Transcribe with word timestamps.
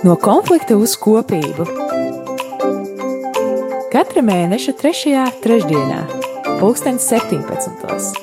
No 0.00 0.16
konflikta 0.16 0.78
uz 0.80 0.94
kopību. 0.96 1.66
Katra 3.92 4.22
mēneša 4.24 4.72
3. 4.80 5.24
trešdienā, 5.44 5.98
2017. 6.60 8.14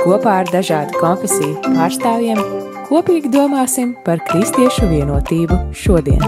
kopā 0.00 0.38
ar 0.42 0.48
dažādu 0.48 0.96
konfesiju 1.02 1.58
pārstāvjiem 1.66 2.40
kopīgi 2.86 3.30
domāsim 3.34 3.96
par 4.06 4.22
kristiešu 4.24 4.88
vienotību 4.90 5.58
šodien. 5.74 6.22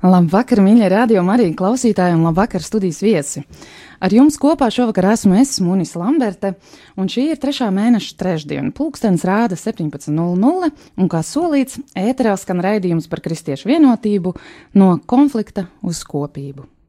Labvakar, 0.00 0.62
mīļie 0.64 0.88
radio 0.88 1.20
Marija 1.24 1.52
klausītāji 1.58 2.16
un 2.16 2.24
labvakar 2.28 2.62
studijas 2.64 3.02
viesi! 3.04 3.44
Ar 4.00 4.14
jums 4.16 4.38
kopā 4.40 4.70
šovakar 4.72 5.10
esmu 5.12 5.36
es, 5.36 5.58
Munis 5.60 5.92
Lamberte, 6.00 6.54
un 6.96 7.10
šī 7.12 7.26
ir 7.34 7.40
trešā 7.40 7.68
mēneša 7.76 8.16
trešdiena. 8.16 8.72
Pulkstenis 8.72 9.26
rāda 9.28 9.58
17.00, 9.60 10.72
un 10.96 11.12
kā 11.12 11.20
solīts, 11.26 11.76
ēterā 11.92 12.32
skan 12.40 12.64
raidījums 12.64 13.10
par 13.12 13.20
kristiešu 13.20 13.68
vienotību 13.68 14.32
no 14.80 14.94
konflikta 15.04 15.68
uz 15.84 16.00
kopību. 16.08 16.79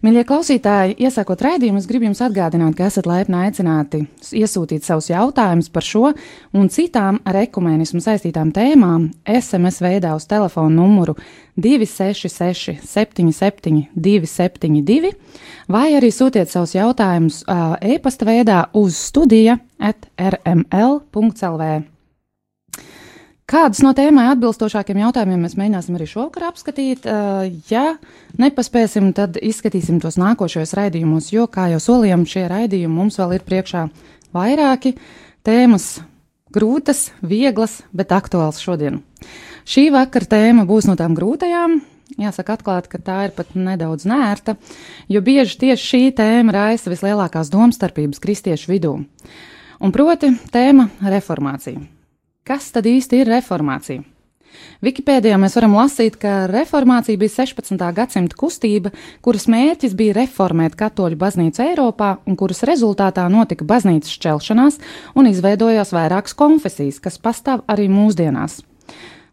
Mīļie 0.00 0.22
klausītāji, 0.24 0.94
iesākot 1.04 1.42
raidījumu, 1.44 1.80
es 1.82 1.88
gribu 1.88 2.06
jums 2.08 2.22
atgādināt, 2.24 2.72
ka 2.78 2.86
esat 2.88 3.08
laipni 3.08 3.36
aicināti 3.42 4.02
iesūtīt 4.40 4.86
savus 4.86 5.10
jautājumus 5.10 5.68
par 5.72 5.84
šo 5.84 6.12
un 6.56 6.70
citām 6.72 7.20
ar 7.28 7.42
ekumēnismu 7.42 8.00
saistītām 8.04 8.54
tēmām 8.56 9.10
SMS 9.28 9.82
veidā 9.84 10.14
uz 10.16 10.24
telefonu 10.30 10.72
numuru 10.80 11.16
266 11.60 12.80
77 12.88 13.84
272 13.94 15.12
vai 15.68 15.90
arī 15.98 16.12
sūtiet 16.14 16.48
savus 16.48 16.74
jautājumus 16.78 17.44
e-pasta 17.84 18.28
veidā 18.28 18.64
uz 18.72 18.96
studija 18.96 19.60
at 19.76 20.08
rml.lv. 20.16 21.72
Kādus 23.50 23.80
no 23.82 23.90
tēmai 23.98 24.28
atbilstošākiem 24.30 25.00
jautājumiem 25.00 25.40
mēs 25.42 25.56
mēģināsim 25.58 25.96
arī 25.98 26.04
šovakar 26.06 26.44
apskatīt? 26.52 27.08
Ja 27.66 27.96
nepaspēsim, 28.38 29.08
tad 29.16 29.40
izskatīsim 29.42 29.98
tos 30.02 30.20
nākošajos 30.22 30.76
raidījumos, 30.78 31.32
jo, 31.34 31.48
kā 31.50 31.66
jau 31.72 31.80
solījām, 31.82 32.28
šie 32.30 32.44
raidījumi 32.52 32.94
mums 32.94 33.18
vēl 33.18 33.40
ir 33.40 33.46
priekšā 33.48 33.88
vairāki 34.36 34.94
tēmas 35.42 35.88
grūtas, 36.54 37.08
vieglas, 37.26 37.80
bet 37.90 38.14
aktuāls 38.14 38.62
šodien. 38.62 39.02
Šī 39.66 39.88
vakara 39.98 40.30
tēma 40.30 40.68
būs 40.70 40.86
no 40.86 40.94
tām 41.00 41.18
grūtajām. 41.18 41.80
Jāsaka, 42.22 42.54
atklāti, 42.54 42.94
ka 42.94 43.02
tā 43.02 43.20
ir 43.26 43.34
pat 43.34 43.54
nedaudz 43.58 44.06
nērta, 44.06 44.60
jo 45.10 45.26
bieži 45.26 45.58
tieši 45.66 45.88
šī 45.90 46.06
tēma 46.22 46.54
raisa 46.54 46.90
vislielākās 46.90 47.50
domstarpības 47.50 48.22
kristiešu 48.22 48.70
vidū. 48.70 48.98
Un 49.80 49.94
proti, 49.94 50.36
tēma- 50.54 50.90
reformācija. 51.16 51.99
Kas 52.46 52.70
tad 52.72 52.88
īsti 52.88 53.20
ir 53.20 53.28
reformācija? 53.30 54.02
Wikipēdijā 54.80 55.36
mēs 55.40 55.54
varam 55.58 55.74
lasīt, 55.76 56.16
ka 56.20 56.46
reformācija 56.50 57.20
bija 57.20 57.34
16. 57.34 57.82
gadsimta 57.96 58.36
kustība, 58.40 58.90
kuras 59.24 59.44
mērķis 59.52 59.94
bija 59.96 60.16
reformēt 60.16 60.74
katoļu 60.80 61.18
baznīcu 61.20 61.62
Eiropā, 61.66 62.14
un 62.26 62.38
kuras 62.40 62.64
rezultātā 62.68 63.26
notika 63.32 63.66
baznīcas 63.68 64.16
šķelšanās 64.16 64.80
un 65.20 65.30
izveidojās 65.30 65.92
vairākas 65.94 66.36
konfesijas, 66.38 66.98
kas 67.04 67.20
pastāv 67.20 67.62
arī 67.70 67.90
mūsdienās. 67.92 68.62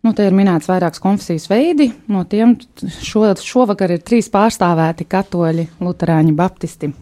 Nu, 0.05 0.13
te 0.13 0.27
ir 0.27 0.35
minēts 0.35 0.69
vairākas 0.69 1.01
konfesijas 1.03 1.47
veidi, 1.49 1.89
no 2.11 2.21
tiem 2.29 2.57
šo, 3.01 3.25
šovakar 3.41 3.95
ir 3.95 4.03
trīs 4.05 4.29
pārstāvēti 4.31 5.07
katoļi, 5.09 5.69
luterāņi, 5.81 6.35
baptisti. 6.37 6.93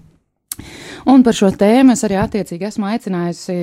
Un 1.05 1.23
par 1.25 1.35
šo 1.37 1.51
tēmu 1.53 1.93
es 1.93 2.03
arī 2.07 2.17
attiecīgi 2.17 2.67
esmu 2.69 2.87
aicinājusi 2.89 3.55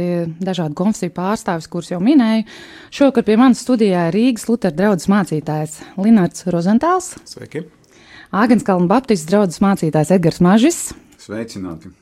dažādu 0.43 0.77
konfesiju 0.79 1.15
pārstāvis, 1.17 1.69
kurus 1.71 1.91
jau 1.93 2.01
minēju. 2.03 2.45
Šovakar 2.95 3.27
pie 3.27 3.39
manas 3.41 3.63
studijā 3.65 4.09
ir 4.11 4.19
Rīgas 4.19 4.47
Lutera 4.51 4.77
draugs 4.77 5.09
mācītājs 5.11 5.81
Linards 5.99 6.47
Rozentāls. 6.53 7.15
Sveiki! 7.29 7.65
Āgenskalna 8.33 8.89
Baptists 8.89 9.29
draugs 9.29 9.61
mācītājs 9.65 10.15
Edgars 10.17 10.41
Mažis. 10.45 10.81
Sveicināti! 11.21 11.93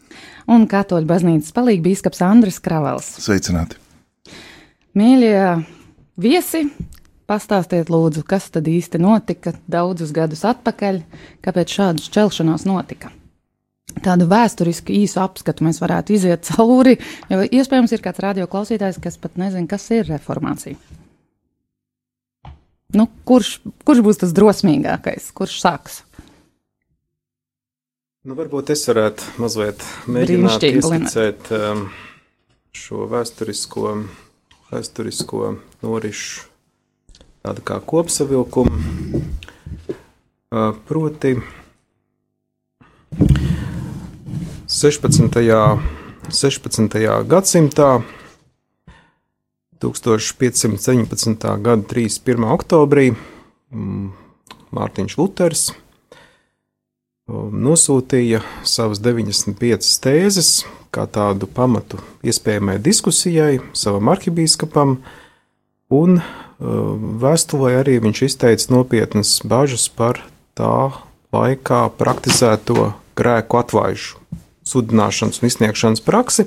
Un 0.50 0.67
katoļu 0.71 1.09
baznīcas 1.09 1.55
palīgi 1.55 1.84
bīskaps 1.89 2.23
Andris 2.27 2.61
Kravels. 2.62 3.09
Sveicināti! 3.25 3.79
Mīļie 4.99 5.37
viesi! 6.21 6.65
Pastāstiet, 7.31 7.93
lūdzu, 7.95 8.25
kas 8.27 8.49
tad 8.50 8.67
īsti 8.67 8.99
notika 8.99 9.53
daudzus 9.71 10.11
gadus 10.11 10.43
atpakaļ, 10.50 10.99
kāpēc 11.47 11.77
šādas 11.79 12.09
šķelšanās 12.11 12.67
notika? 12.67 13.12
Tādu 14.05 14.28
vēsturisku 14.31 14.95
īsu 14.95 15.21
apskatu 15.23 15.67
mēs 15.67 15.81
varētu 15.83 16.15
iziet 16.17 16.47
cauri. 16.51 16.97
Jo 17.31 17.43
iespējams, 17.47 17.95
ir 17.95 18.05
kāds 18.05 18.23
radioklausītājs, 18.25 19.01
kas 19.03 19.19
pat 19.21 19.39
nezina, 19.41 19.69
kas 19.71 19.87
ir 19.95 20.09
reformācija. 20.11 20.78
Nu, 22.97 23.06
kurš, 23.27 23.61
kurš 23.87 24.03
būs 24.03 24.23
tas 24.25 24.33
drosmīgākais, 24.34 25.31
kurš 25.37 25.61
sāks? 25.62 26.00
Nu, 28.27 28.34
varbūt 28.37 28.73
es 28.75 28.83
varētu 28.91 29.41
mazliet 29.41 29.84
mēģināt 30.11 30.67
izskicēt 30.69 31.53
um, 31.56 31.87
šo 32.77 33.06
vēsturisko, 33.09 33.95
vēsturisko 34.73 35.55
norišu 35.87 36.49
tādu 37.41 37.65
kā 37.65 37.79
kopsavilkumu. 37.81 39.23
Uh, 40.50 40.75
proti, 40.84 41.37
16. 44.70 45.34
16. 46.31 47.26
gadsimtā, 47.26 48.03
1517. 49.82 51.58
gada 51.58 51.82
31. 51.82 52.44
oktobrī, 52.54 53.16
mm, 53.75 54.12
Mārtiņš 54.70 55.16
Luters 55.19 55.62
um, 57.26 57.50
nosūtīja 57.50 58.44
savas 58.62 59.03
95 59.03 59.91
tēzes 60.04 60.53
kā 60.94 61.08
tādu 61.10 61.50
pamatu 61.50 61.98
iespējamai 62.22 62.78
diskusijai 62.78 63.58
savam 63.75 64.12
arhibīskapam, 64.14 65.00
un 65.91 66.20
um, 66.20 67.19
vēstulē 67.19 67.81
arī 67.81 67.98
viņš 68.06 68.22
izteica 68.28 68.70
nopietnas 68.76 69.41
bažas 69.42 69.91
par 69.91 70.22
tā 70.54 70.92
laikā 71.34 71.88
praktizēto 71.98 72.92
grēku 73.19 73.58
atvaišu 73.64 74.30
sudināšanas 74.69 75.41
un 75.41 75.48
izsniegšanas 75.48 76.04
praksi. 76.04 76.47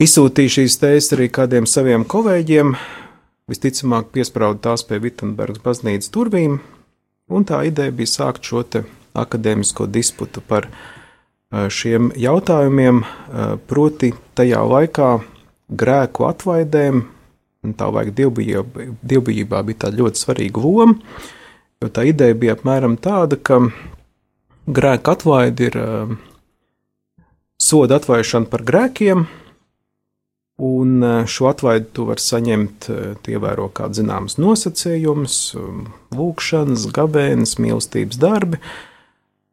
Izsūtīju 0.00 0.54
šīs 0.54 0.78
tēzes 0.80 1.12
arī 1.16 1.28
kādiem 1.28 1.66
saviem 1.68 2.06
kolēģiem, 2.08 2.72
visticamāk, 3.50 4.08
piesprādu 4.14 4.62
tās 4.64 4.86
pie 4.88 5.00
Vitsenbergas 5.02 5.60
baznīcas 5.64 6.12
durvīm, 6.14 6.60
un 7.28 7.44
tā 7.44 7.64
ideja 7.68 7.92
bija 7.92 8.08
sākt 8.08 8.48
šo 8.48 8.64
akadēmisko 9.20 9.88
disputu 9.90 10.40
par 10.40 10.70
šiem 11.50 12.12
jautājumiem, 12.16 13.02
proti, 13.68 14.12
tajā 14.38 14.62
laikā 14.72 15.10
grēku 15.68 16.26
atvaidēm, 16.30 17.02
un 17.66 17.76
tā 17.76 17.90
vajag 17.92 18.14
dievbijībā, 18.16 18.88
dievbijībā 19.02 19.62
bija 19.66 19.84
tāda 19.84 20.00
ļoti 20.00 20.22
svarīga 20.22 20.62
loma, 20.64 20.96
jo 21.82 21.90
tā 21.92 22.06
ideja 22.08 22.38
bija 22.38 22.56
apmēram 22.56 22.96
tāda, 23.02 23.36
ka 23.36 23.60
grēka 24.74 25.14
atlaide 25.16 25.70
ir 25.70 25.76
uh, 25.80 26.14
soda 27.60 28.00
atvaišana 28.00 28.48
par 28.50 28.64
grēkiem, 28.66 29.26
un 30.60 31.02
uh, 31.02 31.26
šo 31.28 31.50
atlaidi 31.50 31.90
tu 31.96 32.06
vari 32.08 32.24
saņemt, 32.24 32.88
uh, 32.92 33.30
ievēro 33.30 33.68
kāds 33.76 34.00
zināms 34.00 34.38
nosacījums, 34.40 35.40
um, 35.60 35.84
lūkšanas, 36.16 36.88
gabēnas, 36.96 37.58
mīlestības 37.62 38.20
darbi. 38.20 38.60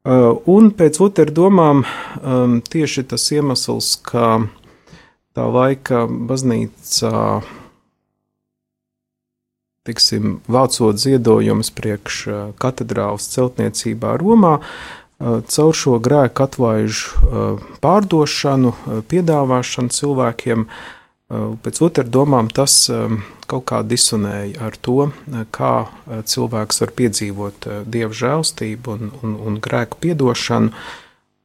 Uh, 0.07 0.37
un 0.47 0.71
pēc 0.71 1.01
Lutera 1.03 1.33
domām 1.35 1.83
um, 1.83 2.59
tieši 2.63 3.07
tas 3.11 3.27
iemesls, 3.35 3.95
ka 4.07 4.47
tā 5.35 5.47
laika 5.51 6.05
baznīca 6.07 7.41
tiksim, 9.87 10.39
vācot 10.51 10.99
ziedojumus 10.99 11.71
priekš 11.75 12.23
katedrālas 12.59 13.29
celtniecībā 13.31 14.17
Romā, 14.19 14.57
caur 15.19 15.73
šo 15.73 15.97
grēku 16.03 16.45
atvaižu 16.45 17.57
pārdošanu, 17.81 18.73
piedāvāšanu 19.09 19.93
cilvēkiem, 19.93 20.67
pēc 21.63 21.81
otrā 21.83 22.05
domām, 22.05 22.51
tas 22.53 22.85
kaut 23.47 23.65
kā 23.67 23.81
disonēja 23.83 24.61
ar 24.69 24.77
to, 24.79 25.09
kā 25.55 25.73
cilvēks 26.05 26.83
var 26.83 26.93
piedzīvot 27.01 27.67
dievu 27.89 28.21
žēlstību 28.21 28.95
un, 28.95 29.11
un, 29.23 29.35
un 29.49 29.59
grēku 29.63 29.99
piedošanu. 30.05 30.71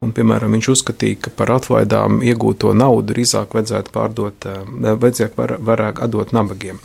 Un, 0.03 0.11
piemēram, 0.11 0.51
viņš 0.51 0.67
uzskatīja, 0.67 1.17
ka 1.23 1.31
par 1.31 1.53
atvaidām 1.55 2.17
iegūto 2.27 2.73
naudu 2.75 3.13
drīzāk 3.13 3.53
vajadzētu 3.55 3.93
pārdot, 3.95 4.47
vajadzētu 4.83 5.39
var, 5.39 5.53
vairāk 5.63 6.01
atdot 6.03 6.33
nabagiem. 6.35 6.81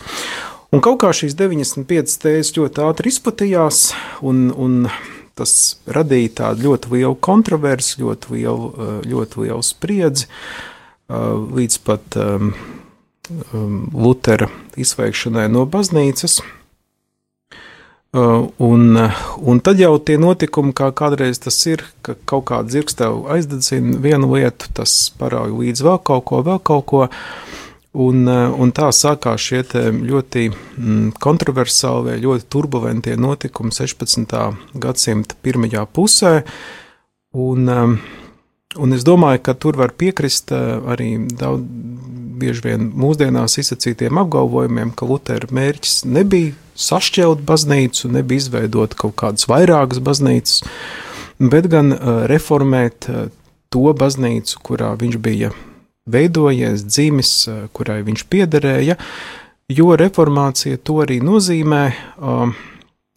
Un 0.70 0.84
kaut 0.84 1.00
kā 1.02 1.10
šīs 1.16 1.34
95 1.34 2.14
tēzes 2.22 2.54
ļoti 2.54 2.84
ātri 2.84 3.10
izplatījās, 3.10 3.88
un, 4.22 4.52
un 4.54 4.84
tas 5.38 5.52
radīja 5.86 6.34
tādu 6.42 6.68
ļoti 6.68 6.92
lielu 6.96 7.14
kontroversi, 7.24 8.00
ļoti 8.02 8.34
lielu, 8.36 8.72
eh, 8.74 8.98
ļoti 9.14 9.46
lielu 9.46 9.64
spriedzi. 9.64 10.28
līdz 11.08 11.76
pat 11.88 12.16
um, 12.20 12.50
Lutera 13.96 14.50
izveikšanai 14.76 15.46
no 15.48 15.62
baznīcas. 15.64 16.42
Un, 18.12 18.96
un 19.36 19.60
tad 19.60 19.80
jau 19.80 19.98
tie 20.00 20.16
notikumi, 20.16 20.72
kā 20.72 20.88
kādreiz 20.96 21.40
tas 21.44 21.58
ir, 21.68 21.84
ka 22.00 22.14
kaut 22.28 22.46
kāda 22.48 22.72
dzirkstēva 22.72 23.34
aizdedzina 23.36 23.98
vienu 24.00 24.30
lietu, 24.32 24.70
tas 24.72 24.94
parauj 25.20 25.52
līdz 25.52 25.84
vēl 25.84 25.98
kaut 26.08 26.24
ko, 26.30 26.40
vēl 26.46 26.62
kaut 26.64 26.86
ko. 26.88 27.02
Un, 27.96 28.26
un 28.28 28.70
tā 28.76 28.90
sākās 28.92 29.40
šie 29.40 29.62
ļoti 29.96 30.44
mm, 30.50 31.14
kontroversālie, 31.24 32.18
ļoti 32.20 32.44
turbulentie 32.52 33.16
notikumi 33.16 33.72
16. 33.72 34.34
gadsimta 34.76 35.38
pirmajā 35.42 35.86
pusē. 35.96 36.42
Un, 37.32 37.64
un 38.76 38.96
es 38.96 39.06
domāju, 39.08 39.40
ka 39.48 39.54
tur 39.56 39.80
var 39.80 39.94
piekrist 39.96 40.52
arī 40.52 41.14
daudz, 41.32 41.64
bieži 42.38 42.66
vien 42.68 42.90
mūsdienās 42.92 43.56
izsacītiem 43.62 44.20
apgalvojumiem, 44.20 44.92
ka 44.92 45.08
Lutera 45.08 45.48
mērķis 45.50 46.04
nebija 46.06 46.52
sašķelt 46.78 47.40
baznīcu, 47.48 48.12
nebija 48.14 48.44
izveidot 48.44 48.94
kaut 49.00 49.16
kādas 49.18 49.48
vairākas 49.50 50.02
baznīcas, 50.04 50.60
bet 51.40 51.66
gan 51.72 51.96
reformēt 52.30 53.08
to 53.72 53.96
baznīcu, 53.96 54.60
kurā 54.64 54.92
viņš 55.00 55.18
bija 55.24 55.50
veidojies, 56.10 56.86
dzimis, 56.88 57.32
uh, 57.48 57.66
kurai 57.76 58.00
viņš 58.06 58.24
piederēja, 58.32 58.98
jo 59.68 59.92
reformācija 60.00 60.80
to 60.80 61.02
arī 61.04 61.18
nozīmē, 61.20 61.82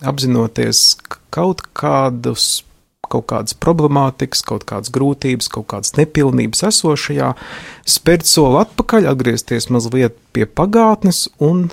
apzinoties 0.04 0.98
kaut 1.32 1.64
kādus 1.78 2.66
kaut 3.12 3.28
kādas 3.28 3.56
problemātikas, 3.60 4.40
kaut 4.48 4.64
kādas 4.70 4.92
grūtības, 4.96 5.50
kaut 5.52 5.68
kādas 5.74 5.98
nepilnības 5.98 6.64
esošajā, 6.70 7.34
spērt 7.84 8.30
soli 8.30 8.62
atpakaļ, 8.62 9.10
atgriezties 9.12 9.68
mazliet 9.74 10.16
pie 10.32 10.48
pagātnes 10.48 11.26
un 11.44 11.66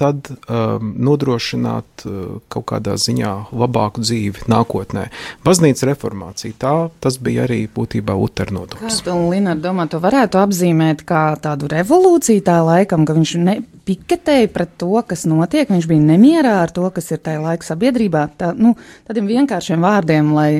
tad 0.00 0.30
um, 0.32 0.92
nodrošināt 1.04 2.04
uh, 2.08 2.38
kaut 2.52 2.66
kādā 2.72 2.96
ziņā 3.00 3.32
labāku 3.52 4.04
dzīvi 4.04 4.46
nākotnē. 4.50 5.08
Baznīcas 5.44 5.84
reformācija, 5.90 6.56
tā 6.60 6.74
tas 7.04 7.18
bija 7.20 7.44
arī 7.44 7.62
būtībā 7.74 8.16
Lutera 8.16 8.54
nodoms. 8.56 9.02
Lina 9.30 9.54
domā, 9.58 9.86
to 9.90 10.00
varētu 10.02 10.40
apzīmēt 10.40 11.04
kā 11.08 11.24
tādu 11.42 11.68
revolūciju 11.70 12.44
tā 12.46 12.60
laikam, 12.64 13.04
ka 13.08 13.16
viņš 13.16 13.34
nepiketēja 13.44 14.52
pret 14.54 14.72
to, 14.80 14.94
kas 15.06 15.26
notiek, 15.28 15.68
viņš 15.70 15.90
bija 15.90 16.06
nemierā 16.14 16.56
ar 16.64 16.72
to, 16.74 16.86
kas 16.94 17.12
ir 17.12 17.20
tajā 17.20 17.42
laika 17.44 17.68
sabiedrībā, 17.68 18.24
tā, 18.40 18.54
nu, 18.56 18.76
tādiem 19.08 19.28
vienkāršiem 19.28 19.84
vārdiem, 19.84 20.32
lai 20.36 20.52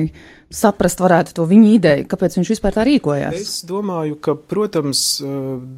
saprast 0.51 1.01
varētu 1.03 1.35
to 1.37 1.45
viņa 1.49 1.69
ideju, 1.75 2.07
kāpēc 2.11 2.37
viņš 2.37 2.51
vispār 2.53 2.75
tā 2.75 2.85
rīkojās? 2.87 3.37
Es 3.39 3.55
domāju, 3.67 4.17
ka, 4.21 4.35
protams, 4.35 5.21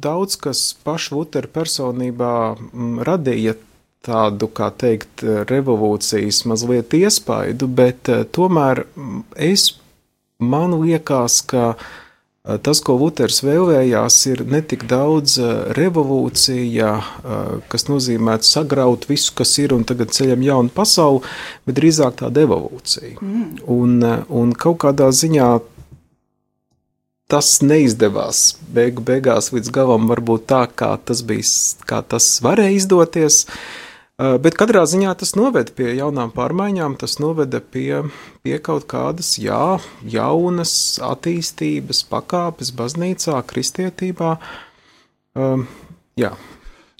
daudz 0.04 0.38
kas 0.40 0.64
pašu 0.86 1.20
Lutera 1.20 1.50
personībā 1.50 2.34
mm, 2.56 2.98
radīja 3.06 3.56
tādu, 4.04 4.50
kā 4.52 4.68
teikt, 4.76 5.24
revolūcijas 5.48 6.42
mazliet 6.50 6.92
iespaidu, 6.98 7.70
bet 7.72 8.10
eh, 8.12 8.26
tomēr 8.28 8.84
mm, 8.84 9.22
es, 9.46 9.70
man 10.44 10.76
liekas, 10.82 11.40
ka 11.48 11.70
uh, 11.72 11.86
Eh, 11.86 12.03
tas, 12.44 12.80
ko 12.84 12.96
Luters 13.00 13.40
vēlējās, 13.44 14.16
ir 14.28 14.42
ne 14.44 14.60
tik 14.60 14.84
daudz 14.90 15.38
eh, 15.40 15.52
revolūcija, 15.78 16.88
eh, 17.00 17.52
kas 17.72 17.88
nozīmē 17.88 18.36
sagraut 18.44 19.06
visu, 19.08 19.32
kas 19.38 19.56
ir, 19.62 19.72
un 19.76 19.86
tagad 19.88 20.12
ceļam 20.12 20.44
jaunu 20.44 20.74
pasauli, 20.74 21.22
bet 21.64 21.78
drīzāk 21.78 22.18
tāda 22.20 22.44
evolūcija. 22.44 23.16
Mm. 23.20 23.46
Un, 23.72 23.96
un 24.28 24.52
kaut 24.52 24.82
kādā 24.84 25.08
ziņā 25.08 25.48
tas 27.32 27.54
neizdevās 27.64 28.58
beigu 28.76 29.00
beigās 29.02 29.48
līdz 29.54 29.72
galam, 29.72 30.04
varbūt 30.12 30.44
tā, 30.52 30.66
kā 30.68 30.92
tas 31.00 31.24
bija, 31.24 31.48
kā 31.88 32.04
tas 32.04 32.28
varēja 32.44 32.76
izdoties. 32.82 33.46
Uh, 33.48 33.56
Eh, 33.56 33.83
bet 34.18 34.54
katrā 34.54 34.84
ziņā 34.86 35.10
tas 35.18 35.34
noveda 35.34 35.74
pie 35.74 35.88
jaunām 35.98 36.30
pārmaiņām, 36.34 36.94
tas 37.00 37.18
noveda 37.18 37.58
pie, 37.58 38.04
pie 38.46 38.58
kaut 38.62 38.86
kādas 38.90 39.34
jā, 39.42 39.78
jaunas 40.06 41.00
attīstības 41.02 42.04
pakāpes 42.10 42.70
baznīcā, 42.78 43.40
kristietībā. 43.50 44.36
Um, 45.34 45.66
jā. 46.20 46.34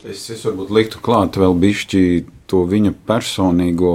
Es, 0.04 0.26
es 0.34 0.42
varbūt 0.44 0.74
liktu 0.74 1.00
klāt 1.04 1.38
vēl 1.38 1.54
bišķi 1.62 2.02
to 2.50 2.66
viņa 2.68 2.92
personīgo, 3.06 3.94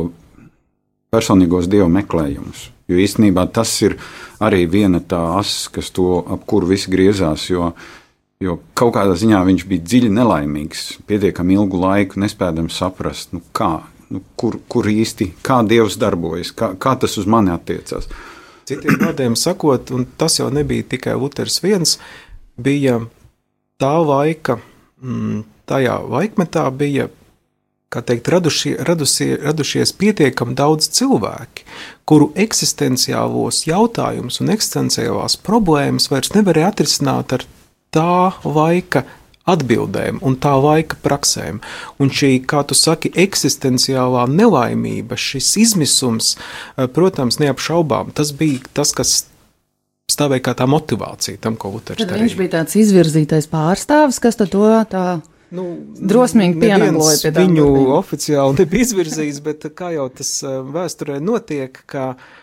personīgos 1.14 1.68
dievu 1.70 1.92
meklējumus. 1.92 2.70
Jo 2.90 2.98
īstenībā 2.98 3.44
tas 3.54 3.70
ir 3.84 4.00
arī 4.42 4.64
viena 4.66 5.04
tā 5.04 5.20
asa, 5.38 5.70
kas 5.76 5.92
to 5.94 6.24
ap 6.24 6.48
kuru 6.50 6.72
visi 6.72 6.90
griezās. 6.90 7.44
Jo 7.52 7.68
uh, 7.68 7.90
Jo 8.40 8.54
kaut 8.72 8.94
kādā 8.96 9.18
ziņā 9.20 9.40
viņš 9.44 9.64
bija 9.68 9.84
dziļi 9.84 10.10
nelaimīgs, 10.16 10.84
pietiekami 11.10 11.58
ilgu 11.58 11.82
laiku 11.82 12.22
nespējams 12.24 12.78
saprast, 12.80 13.34
nu 13.36 13.42
kā, 13.52 13.82
nu 14.16 14.22
kur, 14.40 14.56
kur 14.72 14.88
īsti, 14.88 15.34
kā 15.44 15.58
Dievs 15.68 15.98
darbojas, 16.00 16.54
kā, 16.56 16.70
kā 16.80 16.94
tas 17.02 17.18
uz 17.20 17.28
mani 17.28 17.52
attiecas. 17.52 18.08
Citiem 18.64 18.96
vārdiem 19.04 19.36
sakot, 19.36 19.92
un 19.92 20.08
tas 20.16 20.40
jau 20.40 20.48
nebija 20.56 20.88
tikai 20.96 21.18
Luters 21.20 21.60
viens, 21.66 21.98
bija 22.56 23.02
tā 23.76 23.92
laika, 24.08 24.62
mm, 25.04 25.44
tajā 25.68 26.00
laikmetā 26.08 26.64
bija 26.80 27.12
teikt, 27.92 28.32
radušie, 28.32 28.78
radusie, 28.88 29.34
radušies 29.44 29.92
pietiekami 30.00 30.56
daudz 30.56 30.88
cilvēki, 30.96 31.68
kuru 32.08 32.32
eksistenciālos 32.40 33.66
jautājumus 33.68 34.40
un 34.40 34.56
eksistenciālās 34.56 35.42
problēmas 35.44 36.08
vairs 36.08 36.38
nevarēja 36.40 36.72
atrisināt 36.72 37.36
ar 37.36 37.50
tā 37.96 38.34
laika 38.46 39.06
atbildēm 39.50 40.20
un 40.26 40.38
tā 40.42 40.54
laika 40.60 40.98
praksēm. 41.04 41.62
Un 42.02 42.12
šī, 42.14 42.36
kā 42.50 42.62
tu 42.68 42.78
saki, 42.78 43.12
eksistenciālā 43.18 44.28
nelaimība, 44.30 45.18
šis 45.18 45.56
izmisums, 45.64 46.36
eh, 46.36 46.88
protams, 46.88 47.40
neapšaubām, 47.42 48.14
tas 48.14 48.32
bija 48.32 48.62
tas, 48.74 48.94
kas 48.94 49.26
stāvēja 50.10 50.46
kā 50.50 50.56
tā 50.58 50.68
motivācija 50.70 51.40
tam, 51.42 51.56
ko 51.56 51.74
Luters 51.76 52.02
darīja. 52.02 52.24
Viņš 52.24 52.38
bija 52.38 52.56
tāds 52.60 52.76
izvirzītais 52.76 53.50
pārstāvis, 53.50 54.22
kas 54.22 54.36
to 54.36 54.48
tā 54.90 55.22
Nu, 55.50 55.64
drosmīgi 55.98 56.60
pienākoja 56.62 57.16
pie 57.24 57.30
tā. 57.34 57.42
Viņu 57.42 57.64
oficiāli 57.96 58.60
nebija 58.60 58.86
izvirzījis, 58.86 59.40
bet 59.42 59.66
kā 59.74 59.90
jau 59.96 60.06
tas 60.14 60.44
eh, 60.44 60.60
vēsturē 60.62 61.18
notiek, 61.26 61.74
ka 61.90 62.12
uh, 62.12 62.39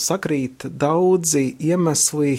sakrīt 0.00 0.66
daudzi 0.70 1.46
iemesli, 1.62 2.36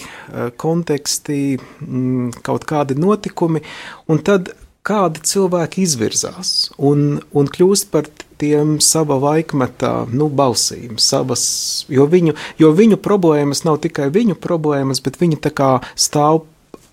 konteksti, 0.62 1.40
mm, 1.86 2.44
kaut 2.46 2.68
kādi 2.70 2.98
notikumi, 3.00 3.64
un 4.12 4.22
tad 4.26 4.54
kādi 4.86 5.24
cilvēki 5.26 5.84
izvirzās 5.86 6.70
un, 6.78 7.20
un 7.34 7.50
kļūst 7.50 7.90
par 7.94 8.10
tiem 8.42 8.78
sava 8.84 9.18
laikmeta 9.22 10.06
nu, 10.12 10.28
balsīm, 10.30 11.00
savas, 11.02 11.46
jo 11.92 12.06
viņu, 12.12 12.36
jo 12.62 12.72
viņu 12.76 13.00
problēmas 13.02 13.64
nav 13.66 13.80
tikai 13.86 14.12
viņu 14.14 14.38
problēmas, 14.42 15.02
bet 15.06 15.20
viņi 15.22 15.42
tā 15.48 15.54
kā 15.56 15.72
stāv 15.96 16.44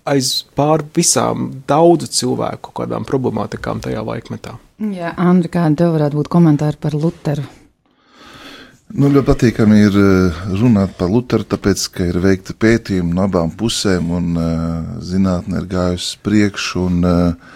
aiz 0.09 0.41
pār 0.57 0.83
visām 0.95 1.49
daudzu 1.69 2.09
cilvēku 2.11 2.73
kādām 2.75 3.05
problemātikām 3.07 3.83
tajā 3.83 4.03
laikmetā. 4.03 4.57
Jā, 4.93 5.13
Andri, 5.21 5.51
kādi 5.53 5.79
tev 5.79 5.93
varētu 5.95 6.19
būt 6.19 6.31
komentāri 6.31 6.79
par 6.81 6.97
Luteru? 6.97 7.45
Nu, 8.93 9.07
ļoti 9.09 9.25
patīkami 9.25 9.77
ir 9.87 9.95
eh, 9.97 10.41
runāt 10.59 10.91
par 10.99 11.09
Lutheru, 11.09 11.47
tāpēc, 11.49 11.87
ka 11.95 12.05
ir 12.11 12.19
veikta 12.21 12.53
pētījuma 12.53 13.15
no 13.17 13.23
abām 13.25 13.49
pusēm, 13.57 14.11
un 14.13 14.37
uh, 14.37 14.99
zinātne 15.01 15.63
ir 15.63 15.65
gājusi 15.71 16.19
priekšu, 16.21 16.83
un 16.91 17.07
uh, 17.09 17.55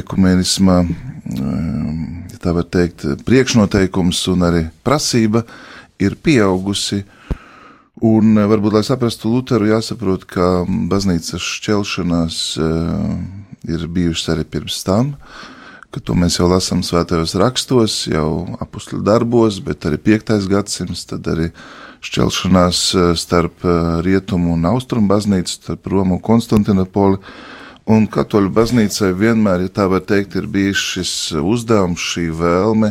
ekumenisma, 0.00 0.78
uh, 0.80 1.92
ja 2.32 2.40
tā 2.40 2.56
var 2.56 2.64
teikt, 2.72 3.04
priekšnoteikums 3.28 4.22
un 4.32 4.48
arī 4.48 4.64
prasība 4.88 5.44
ir 6.00 6.16
pieaugusi. 6.24 7.02
Un 8.00 8.32
uh, 8.32 8.48
varbūt, 8.48 8.78
lai 8.78 8.86
saprastu 8.88 9.36
Lutheru, 9.36 9.68
jāsaprot, 9.68 10.24
ka 10.24 10.54
baznīcas 10.64 11.44
šķelšanās 11.58 12.44
uh, 12.56 13.10
ir 13.68 13.84
bijušas 13.84 14.32
arī 14.32 14.48
pirms 14.56 14.80
tam. 14.88 15.12
Uh, 15.12 15.53
ka 15.94 16.02
to 16.02 16.16
mēs 16.18 16.40
jau 16.40 16.48
lasām 16.50 16.82
svētajos 16.82 17.36
rakstos, 17.38 17.96
jau 18.10 18.56
apakšu 18.58 18.98
darbos, 19.06 19.60
bet 19.62 19.86
arī 19.86 20.00
5. 20.10 20.32
gadsimts, 20.50 21.04
tad 21.06 21.28
arī 21.30 21.50
šķelšanās 22.04 22.80
eh, 22.98 23.10
starp 23.18 23.62
eh, 23.62 23.90
rietumu 24.06 24.56
un 24.56 24.66
austrumu 24.72 25.12
baznīcu, 25.12 25.60
starp 25.60 25.86
Romu 25.92 26.18
un 26.18 26.24
Konstantinopoli. 26.24 27.20
Un 27.94 28.08
katoļu 28.08 28.48
baznīcai 28.56 29.10
vienmēr, 29.20 29.66
ja 29.66 29.74
tā 29.76 29.84
var 29.92 30.00
teikt, 30.08 30.38
ir 30.40 30.48
bijis 30.48 30.80
šis 30.94 31.12
uzdevums, 31.36 32.00
šī 32.00 32.30
vēlme, 32.32 32.90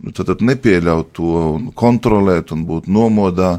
nu, 0.00 0.14
tad, 0.16 0.30
tad 0.32 0.42
nepieļaut 0.48 1.12
to 1.18 1.44
un 1.52 1.68
kontrolēt 1.76 2.54
un 2.56 2.64
būt 2.66 2.88
nomodā. 2.88 3.58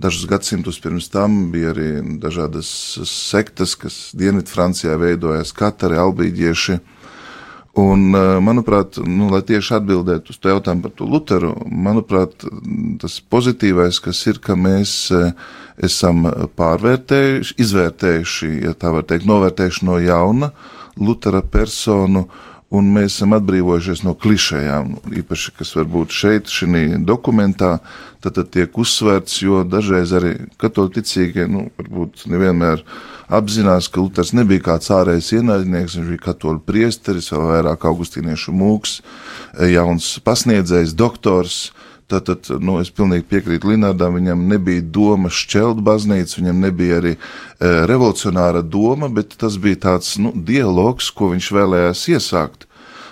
Dažus 0.00 0.28
gadsimtus 0.28 0.78
pirms 0.80 1.08
tam 1.12 1.48
bija 1.52 1.72
arī 1.72 1.88
dažādas 2.20 2.68
sektas, 3.08 3.74
kas 3.80 3.98
Dienvidfrancijā 4.16 4.94
veidojās, 5.00 5.56
katari 5.56 5.98
albīģieši 6.00 6.78
Un, 7.78 8.08
manuprāt, 8.42 8.98
nu, 9.06 9.28
lai 9.30 9.44
tieši 9.46 9.76
atbildētu 9.76 10.32
uz 10.32 10.38
to 10.42 10.50
jautājumu 10.50 10.82
par 10.88 10.94
to 10.98 11.06
Lutheru, 11.06 11.52
manuprāt, 11.70 12.42
tas 12.98 13.20
pozitīvais, 13.30 14.00
kas 14.02 14.24
ir, 14.26 14.40
ka 14.42 14.56
mēs 14.58 14.94
esam 15.78 16.26
pārvērtējuši, 16.58 17.54
izvērtējuši, 17.62 18.50
ja 18.66 18.74
tā 18.74 18.90
var 18.96 19.06
teikt, 19.06 19.28
novērtējuši 19.30 19.86
no 19.86 20.00
jauna 20.02 20.50
Lutera 20.98 21.44
personu, 21.46 22.26
un 22.70 22.90
mēs 22.94 23.16
esam 23.16 23.34
atbrīvojušies 23.34 24.04
no 24.06 24.14
klišejām, 24.18 24.92
īpaši, 25.20 25.54
kas 25.58 25.72
varbūt 25.74 26.14
šeit, 26.14 26.50
šī 26.50 26.84
dokumentā, 27.06 27.78
tad, 28.22 28.36
tad 28.36 28.52
tiek 28.54 28.78
uzsvērts, 28.78 29.40
jo 29.42 29.64
dažreiz 29.66 30.12
arī 30.14 30.36
katoļu 30.60 30.94
ticīgie, 31.00 31.48
nu, 31.50 31.66
varbūt 31.80 32.28
nevienmēr 32.30 32.84
apzinās, 33.40 33.90
ka 33.90 34.02
Luters 34.02 34.32
nebija 34.38 34.68
kāds 34.70 34.90
ārējs 34.94 35.32
ienaidnieks, 35.40 35.98
viņš 35.98 36.12
bija 36.14 36.26
katoļu 36.28 36.62
priesteris, 36.66 37.32
vēl 37.34 37.48
vairāk 37.56 37.86
augustīniešu 37.90 38.54
mūks, 38.54 39.00
jauns 39.74 40.12
pasniedzējs, 40.26 40.94
doktors, 40.98 41.70
Tātad, 42.10 42.48
nu, 42.58 42.78
es 42.82 42.90
pilnīgi 42.90 43.26
piekrītu 43.30 43.70
Linardam, 43.70 44.16
viņam 44.18 44.48
nebija 44.50 44.82
doma 44.82 45.30
šķelt 45.30 45.82
baznīcu, 45.86 46.40
viņam 46.40 46.64
nebija 46.64 46.98
arī 46.98 47.12
e, 47.14 47.20
revolucionāra 47.86 48.64
doma, 48.66 49.10
bet 49.14 49.36
tas 49.38 49.60
bija 49.62 49.78
tāds, 49.86 50.16
nu, 50.18 50.32
dialogs, 50.34 51.12
ko 51.14 51.30
viņš 51.34 51.52
vēlējās 51.54 52.02
iesākt. 52.16 52.66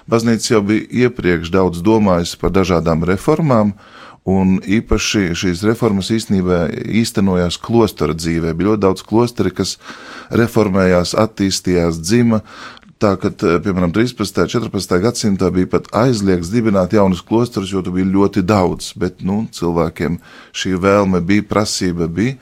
Baznīca 0.09 0.55
jau 0.55 0.65
bija 0.65 1.07
iepriekš 1.07 1.53
daudz 1.55 1.85
domājusi 1.85 2.41
par 2.41 2.55
dažādām 2.57 3.05
reformām, 3.07 3.75
un 4.29 4.59
īpaši 4.61 5.33
šīs 5.39 5.63
reformas 5.69 6.11
īstenībā 6.13 6.67
īstenojās 7.01 7.57
klostora 7.63 8.17
dzīvē. 8.17 8.53
Bija 8.57 8.73
ļoti 8.73 8.83
daudz 8.85 9.05
klosteri, 9.07 9.53
kas 9.55 9.77
reformējās, 10.35 11.15
attīstījās, 11.17 12.01
dzima, 12.03 12.43
Tā 12.99 13.13
ka, 13.15 13.31
piemēram, 13.31 13.93
13. 13.95 14.41
un 14.43 14.49
14. 14.51 14.97
gadsimtā 14.99 15.53
bija 15.55 15.69
pat 15.71 15.85
aizliegts 16.01 16.49
dibināt 16.51 16.97
jaunus 16.97 17.21
klosterus, 17.23 17.71
jo 17.71 17.79
tu 17.87 17.93
bija 17.95 18.09
ļoti 18.11 18.43
daudz, 18.43 18.91
bet 18.99 19.21
nu, 19.23 19.45
cilvēkiem 19.55 20.17
šī 20.51 20.73
vēlme 20.83 21.21
bija, 21.23 21.45
prasība 21.47 22.09
bija. 22.11 22.35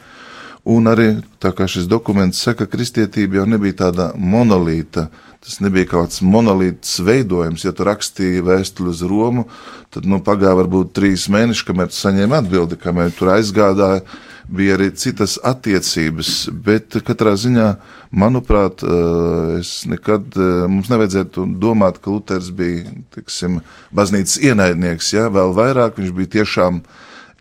Un 0.66 0.88
arī 0.88 1.10
tā 1.44 1.52
kā 1.54 1.66
šis 1.68 1.84
dokuments 1.86 2.40
saka, 2.42 2.64
kristietība 2.66 3.42
jau 3.42 3.44
nebija 3.52 3.82
tāda 3.84 4.06
monolīta. 4.16 5.10
Tas 5.44 5.60
nebija 5.60 5.90
kaut 5.90 6.08
kāds 6.08 6.24
monolīts 6.24 6.96
veidojums. 7.04 7.66
Ja 7.68 7.74
tu 7.76 7.84
rakstīji 7.86 8.42
vēstuli 8.48 8.90
uz 8.90 9.04
Romu, 9.04 9.44
tad 9.92 10.08
nu, 10.08 10.22
pagāja 10.24 10.56
varbūt 10.56 10.96
trīs 10.96 11.28
mēneši, 11.30 11.68
kamēr 11.68 11.92
tu 11.92 12.00
saņēmi 12.00 12.40
atbildi, 12.40 12.80
kamēr 12.80 13.12
tur 13.14 13.34
aizgādāji 13.36 14.06
bija 14.48 14.76
arī 14.76 14.90
citas 14.94 15.36
attiecības, 15.44 16.48
bet 16.64 16.98
katrā 17.06 17.34
ziņā, 17.38 17.66
manuprāt, 18.14 18.82
eh, 18.82 19.58
es 19.60 19.84
nekad, 19.86 20.36
eh, 20.36 20.66
mums 20.68 20.88
nevajadzētu 20.88 21.46
domāt, 21.58 22.00
ka 22.00 22.10
Luters 22.10 22.50
bija, 22.50 22.84
tiksim, 23.14 23.60
baznīcas 23.94 24.38
ienaidnieks, 24.38 25.12
ja, 25.12 25.28
vēl 25.28 25.54
vairāk. 25.54 25.96
Viņš 25.96 26.14
bija 26.14 26.42
tiešām 26.42 26.82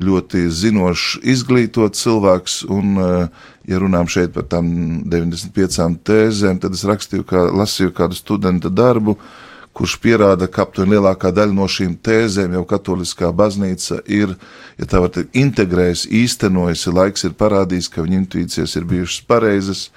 ļoti 0.01 0.50
zinošs, 0.50 1.21
izglītots 1.24 2.03
cilvēks, 2.03 2.69
un, 2.69 2.97
eh, 2.97 3.29
ja 3.67 3.79
runām 3.79 4.07
šeit 4.07 4.33
par 4.33 4.43
tām 4.43 5.03
95 5.07 5.97
tēzēm, 6.03 6.59
tad 6.59 6.74
es 6.74 6.83
rakstīju, 6.83 7.24
kā, 7.24 7.51
lasīju 7.51 7.91
kādu 7.93 8.13
studenta 8.13 8.69
darbu, 8.69 9.12
uh, 9.12 9.44
kurš 9.75 9.98
pierāda, 10.03 10.48
ka 10.48 10.63
aptuveni 10.63 10.96
lielākā 10.96 11.34
daļa 11.36 11.55
no 11.55 11.67
šīm 11.67 11.98
tēzēm 12.05 12.55
jau 12.55 12.63
katoliskā 12.70 13.32
baznīca 13.36 14.00
ir, 14.08 14.38
ja 14.79 14.88
tā 14.88 15.01
var 15.03 15.12
teikt, 15.15 15.34
integrējusi, 15.36 16.12
īstenojusi, 16.24 16.94
laiks 16.96 17.27
ir 17.27 17.36
parādījis, 17.36 17.89
ka 17.91 18.05
viņa 18.05 18.22
intuīcijas 18.22 18.77
ir 18.79 18.88
bijušas 18.88 19.25
pareizas, 19.27 19.89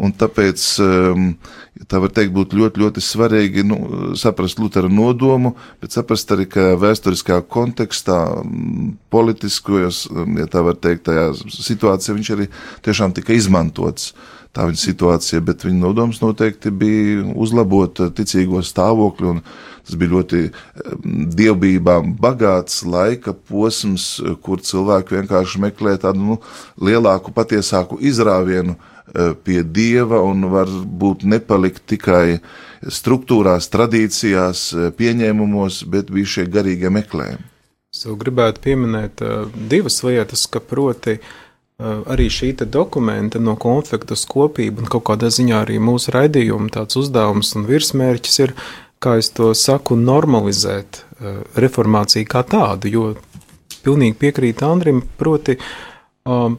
un 0.00 0.14
tāpēc, 0.16 0.64
um, 0.80 1.28
ja 1.76 1.88
tā 1.92 2.00
var 2.00 2.14
teikt, 2.16 2.32
būtu 2.32 2.56
ļoti, 2.62 2.80
ļoti 2.80 3.04
svarīgi 3.04 3.66
nu, 3.68 3.78
saprast 4.16 4.62
Lutera 4.62 4.88
nodomu, 4.88 5.52
bet 5.82 5.92
saprast 5.92 6.32
arī, 6.32 6.48
ka 6.48 6.70
vēsturiskā 6.80 7.42
kontekstā, 7.52 8.22
mm, 8.40 8.90
politiskajos, 9.12 10.06
um, 10.14 10.40
ja 10.40 10.48
tā 10.48 10.64
var 10.64 10.80
teikt, 10.80 11.10
tajā 11.10 11.28
situācijā 11.60 12.16
viņš 12.16 12.36
arī 12.38 12.48
tiešām 12.88 13.12
tika 13.20 13.36
izmantots 13.36 14.14
tā 14.56 14.66
viņa 14.66 14.80
situācija, 14.82 15.42
bet 15.46 15.64
viņa 15.66 15.80
nodoms 15.80 16.20
noteikti 16.22 16.72
bija 16.74 17.24
uzlabot 17.38 18.02
ticīgo 18.16 18.62
stāvokli. 18.66 19.38
Tas 19.86 19.96
bija 19.98 20.12
ļoti 20.12 20.40
dievbijām 21.38 22.14
bagāts 22.20 22.82
laika 22.86 23.32
posms, 23.34 24.20
kur 24.44 24.62
cilvēki 24.62 25.16
vienkārši 25.20 25.62
meklē 25.64 25.96
tādu 26.02 26.26
nu, 26.32 26.38
lielāku, 26.78 27.32
patiesāku 27.34 27.98
izrāvienu 28.06 28.76
pie 29.42 29.62
dieva 29.66 30.20
un 30.22 30.46
varbūt 30.52 31.24
nepalikt 31.26 31.82
tikai 31.90 32.38
struktūrās, 32.86 33.66
tradīcijās, 33.72 34.68
pieņēmumos, 34.98 35.82
bet 35.90 36.12
bija 36.14 36.36
šie 36.36 36.46
garīgie 36.46 36.92
meklējumi. 36.94 37.48
Es 37.90 38.04
gribētu 38.06 38.62
pieminēt 38.62 39.18
uh, 39.26 39.48
divas 39.50 39.96
lietas, 40.06 40.44
ka 40.46 40.60
proti 40.62 41.16
uh, 41.16 41.32
Eh, 41.49 41.49
arī 41.80 42.28
šī 42.28 42.52
dokumenta 42.66 43.40
no 43.40 43.56
konflikta 43.56 44.14
uz 44.14 44.26
kopību 44.28 44.84
un 44.84 44.90
kaut 44.90 45.06
kādā 45.08 45.30
ziņā 45.32 45.62
arī 45.64 45.78
mūsu 45.80 46.12
raidījuma 46.14 46.68
tāds 46.74 46.98
uzdevums 47.00 47.54
un 47.56 47.66
virsmērķis 47.68 48.40
ir, 48.44 48.54
kā 49.00 49.16
es 49.20 49.30
to 49.32 49.54
saku, 49.54 49.96
normalizēt 49.96 51.00
eh, 51.00 51.40
reformāciju 51.56 52.28
kā 52.28 52.42
tādu, 52.44 52.92
jo 52.92 53.04
pilnīgi 53.84 54.18
piekrīt 54.20 54.62
Andrim, 54.66 55.00
proti 55.16 55.56
um, 56.28 56.58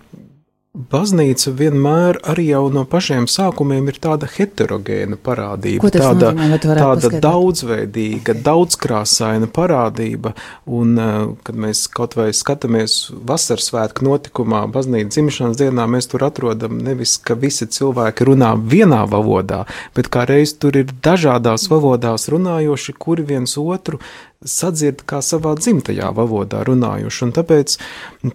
Baznīca 0.72 1.51
vienmēr 1.51 2.22
arī 2.32 2.46
jau 2.48 2.70
no 2.72 2.86
pašiem 2.88 3.25
sākumiem 3.28 3.90
ir 3.92 3.98
tāda 4.00 4.30
heterogēna 4.32 5.18
parādība, 5.20 5.90
tāda, 5.92 6.30
tāda 6.63 7.10
daudzveidīga, 7.25 8.38
daudzkrāsaina 8.46 9.50
parādība. 9.51 10.32
Un, 10.72 10.94
uh, 10.96 11.34
kad 11.44 11.60
mēs 11.60 11.84
kaut 11.92 12.16
vai 12.16 12.30
skatāmies 12.32 13.12
vasaras 13.12 13.68
svētku 13.68 14.08
notikumā, 14.08 14.63
baznīcas 14.72 15.12
dzimšanas 15.12 15.60
dienā, 15.60 15.90
mēs 15.92 16.08
tur 16.13 16.24
atrodam 16.30 16.80
nevis, 16.80 17.18
ka 17.20 17.36
visi 17.36 17.68
cilvēki 17.68 18.32
runā 18.32 18.56
vienā 18.56 19.04
valodā, 19.12 19.66
bet 19.92 20.08
kā 20.08 20.24
reiz 20.32 20.56
tur 20.56 20.80
ir 20.80 20.96
dažādās 21.04 21.68
valodās 21.68 22.32
runājoši, 22.32 22.96
kuri 22.96 23.28
viens 23.36 23.60
otru 23.60 24.00
sadzird 24.45 25.03
kā 25.10 25.21
savā 25.25 25.55
dzimtajā 25.60 26.12
valodā 26.17 26.63
runājuši. 26.67 27.25
Un 27.27 27.33
tāpēc, 27.36 27.75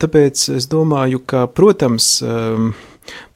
tāpēc 0.02 0.44
es 0.56 0.68
domāju, 0.72 1.22
ka, 1.26 1.46
protams, 1.50 2.18
um, 2.26 2.74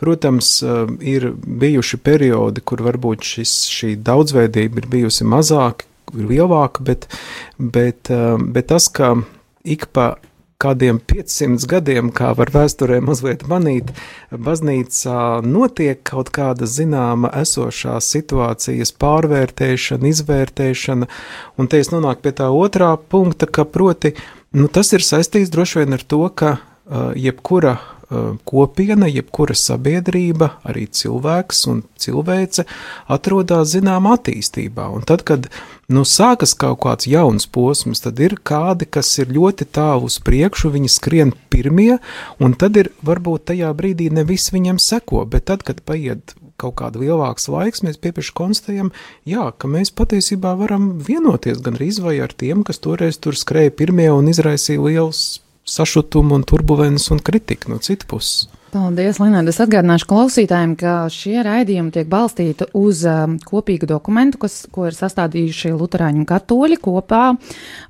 Protams, 0.03 0.63
um, 0.67 0.97
ir 0.99 1.29
bijuši 1.63 2.01
periodi, 2.03 2.63
kur 2.67 2.81
varbūt 2.83 3.23
šis, 3.23 3.53
šī 3.71 3.93
daudzveidība 4.03 4.83
ir 4.83 4.89
bijusi 4.91 5.27
mazāka, 5.29 5.87
lielāka, 6.17 6.83
bet, 6.83 7.07
bet, 7.59 8.11
um, 8.11 8.49
bet 8.51 8.71
tas, 8.73 8.89
ka 8.91 9.13
ik 9.63 9.87
pa 9.95 10.17
kādiem 10.61 11.01
500 11.11 11.67
gadiem, 11.71 12.11
kā 12.15 12.33
var 12.39 12.53
vēsturē 12.55 13.01
mazliet 13.05 13.47
manīt, 13.51 13.93
baznīcā 14.31 15.41
notiek 15.47 16.03
kaut 16.07 16.33
kāda 16.37 16.69
zināma 16.71 17.33
esošās 17.41 18.11
situācijas 18.15 18.93
pārvērtēšana, 19.01 20.11
izvērtēšana, 20.13 21.09
un 21.57 21.71
te 21.71 21.81
es 21.83 21.93
nonāku 21.95 22.27
pie 22.27 22.35
tā 22.43 22.51
otrā 22.55 22.93
punkta, 23.01 23.49
ka 23.49 23.65
proti, 23.65 24.15
nu, 24.57 24.69
tas 24.69 24.93
ir 24.97 25.07
saistīts 25.07 25.53
droši 25.55 25.83
vien 25.83 25.97
ar 25.97 26.05
to, 26.05 26.23
ka 26.35 26.57
uh, 26.59 27.11
jebkura 27.17 27.79
kopiena, 28.45 29.07
jebkura 29.07 29.55
sabiedrība, 29.55 30.51
arī 30.67 30.87
cilvēks 30.91 31.63
un 31.71 31.83
cilvēce 32.01 32.67
atrodas 33.11 33.71
zināmā 33.75 34.17
attīstībā. 34.19 34.89
Un 34.91 35.07
tad, 35.07 35.23
kad 35.29 35.47
nu, 35.91 36.03
sākas 36.09 36.57
kaut 36.59 36.81
kāds 36.85 37.07
jauns 37.11 37.47
posms, 37.47 38.03
tad 38.03 38.21
ir 38.23 38.37
kādi, 38.43 38.89
kas 38.91 39.13
ir 39.23 39.31
ļoti 39.35 39.69
tālu 39.71 40.11
uz 40.11 40.19
priekšu, 40.27 40.73
viņi 40.75 40.91
skrien 40.91 41.35
pirmie, 41.53 42.01
un 42.43 42.59
tad 42.59 42.79
ir 42.81 42.91
varbūt 43.07 43.51
tajā 43.53 43.71
brīdī 43.79 44.11
ne 44.11 44.27
viss 44.27 44.55
viņam 44.55 44.83
seko, 44.83 45.25
bet 45.31 45.47
tad, 45.53 45.67
kad 45.67 45.83
paiet 45.87 46.35
kaut 46.61 46.77
kāda 46.81 47.01
lielāks 47.01 47.49
laiks, 47.49 47.85
mēs 47.87 48.01
piepieši 48.03 48.35
konstatējam, 48.37 48.91
jā, 49.29 49.47
ka 49.57 49.71
mēs 49.71 49.95
patiesībā 49.97 50.53
varam 50.61 50.93
vienoties 51.07 51.63
gan 51.65 51.79
arī 51.79 51.93
vai 52.05 52.19
ar 52.21 52.35
tiem, 52.37 52.65
kas 52.67 52.83
toreiz 52.85 53.17
tur 53.23 53.39
skrēja 53.39 53.73
pirmie 53.79 54.11
un 54.13 54.29
izraisīja 54.29 54.83
liels 54.85 55.41
sašutumu 55.65 56.35
un 56.35 56.43
turbulences 56.43 57.11
un 57.11 57.19
kritiku 57.19 57.71
no 57.71 57.79
citas 57.79 58.07
puses. 58.07 58.49
Paldies, 58.71 59.19
Linēda. 59.19 59.51
Es 59.51 59.59
atgādināšu 59.65 60.07
klausītājiem, 60.07 60.77
ka 60.79 60.93
šie 61.11 61.41
raidījumi 61.43 61.91
tiek 61.91 62.07
balstīti 62.07 62.69
uz 62.79 63.01
um, 63.09 63.33
kopīgu 63.43 63.89
dokumentu, 63.91 64.39
kas, 64.45 64.61
ko 64.71 64.85
ir 64.87 64.95
sastādījuši 64.95 65.73
Lutāņu 65.75 66.23
katoļi 66.29 66.79
kopā, 66.79 67.25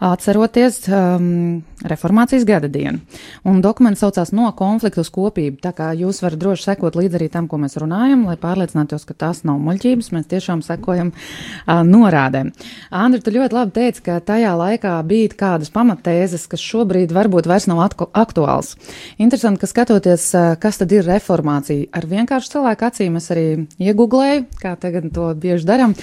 atceroties 0.09 0.87
um, 0.89 1.61
reformācijas 1.85 2.47
gada 2.49 2.71
dienu. 2.73 3.03
Un 3.45 3.61
dokuments 3.61 4.01
saucās 4.01 4.33
No 4.37 4.49
konflikta 4.57 5.03
uz 5.05 5.11
kopību, 5.13 5.59
tā 5.61 5.75
kā 5.77 5.91
jūs 5.99 6.23
varat 6.25 6.41
droši 6.41 6.67
sekot 6.71 6.97
līdz 6.97 7.19
arī 7.19 7.29
tam, 7.33 7.49
ko 7.51 7.59
mēs 7.61 7.77
runājam, 7.81 8.25
lai 8.31 8.39
pārliecinātos, 8.41 9.05
ka 9.09 9.19
tās 9.27 9.43
nav 9.45 9.61
muļķības, 9.61 10.11
mēs 10.17 10.29
tiešām 10.33 10.65
sekojam 10.65 11.13
uh, 11.13 11.83
norādēm. 11.85 12.55
Andri, 12.89 13.21
tu 13.25 13.35
ļoti 13.37 13.59
labi 13.59 13.77
teici, 13.77 14.05
ka 14.09 14.17
tajā 14.25 14.55
laikā 14.57 14.97
bija 15.09 15.35
kādas 15.45 15.73
pamatēzes, 15.77 16.49
kas 16.49 16.65
šobrīd 16.65 17.13
varbūt 17.17 17.51
vairs 17.51 17.69
nav 17.69 17.85
aktuāls. 17.85 18.77
Interesanti, 19.21 19.61
ka 19.61 19.69
skatoties, 19.69 20.31
uh, 20.33 20.57
kas 20.71 20.79
tad 20.79 20.93
ir 20.95 21.03
reformācija. 21.09 21.89
Ar 21.97 22.07
vienkāršu 22.07 22.53
cilvēku 22.53 22.87
acīm 22.87 23.17
es 23.19 23.27
arī 23.35 23.47
iegūlēju, 23.83 24.45
kā 24.61 24.77
tagad 24.79 25.09
to 25.15 25.27
bieži 25.43 25.67
darām, 25.67 25.97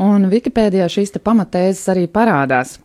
un 0.00 0.24
Wikipēdijā 0.32 0.86
šīs 0.88 1.12
pamatēzes 1.20 1.84
arī 1.92 2.06
parādās. 2.08 2.78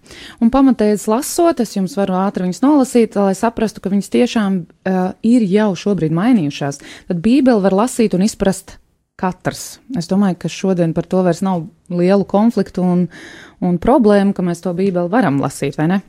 Un 0.44 0.52
pamatēzes 0.52 1.08
lasot, 1.08 1.64
es 1.64 1.78
jums 1.78 1.96
varu 1.96 2.18
ātri 2.20 2.44
viņas 2.44 2.62
nolasīt, 2.66 3.16
lai 3.16 3.38
saprastu, 3.40 3.80
ka 3.80 3.94
viņas 3.94 4.12
tiešām 4.18 4.60
uh, 4.60 5.00
ir 5.24 5.48
jau 5.48 5.72
šobrīd 5.80 6.16
mainījušās. 6.18 6.84
Tad 7.08 7.24
Bībeli 7.24 7.64
var 7.64 7.78
lasīt 7.86 8.18
un 8.18 8.28
izprast 8.28 8.76
katrs. 9.20 9.80
Es 10.00 10.12
domāju, 10.12 10.42
ka 10.44 10.52
šodien 10.52 10.92
par 10.96 11.08
to 11.08 11.24
vairs 11.24 11.40
nav 11.46 11.70
lielu 11.88 12.28
konfliktu 12.28 12.84
un, 12.84 13.08
un 13.64 13.80
problēmu, 13.80 14.36
ka 14.36 14.44
mēs 14.44 14.64
to 14.66 14.76
Bībeli 14.76 15.12
varam 15.12 15.40
lasīt, 15.44 15.80
vai 15.80 15.88
ne? 15.96 16.04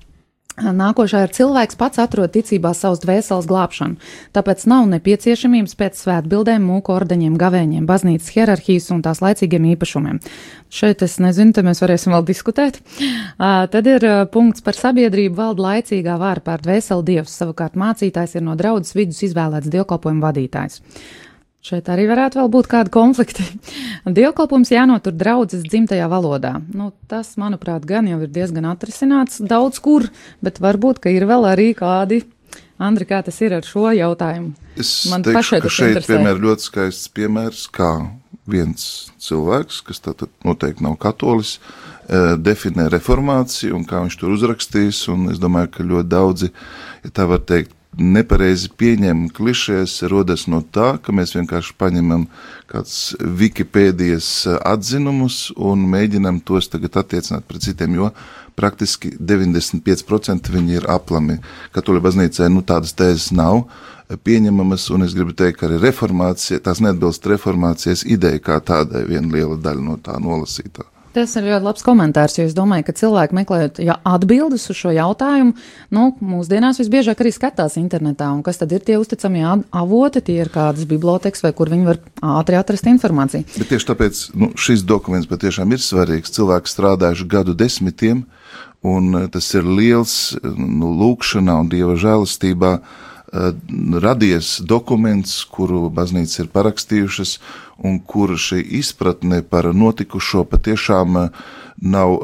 Nākošā 0.58 1.22
ir 1.24 1.30
cilvēks 1.32 1.78
pats 1.78 2.00
atrod 2.02 2.32
ticībā 2.34 2.72
savas 2.76 3.00
dvēseles 3.00 3.46
glābšanu, 3.48 3.96
tāpēc 4.36 4.66
nav 4.68 4.88
nepieciešamības 4.90 5.76
pēc 5.78 6.00
svētbildēm, 6.02 6.66
mūku 6.66 6.92
ordeņiem, 6.92 7.38
gavēņiem, 7.40 7.86
baznīcas 7.88 8.32
hierarhijas 8.34 8.90
un 8.92 9.00
tās 9.06 9.22
laicīgiem 9.24 9.70
īpašumiem. 9.72 10.18
Šeit 10.68 11.06
es 11.06 11.16
nezinu, 11.22 11.54
te 11.56 11.64
mēs 11.64 11.80
varēsim 11.80 12.12
vēl 12.12 12.26
diskutēt. 12.28 12.82
Tad 13.38 13.88
ir 13.94 14.06
punkts 14.34 14.66
par 14.66 14.76
sabiedrību 14.76 15.38
valda 15.38 15.68
laicīgā 15.70 16.18
vāra 16.20 16.44
pār 16.44 16.66
dvēseli 16.66 17.08
dievs, 17.14 17.38
savukārt 17.40 17.78
mācītājs 17.80 18.36
ir 18.36 18.44
no 18.44 18.58
draudzes 18.58 18.98
vidus 18.98 19.24
izvēlēts 19.30 19.72
dievkalpojumu 19.72 20.26
vadītājs. 20.28 20.82
Šeit 21.60 21.90
arī 21.92 22.06
varētu 22.08 22.40
vēl 22.40 22.48
būt 22.54 22.68
kādi 22.72 22.92
konflikti. 22.94 23.44
Dievkalpojums 24.18 24.70
jānotur 24.72 25.12
draudzes 25.12 25.66
dzimtajā 25.66 26.06
valodā. 26.08 26.54
Nu, 26.72 26.88
tas, 27.10 27.34
manuprāt, 27.40 27.84
gan 27.88 28.08
jau 28.08 28.16
ir 28.24 28.30
diezgan 28.32 28.68
atrisināts 28.70 29.42
daudz 29.44 29.82
kur, 29.84 30.08
bet 30.40 30.62
varbūt, 30.64 31.02
ka 31.04 31.12
ir 31.12 31.28
vēl 31.28 31.44
arī 31.50 31.74
kādi. 31.76 32.22
Andri, 32.80 33.04
kā 33.04 33.20
tas 33.20 33.36
ir 33.44 33.52
ar 33.52 33.66
šo 33.66 33.90
jautājumu? 33.92 34.54
Es 34.80 35.04
Man 35.12 35.20
teikšu, 35.26 35.60
ka 35.60 35.68
šeit 35.68 35.90
interesē. 35.92 36.14
vienmēr 36.16 36.40
ļoti 36.40 36.64
skaists 36.64 37.12
piemērs, 37.12 37.66
kā 37.76 37.90
viens 38.48 39.10
cilvēks, 39.20 39.82
kas 39.84 40.00
tātad 40.00 40.32
noteikti 40.48 40.86
nav 40.86 40.96
katolis, 41.02 41.58
eh, 42.08 42.38
definē 42.40 42.88
reformāciju 42.88 43.76
un 43.76 43.84
kā 43.84 44.00
viņš 44.00 44.16
tur 44.16 44.32
uzrakstīs, 44.32 45.02
un 45.12 45.28
es 45.30 45.38
domāju, 45.38 45.70
ka 45.76 45.84
ļoti 45.84 46.08
daudzi, 46.08 46.50
ja 47.04 47.10
tā 47.10 47.28
var 47.28 47.44
teikt, 47.44 47.76
nepareizi 47.98 48.70
pieņem 48.78 49.26
klišēs, 49.34 50.00
rodas 50.10 50.46
no 50.50 50.60
tā, 50.62 50.94
ka 51.02 51.14
mēs 51.14 51.34
vienkārši 51.34 51.74
paņemam 51.80 52.26
kāds 52.70 53.16
Wikipēdijas 53.18 54.28
atzinumus 54.62 55.48
un 55.56 55.82
mēģinam 55.90 56.40
tos 56.46 56.70
tagad 56.70 57.00
attiecināt 57.02 57.48
pret 57.50 57.66
citiem, 57.66 57.96
jo 57.98 58.10
praktiski 58.58 59.14
95% 59.18 60.52
viņi 60.52 60.78
ir 60.78 60.86
aplami. 60.92 61.40
Katoļa 61.74 62.04
baznīcē 62.06 62.50
nu, 62.52 62.62
tādas 62.66 62.94
tēzes 62.94 63.30
nav 63.34 63.64
pieņemamas, 64.26 64.88
un 64.94 65.06
es 65.06 65.14
gribu 65.16 65.34
teikt, 65.38 65.60
ka 65.60 65.68
arī 65.68 65.80
reformācija, 65.82 66.62
tās 66.62 66.82
neatbilst 66.82 67.26
reformācijas 67.30 68.06
ideja 68.06 68.42
kā 68.42 68.58
tādai, 68.62 69.04
viena 69.08 69.30
liela 69.34 69.58
daļa 69.58 69.86
no 69.86 69.98
tā 70.02 70.18
nolasītā. 70.22 70.86
Tas 71.14 71.32
ir 71.34 71.48
ļoti 71.48 71.66
labs 71.66 71.82
komentārs, 71.82 72.36
jo 72.38 72.44
es 72.46 72.54
domāju, 72.54 72.84
ka 72.86 72.94
cilvēki 73.00 73.36
meklējot 73.40 73.80
ja 73.82 73.96
atbildes 74.06 74.68
uz 74.70 74.78
šo 74.78 74.92
jautājumu, 74.94 75.56
nu, 75.96 76.04
mūsdienās 76.22 76.78
visbiežāk 76.78 77.24
arī 77.24 77.32
skatās 77.34 77.74
internetā, 77.80 78.28
un 78.30 78.44
kas 78.46 78.62
tad 78.62 78.70
ir 78.76 78.84
tie 78.86 79.00
uzticamie 79.00 79.42
avoti, 79.74 80.22
tie 80.22 80.38
ir 80.44 80.52
kādas 80.54 80.86
bibliotekas 80.90 81.42
vai 81.42 81.52
kur 81.56 81.72
viņi 81.72 81.88
var 81.88 81.98
ātri 82.38 82.60
atrast 82.60 82.86
informāciju. 82.92 83.48
Bet 83.58 83.72
tieši 83.74 83.90
tāpēc 83.90 84.22
nu, 84.38 84.52
šis 84.54 84.86
dokuments 84.86 85.30
patiešām 85.30 85.74
ir 85.74 85.82
svarīgs. 85.82 86.30
Cilvēki 86.38 86.70
strādājuši 86.70 87.30
gadu 87.34 87.58
desmitiem, 87.58 88.24
un 88.86 89.24
eh, 89.24 89.28
tas 89.34 89.50
ir 89.58 89.66
liels 89.66 90.16
nu, 90.46 90.94
lūkšanā 91.02 91.58
un 91.64 91.74
dieva 91.74 91.98
žēlastībā 91.98 92.76
Eh, 92.80 93.19
radies 94.02 94.58
dokuments, 94.60 95.44
kuru 95.44 95.88
baznīca 95.94 96.42
ir 96.42 96.50
parakstījušas, 96.52 97.38
un 97.86 98.00
kur 98.00 98.34
šī 98.36 98.60
izpratne 98.80 99.42
par 99.42 99.70
notikušo 99.74 100.44
patiešām 100.50 101.16
eh, 101.16 101.28
nav 101.80 102.10
uh, 102.12 102.22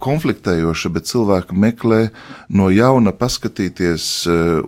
konfliktējoša, 0.00 0.90
bet 0.94 1.10
cilvēki 1.10 1.58
meklē 1.60 1.98
no 2.48 2.70
jauna 2.72 3.12
paskatīties 3.12 4.06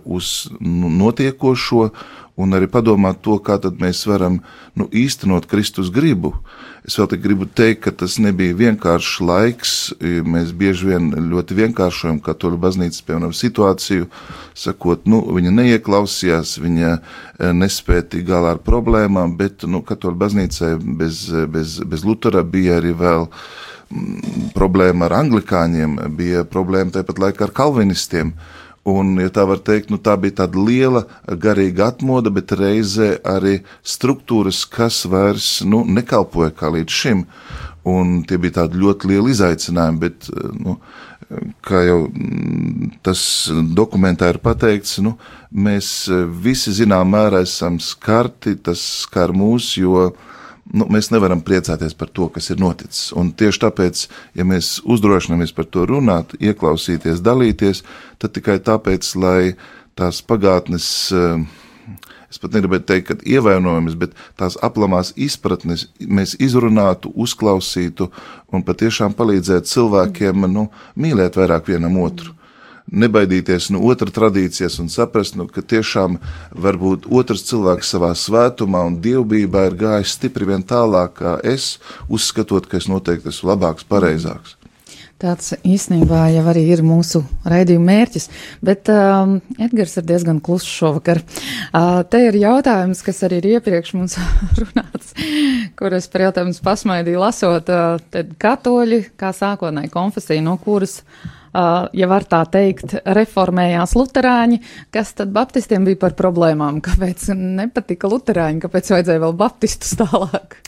uz 0.05 0.27
notiekošo 0.61 1.87
un 2.37 2.53
arī 2.53 2.69
padomāt 2.69 3.23
to, 3.25 3.39
kā 3.41 3.57
tad 3.61 3.79
mēs 3.81 4.03
varam 4.07 4.39
nu, 4.77 4.85
īstenot 4.93 5.47
Kristus 5.49 5.89
gribu. 5.93 6.35
Es 6.87 6.95
vēl 6.99 7.09
te 7.11 7.17
gribu 7.19 7.47
teikt, 7.49 7.81
ka 7.83 7.91
tas 8.03 8.19
nebija 8.21 8.55
vienkāršs 8.55 9.15
laiks. 9.25 9.71
Mēs 9.99 10.53
bieži 10.55 10.91
vien 10.91 11.09
ļoti 11.31 11.57
vienkāršojam 11.57 12.21
katoļu 12.23 12.59
baznīcas, 12.63 13.01
piemēram, 13.07 13.33
situāciju, 13.35 14.07
sakot, 14.55 15.07
nu, 15.09 15.23
viņa 15.35 15.55
neieklausījās, 15.57 16.53
viņa 16.63 16.91
eh, 16.93 17.01
nespēja 17.57 18.05
tikt 18.13 18.29
galā 18.29 18.53
ar 18.55 18.61
problēmām, 18.63 19.33
bet, 19.39 19.65
nu, 19.65 19.81
katoļu 19.83 20.21
baznīcai 20.21 20.75
bez, 21.01 21.25
bez, 21.49 21.79
bez 21.83 22.05
Lutera 22.07 22.45
bija 22.45 22.77
arī 22.77 22.93
vēl 23.01 23.25
mm, 23.25 24.53
problēma 24.55 25.09
ar 25.09 25.17
anglikāņiem, 25.23 25.99
bija 26.15 26.45
problēma 26.45 26.93
tāpat 26.99 27.25
laikā 27.25 27.49
ar 27.49 27.57
kalvinistiem. 27.57 28.35
Un, 28.87 29.17
ja 29.19 29.31
tā 29.33 29.43
var 29.49 29.59
teikt, 29.67 29.89
nu, 29.91 29.99
tā 29.99 30.13
bija 30.15 30.43
tāda 30.43 30.61
liela 30.63 31.03
garīga 31.27 31.89
atmoda, 31.91 32.31
bet 32.31 32.53
reizē 32.55 33.17
arī 33.27 33.57
struktūras, 33.83 34.61
kas 34.71 35.01
vairs 35.11 35.49
nu, 35.67 35.81
nekalpoja 35.83 36.53
kā 36.55 36.71
līdz 36.71 36.99
šim. 37.01 37.25
Un 37.87 38.21
tie 38.27 38.39
bija 38.39 38.61
tādi 38.61 38.79
ļoti 38.79 39.11
lieli 39.11 39.33
izaicinājumi, 39.35 39.99
bet, 39.99 40.29
nu, 40.55 40.77
kā 41.67 41.83
jau 41.83 41.99
mm, 42.07 43.01
tas 43.03 43.21
dokumentā 43.75 44.31
ir 44.31 44.39
pateikts, 44.43 45.01
nu, 45.03 45.17
mēs 45.51 45.91
visi 46.43 46.71
zinām 46.79 47.11
mērā 47.11 47.43
esam 47.43 47.81
skarti, 47.83 48.55
tas 48.63 48.83
skar 49.03 49.35
mūs, 49.35 49.73
jo 49.81 50.13
nu, 50.73 50.87
mēs 50.91 51.11
nevaram 51.13 51.41
priecāties 51.45 51.95
par 51.97 52.11
to, 52.13 52.27
kas 52.33 52.49
ir 52.51 52.61
noticis. 52.61 53.11
Un 53.17 53.31
tieši 53.37 53.63
tāpēc, 53.65 54.03
ja 54.37 54.45
mēs 54.47 54.77
uzdrošinamies 54.85 55.53
par 55.55 55.69
to 55.71 55.85
runāt, 55.89 56.35
ieklausīties, 56.39 57.23
dalīties, 57.23 57.83
tad 58.21 58.35
tikai 58.37 58.59
tāpēc, 58.63 59.09
lai 59.19 59.55
tās 59.97 60.21
pagātnes, 60.21 60.87
eh, 61.15 61.97
es 62.29 62.41
pat 62.43 62.55
negribētu 62.55 62.87
teikt, 62.91 63.07
ka 63.07 63.17
ievainojamas, 63.23 63.97
bet 63.97 64.15
tās 64.39 64.59
aplamās 64.61 65.13
izpratnes 65.15 65.87
mēs 65.99 66.35
izrunātu, 66.39 67.13
uzklausītu 67.15 68.11
un 68.51 68.63
patiešām 68.63 69.15
palīdzētu 69.17 69.73
cilvēkiem 69.73 70.49
nu, 70.51 70.69
mīlēt 70.95 71.39
vairāk 71.39 71.71
vienam 71.73 71.97
otru 72.03 72.36
nebaidīties 72.91 73.71
no 73.75 73.81
otra 73.87 74.11
tradīcijas 74.13 74.79
un 74.83 74.91
saprast, 74.91 75.35
nu, 75.39 75.47
ka 75.51 75.61
tiešām 75.61 76.19
varbūt 76.55 77.09
otrs 77.11 77.45
cilvēks 77.49 77.95
savā 77.95 78.13
svētumā 78.15 78.85
un 78.87 78.99
dievbijā 79.03 79.67
ir 79.69 79.79
gājis 79.79 80.15
stipri 80.17 80.47
vien 80.47 80.63
tālāk 80.63 81.17
kā 81.19 81.37
es, 81.43 81.77
uzskatot, 82.09 82.67
ka 82.67 82.79
es 82.79 82.87
noteikti 82.91 83.33
esmu 83.33 83.53
labāks, 83.53 83.87
pareizāks. 83.87 84.55
Tāds 85.17 85.55
īstenībā 85.65 86.27
jau 86.29 86.43
arī 86.51 86.61
ir 86.75 86.83
mūsu 86.85 87.23
raidījuma 87.41 87.87
mērķis, 87.89 88.27
bet 88.61 88.91
um, 88.93 89.39
Edgars 89.57 89.97
ir 89.97 90.05
diezgan 90.05 90.37
kluss 90.45 90.67
šovakar. 90.69 91.23
Uh, 91.71 92.03
te 92.05 92.21
ir 92.27 92.37
jautājums, 92.37 93.01
kas 93.01 93.23
arī 93.25 93.39
ir 93.41 93.47
iepriekš 93.55 93.95
mums 93.97 94.19
runāts, 94.61 95.15
kur 95.79 95.97
es 95.97 96.05
jautājumu 96.05 96.53
pasmaidīju 96.61 97.23
lasot, 97.23 97.73
uh, 97.73 97.97
tad 98.13 98.37
katoļi, 98.37 99.07
kā 99.17 99.33
sākotnēji 99.33 99.89
konfesija, 99.95 100.45
no 100.45 100.53
kuras 100.61 100.99
uh, 101.01 101.33
ja 101.97 102.07
var 102.09 102.25
tā 102.29 102.41
teikt, 102.51 102.97
reformējās 103.17 103.95
luterāņi, 103.97 104.59
kas 104.93 105.13
tad 105.17 105.31
baptistiem 105.35 105.87
bija 105.87 105.99
par 106.05 106.15
problēmām? 106.19 106.79
Kāpēc 106.87 107.29
nepatika 107.35 108.09
luterāņi, 108.11 108.61
kāpēc 108.65 108.91
vajadzēja 108.93 109.23
vēl 109.23 109.37
baptistus 109.37 109.95
tālāk? 109.99 110.59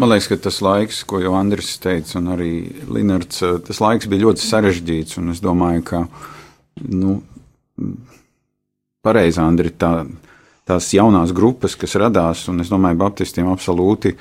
Man 0.00 0.12
liekas, 0.12 0.30
ka 0.30 0.40
tas 0.48 0.60
laiks, 0.64 1.02
ko 1.08 1.20
jau 1.22 1.34
Andris 1.38 1.74
teica, 1.82 2.16
un 2.20 2.32
arī 2.36 2.52
Linards, 2.88 3.42
tas 3.66 3.82
laiks 3.82 4.08
bija 4.10 4.26
ļoti 4.28 4.46
sarežģīts, 4.46 5.18
un 5.20 5.34
es 5.34 5.42
domāju, 5.44 5.84
ka, 5.90 6.04
nu, 6.88 7.18
pareizi, 9.04 9.40
Andri, 9.44 9.74
tā, 9.76 10.06
tās 10.68 10.88
jaunās 10.94 11.34
grupas, 11.36 11.76
kas 11.78 11.98
radās, 12.00 12.46
un 12.52 12.64
es 12.64 12.72
domāju, 12.72 13.00
baptistiem 13.00 13.50
absolūti 13.52 14.14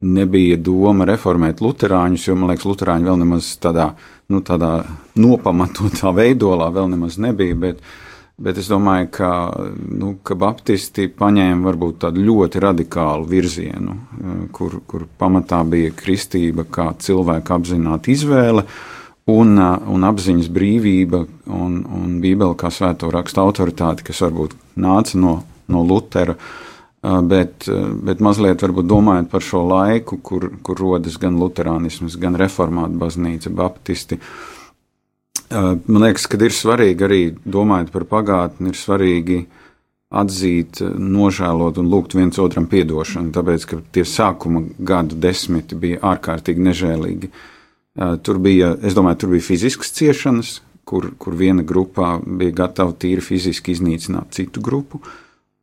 nebija 0.00 0.56
doma 0.56 1.06
reformēt 1.08 1.60
luterāņus, 1.64 2.28
jo, 2.28 2.36
man 2.38 2.52
liekas, 2.52 2.66
luterāņi 2.68 3.08
vēl 3.08 3.20
nemaz 3.22 3.50
tādā, 3.62 3.90
nu, 4.32 4.40
tādā 4.44 4.72
nopamatotā 5.20 6.12
veidolā 6.20 6.70
vēl 6.74 6.90
nemaz 6.94 7.18
nebija, 7.22 7.56
bet, 7.58 7.84
bet 8.36 8.58
es 8.60 8.68
domāju, 8.72 9.10
ka, 9.14 9.30
nu, 9.94 10.16
ka 10.26 10.36
baptisti 10.38 11.08
paņēma 11.08 11.68
varbūt 11.68 12.02
tādu 12.06 12.24
ļoti 12.26 12.64
radikālu 12.64 13.28
virzienu, 13.30 13.96
kur, 14.52 14.80
kur 14.86 15.06
pamatā 15.18 15.62
bija 15.68 15.94
kristība 15.96 16.66
kā 16.68 16.90
cilvēka 16.98 17.60
apzināta 17.60 18.12
izvēle, 18.12 18.66
un, 19.30 19.56
un 19.56 20.04
apziņas 20.04 20.50
brīvība 20.52 21.22
un, 21.48 21.80
un 21.88 22.20
bībele 22.20 22.58
kā 22.60 22.68
svēto 22.74 23.08
rakstu 23.14 23.40
autoritāte, 23.40 24.04
kas 24.04 24.20
varbūt 24.26 24.58
nāca 24.84 25.16
no, 25.16 25.38
no 25.72 25.80
Lutera, 25.86 26.34
uh, 26.36 26.73
bet, 27.04 27.68
bet 28.04 28.22
mazliet 28.24 28.62
varbūt 28.64 28.88
domājot 28.88 29.28
par 29.32 29.44
šo 29.44 29.64
laiku, 29.68 30.18
kur, 30.24 30.48
kur 30.64 30.80
rodas 30.80 31.18
gan 31.20 31.36
luterānisms, 31.40 32.16
gan 32.20 32.38
reformāta 32.40 32.96
baznīca, 33.00 33.52
baptisti. 33.52 34.20
Man 35.52 36.06
liekas, 36.06 36.24
ka 36.30 36.40
ir 36.40 36.54
svarīgi 36.56 37.04
arī 37.04 37.20
domājot 37.44 37.92
par 37.92 38.06
pagātni, 38.08 38.72
ir 38.72 38.80
svarīgi 38.80 39.42
atzīt, 40.14 40.80
nožēlot 40.98 41.80
un 41.82 41.90
lūgt 41.90 42.14
viens 42.16 42.38
otram 42.40 42.68
atdošanu, 42.70 43.32
tāpēc 43.34 43.66
ka 43.68 43.80
tie 43.92 44.04
sākuma 44.08 44.62
gadu 44.78 45.18
desmiti 45.20 45.76
bija 45.76 46.00
ārkārtīgi 46.14 46.64
nežēlīgi. 46.70 47.30
Tur 48.26 48.40
bija, 48.42 48.72
es 48.82 48.94
domāju, 48.96 49.20
tur 49.22 49.34
bija 49.34 49.48
fiziskas 49.50 49.92
ciešanas, 49.94 50.54
kur, 50.88 51.10
kur 51.18 51.36
viena 51.36 51.64
grupā 51.66 52.16
bija 52.24 52.54
gatava 52.64 52.94
tīri 52.96 53.22
fiziski 53.24 53.74
iznīcināt 53.74 54.34
citu 54.36 54.62
grupu. 54.64 55.02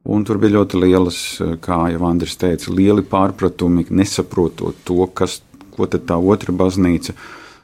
Un 0.09 0.23
tur 0.25 0.39
bija 0.41 0.57
ļoti 0.57 0.79
lielas, 0.81 1.19
kā 1.61 1.83
jau 1.93 2.07
Andris 2.07 2.33
teica, 2.41 2.71
lieli 2.73 3.03
pārpratumi, 3.05 3.85
nesaprotot 3.93 4.79
to, 4.87 5.05
kas, 5.13 5.41
ko 5.75 5.85
tā 5.85 6.17
otra 6.17 6.55
baznīca 6.57 7.13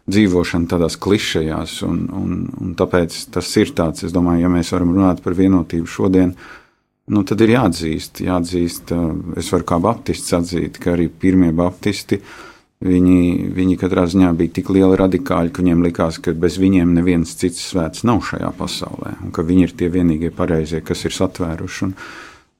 dzīvošana 0.07 0.69
tādās 0.69 0.99
klišejās. 1.01 1.79
Un, 1.87 2.03
un, 2.13 2.35
un 2.61 2.75
tāpēc 2.77 3.17
tas 3.33 3.49
ir 3.57 3.73
tāds, 3.77 4.05
es 4.05 4.13
domāju, 4.13 4.45
ja 4.45 4.53
mēs 4.53 4.71
varam 4.75 4.93
runāt 4.93 5.23
par 5.25 5.33
vienotību 5.37 5.89
šodien, 5.89 6.35
nu, 7.09 7.23
tad 7.25 7.41
ir 7.41 7.55
jāatzīst, 7.55 8.21
jāatzīst, 8.27 8.93
es 9.41 9.49
varu 9.55 9.67
kā 9.73 9.81
baptists 9.81 10.37
atzīt, 10.37 10.77
ka 10.83 10.93
arī 10.93 11.09
pirmie 11.09 11.49
baptisti 11.57 12.21
Viņi, 12.77 13.49
viņi 13.57 13.75
katrā 13.81 14.03
ziņā 14.05 14.35
bija 14.37 14.53
tik 14.59 14.67
lieli 14.69 14.99
radikāļi, 14.99 15.49
ka 15.49 15.63
viņiem 15.63 15.79
likās, 15.81 16.19
ka 16.21 16.35
bez 16.37 16.59
viņiem 16.61 16.91
neviens 16.93 17.31
cits 17.39 17.63
svēts 17.71 18.03
nav 18.05 18.21
šajā 18.27 18.51
pasaulē, 18.59 19.15
un 19.25 19.31
ka 19.33 19.41
viņi 19.41 19.63
ir 19.65 19.73
tie 19.79 19.87
vienīgie 19.89 20.29
pareizie, 20.29 20.83
kas 20.85 21.01
ir 21.09 21.15
satvēruši. 21.15 21.87
Un, 21.87 21.95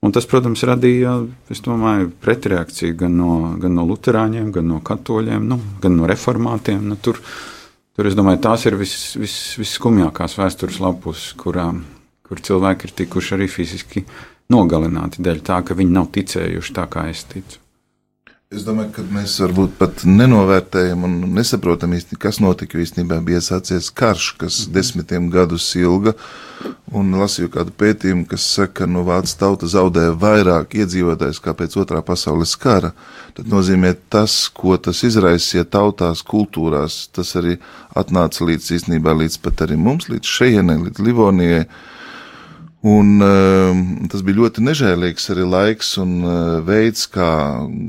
un 0.06 0.14
tas, 0.16 0.28
protams, 0.30 0.64
radīja, 0.68 1.18
domāju, 1.66 2.12
pretreakciju 2.24 2.98
gan 3.00 3.18
no, 3.18 3.34
gan 3.62 3.76
no 3.78 3.86
luterāņiem, 3.90 4.50
gan 4.56 4.72
no 4.72 4.80
katoļiem, 4.86 5.46
nu, 5.50 5.60
gan 5.84 5.98
no 5.98 6.10
reformātiem. 6.10 6.82
Nu, 6.88 6.98
tur, 7.02 7.20
tur, 7.98 8.10
es 8.10 8.18
domāju, 8.18 8.42
tās 8.48 8.66
ir 8.70 8.78
vis, 8.80 8.96
vis, 9.20 9.38
visskumjākās 9.62 10.38
vēstures 10.40 10.82
lapus, 10.84 11.32
kurām, 11.40 11.84
kur 12.28 12.44
cilvēki 12.44 12.90
ir 12.90 12.98
tikuši 13.04 13.38
arī 13.38 13.52
fiziski 13.52 14.06
nogalināti 14.54 15.24
dēļ 15.26 15.46
tā, 15.46 15.62
ka 15.66 15.78
viņi 15.78 15.96
nav 15.96 16.12
ticējuši 16.16 16.78
tā, 16.78 16.88
kā 16.92 17.10
es 17.12 17.26
ticu. 17.28 17.67
Es 18.48 18.64
domāju, 18.64 18.94
ka 18.96 19.04
mēs 19.12 19.34
varbūt 19.44 19.74
pat 19.76 20.06
nenovērtējam 20.08 21.02
un 21.04 21.16
nesaprotam 21.36 21.92
īsti, 21.98 22.16
kas 22.16 22.38
notika. 22.40 22.78
Īstenībā 22.80 23.18
bija 23.26 23.42
sācies 23.44 23.90
karš, 23.92 24.28
kas 24.40 24.60
mhm. 24.62 24.76
desmitiem 24.78 25.26
gadus 25.34 25.66
ilga. 25.76 26.14
Un 26.96 27.12
lasīju 27.20 27.52
kādu 27.52 27.74
pētījumu, 27.76 28.24
kas 28.32 28.46
saka, 28.48 28.72
ka 28.80 28.88
nu, 28.88 29.04
Vācijas 29.04 29.36
tauta 29.42 29.68
zaudēja 29.68 30.14
vairāk 30.22 30.78
iedzīvotājus 30.80 31.44
kā 31.44 31.52
pēc 31.60 31.76
otrā 31.84 32.00
pasaules 32.08 32.56
kara. 32.56 32.94
Tas 33.36 33.52
nozīmē, 33.52 33.92
tas, 34.08 34.38
ko 34.48 34.80
tas 34.80 35.04
izraisīja 35.04 35.68
tautās, 35.68 36.24
kultūrās, 36.24 37.02
tas 37.12 37.36
arī 37.36 37.60
atnāca 38.00 38.48
līdz 38.48 38.72
īstenībā 38.80 39.12
līdz 39.26 39.42
pat 39.44 39.68
arī 39.68 39.76
mums, 39.76 40.08
līdz 40.08 40.36
šejienei, 40.40 40.80
līdz 40.88 41.04
Livonijai. 41.04 41.66
Un, 42.88 43.18
uh, 43.20 43.80
tas 44.12 44.22
bija 44.24 44.38
ļoti 44.44 44.64
nežēlīgs 44.64 45.32
arī 45.34 45.48
laiks 45.50 45.96
un 46.00 46.12
uh, 46.22 46.36
veids, 46.64 47.08
kā 47.12 47.30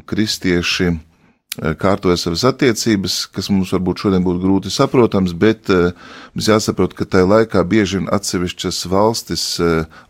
kristieši 0.09 0.89
uh, 0.91 1.75
kārtoja 1.79 2.17
savas 2.19 2.43
attiecības, 2.49 3.19
kas 3.35 3.51
mums 3.53 3.71
varbūt 3.77 4.03
šodien 4.03 4.25
būtu 4.25 4.43
grūti 4.43 4.73
saprotams, 4.75 5.37
bet 5.39 5.71
uh, 5.75 5.93
mums 6.33 6.51
jāsaprot, 6.51 6.97
ka 6.99 7.07
tajā 7.07 7.29
laikā 7.29 7.63
bieži 7.69 8.01
vien 8.01 8.11
atsevišķas 8.17 8.81
valstis, 8.91 9.47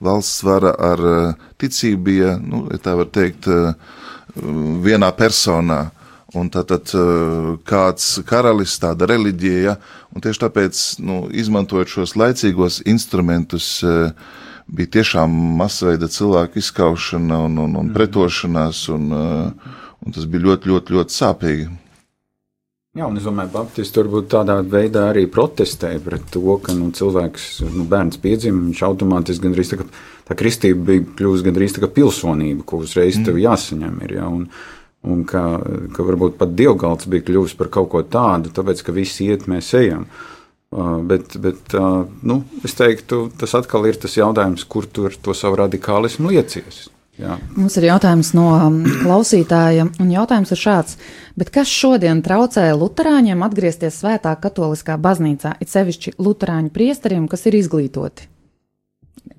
valsts 0.00 0.40
vara 0.46 0.72
ar 0.92 1.04
ticību 1.60 2.02
bija, 2.08 2.38
nu, 2.40 2.64
tā 2.80 2.96
var 2.96 3.12
teikt, 3.12 3.50
vienā 4.88 5.12
personā. 5.18 5.88
Un 6.36 6.50
tātad 6.52 6.90
kāds 7.64 8.18
karalis, 8.28 8.74
tāda 8.76 9.06
reliģija, 9.08 9.60
ja, 9.64 9.78
un 10.12 10.20
tieši 10.20 10.42
tāpēc, 10.42 10.82
nu, 11.00 11.22
izmantojot 11.32 11.88
šos 11.88 12.12
laicīgos 12.20 12.82
instrumentus, 12.84 13.78
uh, 13.80 14.12
bija 14.68 14.92
tiešām 14.98 15.32
masveida 15.58 16.08
cilvēku 16.12 16.60
izskaušana 16.60 17.42
un, 17.46 17.58
un, 17.58 17.74
un 17.74 17.86
mhm. 17.86 17.94
pretošanās, 17.96 18.84
un, 18.94 19.12
uh, 19.12 19.76
un 20.04 20.16
tas 20.16 20.28
bija 20.28 20.48
ļoti, 20.50 20.72
ļoti, 20.72 20.96
ļoti 20.98 21.16
sāpīgi. 21.16 21.68
Jā, 22.98 23.06
un 23.06 23.18
es 23.20 23.26
domāju, 23.28 23.52
ka 23.52 23.60
Baptisti 23.60 24.00
varbūt 24.00 24.30
tādā 24.32 24.56
veidā 24.64 25.04
arī 25.10 25.26
protestēja 25.30 26.00
pret 26.02 26.24
to, 26.34 26.56
ka 26.64 26.72
nu, 26.74 26.88
cilvēks, 26.96 27.44
nu, 27.76 27.84
bērns 27.86 28.18
piedzima, 28.22 28.64
viņš 28.64 28.80
automātiski 28.88 29.44
gandrīz 29.44 29.70
tā 29.70 29.78
kā 29.82 29.86
tā 30.28 30.36
kristība 30.36 30.88
bija 30.88 31.04
kļuvusi 31.20 31.46
gandrīz 31.46 31.76
tā 31.76 31.84
kā 31.84 31.90
pilsonība, 31.92 32.64
ko 32.66 32.80
uzreiz 32.82 33.20
mm. 33.20 33.28
tev 33.28 33.38
jāsaņem. 33.38 34.00
Ir, 34.08 34.16
jā, 34.18 34.26
un, 34.32 34.48
un 35.08 35.22
ka, 35.28 35.44
ka 35.94 36.08
varbūt 36.08 36.40
pat 36.40 36.56
dievgalds 36.58 37.06
bija 37.12 37.28
kļuvis 37.28 37.54
par 37.60 37.70
kaut 37.76 37.92
ko 37.92 38.02
tādu, 38.02 38.50
tāpēc, 38.56 38.82
ka 38.82 38.96
visi 38.96 39.28
iet, 39.28 39.46
mēs 39.52 39.70
ejam. 39.78 40.08
Uh, 40.08 40.37
Bet, 40.68 41.38
bet 41.40 41.72
nu, 42.28 42.42
es 42.66 42.74
teiktu, 42.76 43.30
tas 43.40 43.54
atkal 43.56 43.86
ir 43.88 43.96
tas 43.96 44.18
jautājums, 44.18 44.66
kur 44.68 44.84
tu 44.84 45.06
ar 45.08 45.14
to 45.16 45.32
savu 45.32 45.56
radikālismu 45.62 46.28
liecies. 46.34 46.88
Jā. 47.18 47.34
Mums 47.56 47.74
ir 47.80 47.88
jautājums 47.88 48.30
no 48.36 48.50
klausītāja, 49.00 49.88
un 49.98 50.10
jautājums 50.12 50.52
ir 50.54 50.60
šāds: 50.60 50.98
kas 51.50 51.70
šodien 51.72 52.20
traucē 52.22 52.68
Lutāņiem 52.78 53.42
atgriezties 53.42 53.96
svētā 54.04 54.36
katoliskā 54.38 54.98
baznīcā, 55.02 55.56
it 55.58 55.72
sevišķi 55.72 56.14
Lutāņu 56.20 56.70
priesteriem, 56.74 57.26
kas 57.32 57.48
ir 57.50 57.58
izglītoti? 57.58 58.28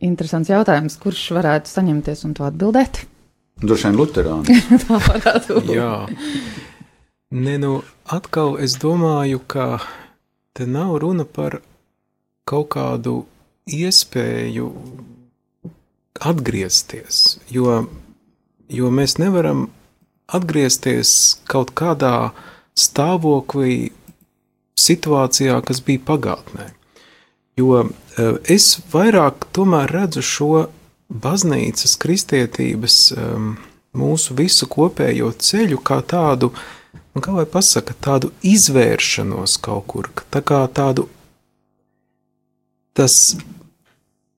Interesants 0.03 0.51
jautājums, 0.51 0.97
kurš 0.99 1.29
varētu 1.37 1.71
saņemties 1.71 2.25
un 2.27 2.35
to 2.35 2.49
atbildēt? 2.49 3.05
Droši 3.63 3.87
vien 3.87 4.01
Lutāņi. 4.01 4.59
Tā 4.83 4.99
varētu 5.05 5.61
būt. 5.61 5.71
Jā, 5.77 5.93
Nē, 7.29 7.59
nu, 7.61 7.75
atkal 8.09 8.55
es 8.57 8.73
domāju, 8.81 9.37
ka 9.45 9.75
te 10.53 10.65
nav 10.67 10.97
runa 11.01 11.25
par 11.25 11.59
kaut 12.49 12.69
kādu 12.73 13.23
iespēju 13.69 14.69
atgriezties, 16.19 17.39
jo, 17.53 17.83
jo 18.69 18.89
mēs 18.91 19.17
nevaram 19.21 19.67
atgriezties 20.27 21.11
kaut 21.49 21.71
kādā 21.77 22.31
stāvoklī, 22.77 23.91
situācijā, 24.79 25.59
kas 25.67 25.81
bija 25.85 26.01
pagātnē. 26.07 26.69
Jo 27.59 27.83
e, 27.83 27.89
es 28.47 28.77
vairāk 28.93 29.49
redzu 29.91 30.23
šo 30.23 30.51
baznīcas 31.09 31.97
kristietības 31.99 32.97
mūsu 33.99 34.35
visu 34.37 34.67
kopējo 34.69 35.31
ceļu 35.33 35.81
kā 35.83 35.97
tādu 36.05 36.51
uh, 36.53 36.59
un 37.15 37.23
kā 37.23 37.33
lai 37.35 37.45
pasaka, 37.49 37.95
tādu 37.99 38.31
izvēršanos 38.45 39.57
kaut 39.63 39.87
kur, 39.91 40.09
tā 40.33 40.41
kā 40.45 40.61
tādu, 40.73 41.07
tas, 42.97 43.37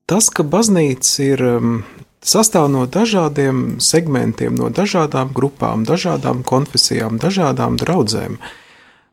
tas 0.09 0.29
ka 0.33 0.45
baznīca 0.47 1.25
ir 1.25 1.45
um, 1.57 1.75
sastāv 2.21 2.69
no 2.71 2.85
dažādiem 2.85 3.79
segmentiem, 3.81 4.55
no 4.55 4.69
dažādām 4.69 5.33
grupām, 5.35 5.85
dažādām 5.87 6.45
konfesijām, 6.47 7.19
dažādām 7.21 7.77
draudzēm. 7.81 8.37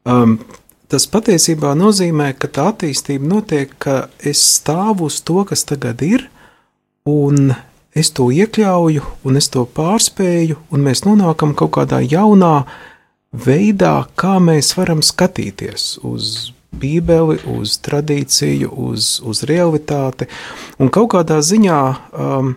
Um, 0.09 0.39
tas 0.89 1.09
patiesībā 1.11 1.75
nozīmē, 1.77 2.33
ka 2.39 2.51
tā 2.53 2.71
attīstība 2.73 3.29
notiek, 3.37 3.73
ka 3.81 4.09
es 4.21 4.43
stāvu 4.59 5.09
uz 5.09 5.21
to, 5.25 5.43
kas 5.49 5.65
tagad 5.69 6.05
ir, 6.05 6.29
un 7.09 7.53
es 7.97 8.13
to 8.15 8.29
iekļauju, 8.33 9.05
un 9.25 9.41
es 9.41 9.49
to 9.53 9.65
pārspēju, 9.65 10.59
un 10.71 10.85
mēs 10.85 11.05
nonākam 11.09 11.55
kaut 11.59 11.75
kādā 11.79 12.01
jaunā, 12.05 12.69
veidā, 13.33 14.07
kā 14.19 14.39
mēs 14.43 14.75
varam 14.79 15.03
skatīties 15.05 15.99
uz 16.07 16.53
Bībeli, 16.79 17.39
uz 17.49 17.79
tradīciju, 17.85 18.71
uz, 18.91 19.19
uz 19.25 19.43
realitāti. 19.49 20.29
Un 20.79 20.91
kaut 20.93 21.15
kādā 21.15 21.41
ziņā 21.45 21.79
um, 22.13 22.55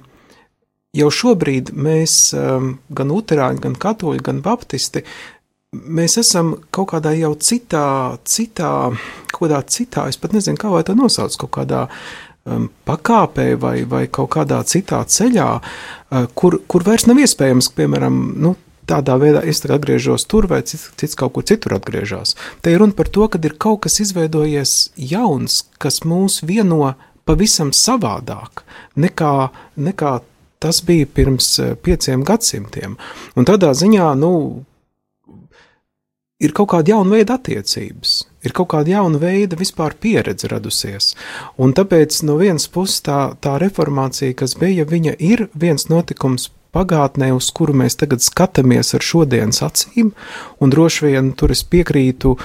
jau 0.97 1.11
šobrīd 1.15 1.71
mēs, 1.73 2.33
um, 2.35 2.73
gan 2.91 3.13
Lutāņi, 3.13 3.61
gan 3.63 3.77
Katoļi, 3.79 4.23
gan 4.25 4.41
Baptisti, 4.43 5.05
mēs 5.71 6.17
esam 6.19 6.57
kaut 6.75 6.91
kādā 6.91 7.15
jau 7.15 7.31
citā, 7.39 8.17
citā, 8.27 8.73
kaut 9.31 9.45
kādā 9.45 9.61
citā, 9.63 10.09
es 10.11 10.19
pat 10.19 10.35
nezinu, 10.35 10.59
kā 10.59 10.71
lai 10.73 10.83
to 10.87 10.95
nosauc, 10.97 11.37
kaut 11.45 11.53
kādā 11.61 11.85
um, 12.43 12.67
pakāpē 12.87 13.53
vai, 13.59 13.77
vai 13.87 14.05
kaut 14.11 14.33
kādā 14.35 14.59
citā 14.67 14.99
ceļā, 15.07 15.47
uh, 15.61 16.27
kur, 16.35 16.59
kur 16.67 16.83
vairs 16.83 17.07
nav 17.07 17.23
iespējams, 17.23 17.71
piemēram, 17.79 18.19
nu, 18.43 18.57
tādā 18.91 19.15
veidā 19.21 19.43
es 19.47 19.63
atgriežos 19.63 20.27
tur, 20.27 20.47
vai 20.51 20.61
cits, 20.67 20.89
cits 20.99 21.17
kaut 21.19 21.33
kur 21.35 21.47
citur 21.47 21.77
atgriežas. 21.77 22.35
Te 22.61 22.73
ir 22.73 22.83
runa 22.83 22.97
par 22.97 23.07
to, 23.07 23.27
ka 23.31 23.39
ir 23.43 23.55
kaut 23.57 23.85
kas 23.85 24.01
izveidojies 24.03 24.91
jauns, 24.95 25.63
kas 25.79 26.03
mūs 26.03 26.41
vieno 26.43 26.93
pavisam 27.25 27.71
savādāk 27.71 28.65
nekā, 28.99 29.51
nekā 29.77 30.19
tas 30.61 30.81
bija 30.85 31.05
pirms 31.05 31.47
eh, 31.59 31.75
pieciem 31.75 32.25
gadsimtiem. 32.27 32.97
Un 33.35 33.47
tādā 33.49 33.71
ziņā, 33.77 34.11
nu, 34.19 34.31
ir 36.41 36.53
kaut 36.57 36.71
kāda 36.73 36.95
jauna 36.95 37.17
veida 37.17 37.37
attiecības, 37.39 38.13
ir 38.45 38.55
kaut 38.57 38.71
kāda 38.73 38.95
jauna 38.95 39.21
veida 39.21 39.57
vispār 39.57 39.95
pieredze 40.01 40.49
radusies. 40.51 41.13
Un 41.61 41.73
tāpēc 41.77 42.21
no 42.27 42.37
vienas 42.41 42.67
puses 42.69 43.01
tā, 43.05 43.19
tā 43.41 43.57
reformācija, 43.61 44.37
kas 44.37 44.57
bija, 44.61 44.85
viņa 44.89 45.17
ir 45.17 45.47
viens 45.53 45.87
notikums 45.89 46.49
pagātnē, 46.75 47.31
uz 47.35 47.51
kuru 47.55 47.75
mēs 47.83 47.99
tagad 47.99 48.23
skatāmies 48.23 48.93
ar 48.97 49.05
šodienas 49.05 49.61
acīm, 49.65 50.11
un 50.59 50.73
droši 50.73 51.07
vien 51.09 51.31
tur 51.37 51.53
es 51.55 51.63
piekrītu 51.67 52.35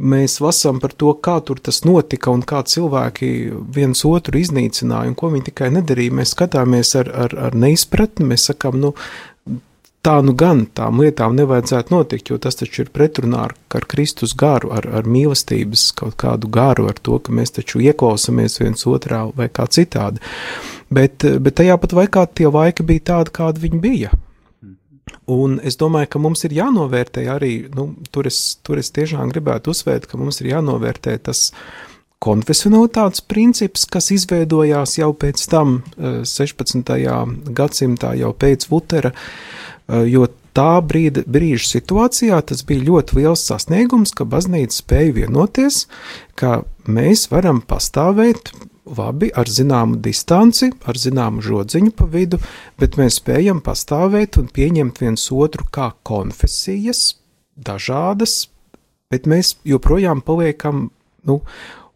mēs 0.00 0.38
lasām 0.40 0.78
par 0.80 0.94
to, 0.96 1.12
kā 1.18 1.38
tur 1.44 1.58
tas 1.60 1.82
notika 1.84 2.30
un 2.32 2.44
kā 2.46 2.62
cilvēki 2.62 3.30
viens 3.74 4.04
otru 4.08 4.38
iznīcināja 4.40 5.10
un 5.10 5.16
ko 5.18 5.32
viņi 5.32 5.48
tikai 5.50 5.70
nedarīja. 5.74 6.14
Mēs 6.20 6.34
skatāmies 6.36 6.94
ar, 7.00 7.10
ar, 7.26 7.34
ar 7.48 7.56
neizpratni, 7.58 8.28
mēs 8.32 8.46
sakām, 8.52 8.78
nu, 8.80 8.94
tā 10.06 10.16
nu 10.24 10.32
gan 10.36 10.64
tām 10.76 11.02
lietām 11.02 11.36
nevajadzētu 11.36 11.92
notikt, 11.92 12.30
jo 12.32 12.38
tas 12.40 12.56
taču 12.60 12.84
ir 12.84 12.92
pretrunā 12.94 13.44
ar, 13.48 13.54
ar 13.76 13.86
Kristus 13.90 14.32
garu, 14.38 14.72
ar, 14.76 14.88
ar 15.00 15.08
mīlestības 15.08 15.90
kaut 15.98 16.16
kādu 16.20 16.48
garu, 16.52 16.88
ar 16.90 16.98
to, 17.02 17.18
ka 17.20 17.34
mēs 17.36 17.56
taču 17.58 17.82
ieklausāmies 17.84 18.60
viens 18.62 18.86
otrā 18.88 19.26
vai 19.36 19.50
kā 19.52 19.68
citādi. 19.68 20.22
Bet, 20.90 21.22
bet 21.22 21.60
tajā 21.60 21.76
pat 21.78 21.94
laikā 21.94 22.26
tie 22.34 22.48
laiki 22.50 22.86
bija 22.86 23.06
tādi, 23.12 23.34
kādi 23.36 23.66
viņi 23.66 23.80
bija. 23.84 24.12
Un 25.30 25.58
es 25.66 25.76
domāju, 25.78 26.08
ka 26.10 26.22
mums 26.22 26.42
ir 26.46 26.54
jānovērtē 26.56 27.26
arī, 27.30 27.52
nu, 27.74 27.90
tur, 28.10 28.26
es, 28.30 28.58
tur 28.66 28.80
es 28.80 28.90
tiešām 28.94 29.30
gribētu 29.30 29.74
uzsvērt, 29.74 30.08
ka 30.10 30.18
mums 30.18 30.40
ir 30.42 30.50
jānovērtē 30.54 31.16
tas 31.28 31.50
konfesionalitātes 32.20 33.24
princips, 33.24 33.86
kas 33.88 34.10
izveidojās 34.12 34.98
jau 34.98 35.12
pēc 35.16 35.46
tam, 35.50 35.80
16. 35.98 36.92
gadsimtā, 37.56 38.12
jau 38.20 38.34
pēc 38.36 38.68
Lutera, 38.72 39.14
jo 39.88 40.28
tā 40.56 40.80
brīda, 40.84 41.24
brīža 41.24 41.68
situācijā 41.76 42.40
tas 42.46 42.64
bija 42.66 42.84
ļoti 42.88 43.20
liels 43.20 43.44
sasniegums, 43.48 44.12
ka 44.16 44.26
baznīca 44.28 44.82
spēja 44.82 45.14
vienoties, 45.22 45.86
ka 46.38 46.62
mēs 46.90 47.28
varam 47.32 47.62
pastāvēt 47.64 48.52
labi, 48.90 49.30
ar 49.36 49.48
zināmu 49.48 50.00
distanci, 50.02 50.70
ar 50.88 50.98
zināmu 50.98 51.42
žodziņu 51.44 51.94
pa 51.96 52.06
vidu, 52.10 52.40
bet 52.80 52.98
mēs 53.00 53.20
spējam 53.20 53.62
pastāvēt 53.64 54.40
un 54.40 54.48
pieņemt 54.52 55.02
viens 55.02 55.26
otru 55.32 55.68
kā 55.72 55.92
konfesijas, 56.06 57.14
dažādas, 57.56 58.48
bet 59.12 59.28
mēs 59.30 59.56
joprojām 59.68 60.24
paliekam, 60.26 60.88
nu, 61.28 61.40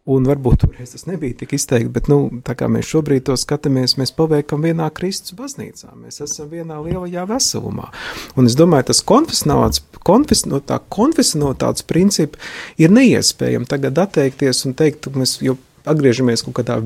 un 0.05 0.27
varbūt 0.29 0.61
toreiz 0.61 0.93
tas 0.93 1.07
nebija 1.09 1.39
tik 1.39 1.55
izteikti, 1.57 1.89
bet, 1.93 2.09
nu, 2.11 2.41
tā 2.45 2.53
kā 2.57 2.69
mēs 2.71 2.87
šobrīd 2.91 3.25
to 3.25 3.37
skatāmies, 3.39 3.97
mēs 3.97 4.13
paliekam 4.15 4.65
vienā 4.65 4.91
Kristus 4.93 5.33
baznīcā, 5.37 5.95
mēs 5.97 6.21
esam 6.25 6.51
vienā 6.51 6.77
lielajā 6.85 7.25
veselumā. 7.29 7.89
Un 8.37 8.49
es 8.49 8.57
domāju, 8.57 8.91
tas 8.91 9.01
konfesionāls, 9.05 9.81
konfes, 10.05 10.45
no 10.49 10.61
tā 10.61 10.77
konfesionalitātes 10.93 11.87
principa 11.89 12.41
ir 12.81 12.93
neiespējami 12.93 13.69
tagad 13.69 14.03
atteikties 14.05 14.65
un 14.69 14.77
teikt, 14.77 15.09
mēs 15.17 15.39
jau 15.45 15.57
atgriežamies 15.89 16.45
kaut 16.45 16.59
kādā 16.61 16.77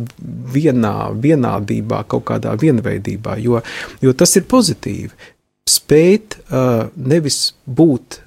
vienā, 0.55 0.95
vienādībā, 1.19 2.03
kaut 2.11 2.25
kādā 2.31 2.55
vienveidībā, 2.59 3.35
jo, 3.43 3.59
jo 4.03 4.15
tas 4.15 4.35
ir 4.39 4.47
pozitīvi. 4.51 5.11
Spēt 5.69 6.39
uh, 6.47 6.87
nevis 6.95 7.53
būt 7.67 8.21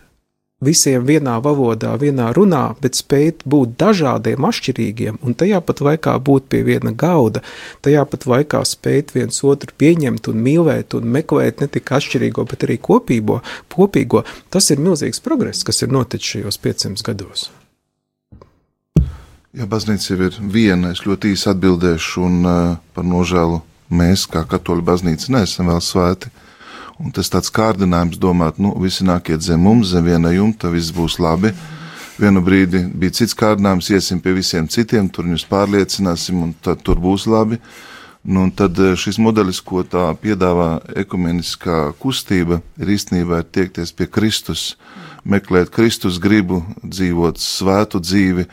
visiem 0.63 1.07
vienā 1.07 1.37
valodā, 1.45 1.93
vienā 2.01 2.31
runā, 2.37 2.63
bet 2.83 2.99
spēt 2.99 3.43
būt 3.49 3.77
dažādiem, 3.81 4.45
atšķirīgiem, 4.49 5.19
un 5.23 5.37
tajā 5.39 5.61
pat 5.67 5.83
laikā 5.85 6.17
būt 6.25 6.49
pie 6.53 6.63
viena 6.67 6.95
gauda, 6.95 7.43
tajā 7.85 8.05
pat 8.09 8.27
laikā 8.31 8.63
spēt 8.69 9.15
viens 9.17 9.43
otru 9.45 9.75
pieņemt 9.79 10.31
un 10.33 10.45
mīlēt 10.47 10.97
un 10.99 11.11
meklēt 11.17 11.63
ne 11.63 11.71
tikai 11.73 11.99
atšķirīgo, 12.01 12.47
bet 12.51 12.69
arī 12.69 12.79
kopīgo, 12.79 13.41
kopīgo. 13.73 14.25
Tas 14.53 14.71
ir 14.71 14.83
milzīgs 14.83 15.23
progress, 15.25 15.67
kas 15.67 15.83
ir 15.83 15.93
noticis 15.93 16.37
šajos 16.37 16.63
500 16.63 17.07
gados. 17.11 17.51
Ja 19.53 19.67
baznīca 19.69 20.15
jau 20.15 20.31
ir 20.31 20.39
viena, 20.49 20.95
es 20.95 21.03
ļoti 21.05 21.35
īsi 21.35 21.51
atbildēšu, 21.51 22.23
un 22.25 22.39
uh, 22.49 22.61
par 22.97 23.05
nožēlu 23.05 23.61
mēs, 23.93 24.25
kā 24.31 24.47
katoļu 24.49 24.85
baznīca, 24.87 25.29
neesam 25.35 25.69
vēl 25.69 25.83
svēti. 25.85 26.33
Un 27.03 27.11
tas 27.15 27.31
tāds 27.33 27.51
kārdinājums 27.51 28.19
domāt, 28.23 28.61
nu, 28.63 28.71
visi 28.79 29.03
nākiet 29.07 29.43
zem 29.43 29.65
mums, 29.67 29.91
zem 29.91 30.07
viena 30.07 30.31
jumta, 30.31 30.71
viss 30.71 30.95
būs 30.95 31.19
labi. 31.23 31.51
Vienu 32.21 32.43
brīdi 32.45 32.85
bija 32.87 33.17
cits 33.19 33.35
kārdinājums, 33.35 33.89
iesim 33.91 34.21
pie 34.23 34.37
visiem 34.37 34.69
citiem, 34.71 35.09
tur 35.11 35.27
viņus 35.27 35.49
pārliecināsim, 35.51 36.45
un 36.45 36.53
tad 36.63 36.85
tur 36.87 37.01
būs 37.03 37.27
labi. 37.27 37.59
Nu, 38.23 38.45
tad 38.55 38.79
šis 38.79 39.19
modelis, 39.19 39.59
ko 39.67 39.83
tā 39.83 40.13
piedāvā 40.23 40.77
ekumeniskā 41.03 41.89
kustība, 41.99 42.61
ir 42.79 42.93
īstenībā 42.95 43.41
tiekties 43.51 43.91
pie 43.99 44.07
Kristus, 44.07 44.77
meklēt 45.27 45.73
Kristus 45.75 46.21
gribu, 46.23 46.63
dzīvot 46.87 47.43
svētu 47.43 47.99
dzīvi, 48.05 48.47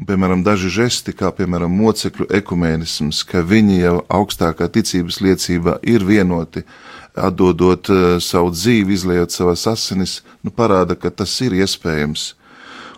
Un, 0.00 0.06
piemēram, 0.08 0.40
daži 0.40 0.70
žesti, 0.72 1.12
kā 1.12 1.28
piemēram 1.36 1.74
mocekļu 1.76 2.30
ekumēnisms, 2.38 3.18
ka 3.28 3.42
viņi 3.44 3.82
jau 3.82 3.98
augstākā 4.08 4.70
ticības 4.72 5.18
liecībā 5.20 5.74
ir 5.84 6.06
vienoti, 6.08 6.62
atdodot 7.16 7.90
uh, 7.90 8.18
savu 8.22 8.52
dzīvi, 8.54 8.94
izliejot 8.94 9.34
savas 9.34 9.66
asinis, 9.70 10.20
nu, 10.42 10.52
parāda, 10.54 10.96
ka 10.98 11.10
tas 11.10 11.32
ir 11.44 11.56
iespējams. 11.58 12.34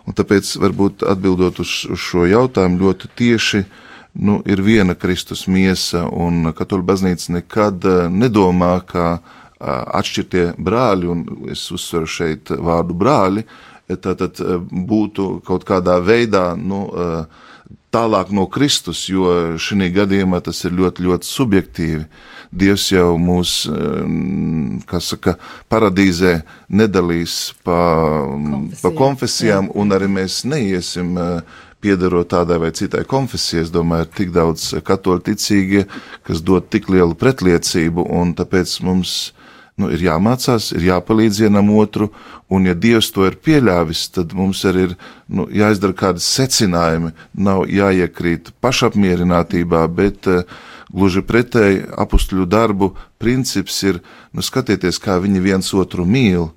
Un 0.07 0.17
tāpēc, 0.17 0.57
varbūt 0.59 1.05
atbildot 1.07 1.61
uz, 1.63 1.83
uz 1.87 2.01
šo 2.03 2.27
jautājumu 2.27 2.81
ļoti 2.81 3.11
tieši, 3.17 3.63
nu, 4.19 4.41
ir 4.45 4.61
viena 4.61 4.97
Kristus 4.99 5.45
miesa, 5.47 6.03
un 6.07 6.51
katoļu 6.53 6.85
baznīca 6.89 7.37
nekad 7.39 7.87
uh, 7.87 8.01
nedomā, 8.11 8.75
ka 8.87 9.05
uh, 9.17 9.37
atšķirtie 9.99 10.53
brāļi, 10.59 11.07
un 11.09 11.23
es 11.53 11.65
uzsveru 11.71 12.09
šeit 12.09 12.51
vārdu 12.51 12.97
brāļi, 12.97 13.47
tātad 14.01 14.39
eh, 14.39 14.59
būtu 14.59 15.41
kaut 15.45 15.65
kādā 15.67 15.99
veidā 16.03 16.53
nu, 16.57 16.85
eh, 16.87 17.25
tālāk 17.93 18.31
no 18.31 18.47
Kristus, 18.47 19.07
jo 19.09 19.57
šī 19.57 19.91
gadījumā 19.93 20.41
tas 20.41 20.63
ir 20.65 20.73
ļoti, 20.73 21.03
ļoti 21.05 21.29
subjektīvi. 21.29 22.05
Dievs 22.53 22.87
jau 22.91 23.17
mūs, 23.17 23.53
eh, 23.65 24.79
kas 24.89 25.11
saka, 25.15 25.35
paradīzē 25.71 26.41
nedalīs 26.69 27.53
pa, 27.63 27.79
Konfesija. 28.29 28.81
pa 28.81 28.89
konfesijām, 28.97 29.67
Jā. 29.69 29.75
un 29.75 29.89
arī 29.89 30.09
mēs 30.21 30.43
neiesim 30.45 31.17
piedarot 31.83 32.29
tādai 32.31 32.59
vai 32.59 32.71
citai 32.71 33.03
konfesijai. 33.03 33.65
Es 33.65 33.71
domāju, 33.73 34.07
ir 34.07 34.11
tik 34.15 34.33
daudz 34.35 34.73
katoļu 34.87 35.23
ticīgie, 35.27 35.85
kas 36.23 36.41
dod 36.41 36.69
tik 36.71 36.87
lielu 36.93 37.15
pretliecību, 37.19 38.07
un 38.09 38.33
tāpēc 38.37 38.77
mums 38.87 39.33
nu, 39.79 39.89
ir 39.93 40.05
jāmācās, 40.05 40.71
ir 40.77 40.85
jāpalīdz 40.91 41.41
vienam 41.45 41.71
otru, 41.75 42.11
un 42.53 42.67
ja 42.69 42.75
Dievs 42.77 43.09
to 43.13 43.25
ir 43.27 43.39
pieļāvis, 43.41 44.05
tad 44.13 44.35
mums 44.37 44.61
arī 44.69 44.89
ir 44.89 44.93
nu, 45.27 45.47
jāizdara 45.49 45.97
kādi 45.97 46.23
secinājumi, 46.23 47.13
nav 47.33 47.65
jāiekrīt 47.71 48.53
pašapmierinātībā, 48.63 49.87
bet 49.97 50.29
uh, 50.29 50.43
gluži 50.93 51.23
pretēji 51.25 51.85
apstuļu 52.05 52.45
darbu 52.49 52.93
princips 53.21 53.81
ir, 53.83 54.01
nu, 54.31 54.45
skatieties, 54.45 55.01
kā 55.01 55.19
viņi 55.23 55.41
viens 55.43 55.73
otru 55.73 56.05
mīl, 56.05 56.51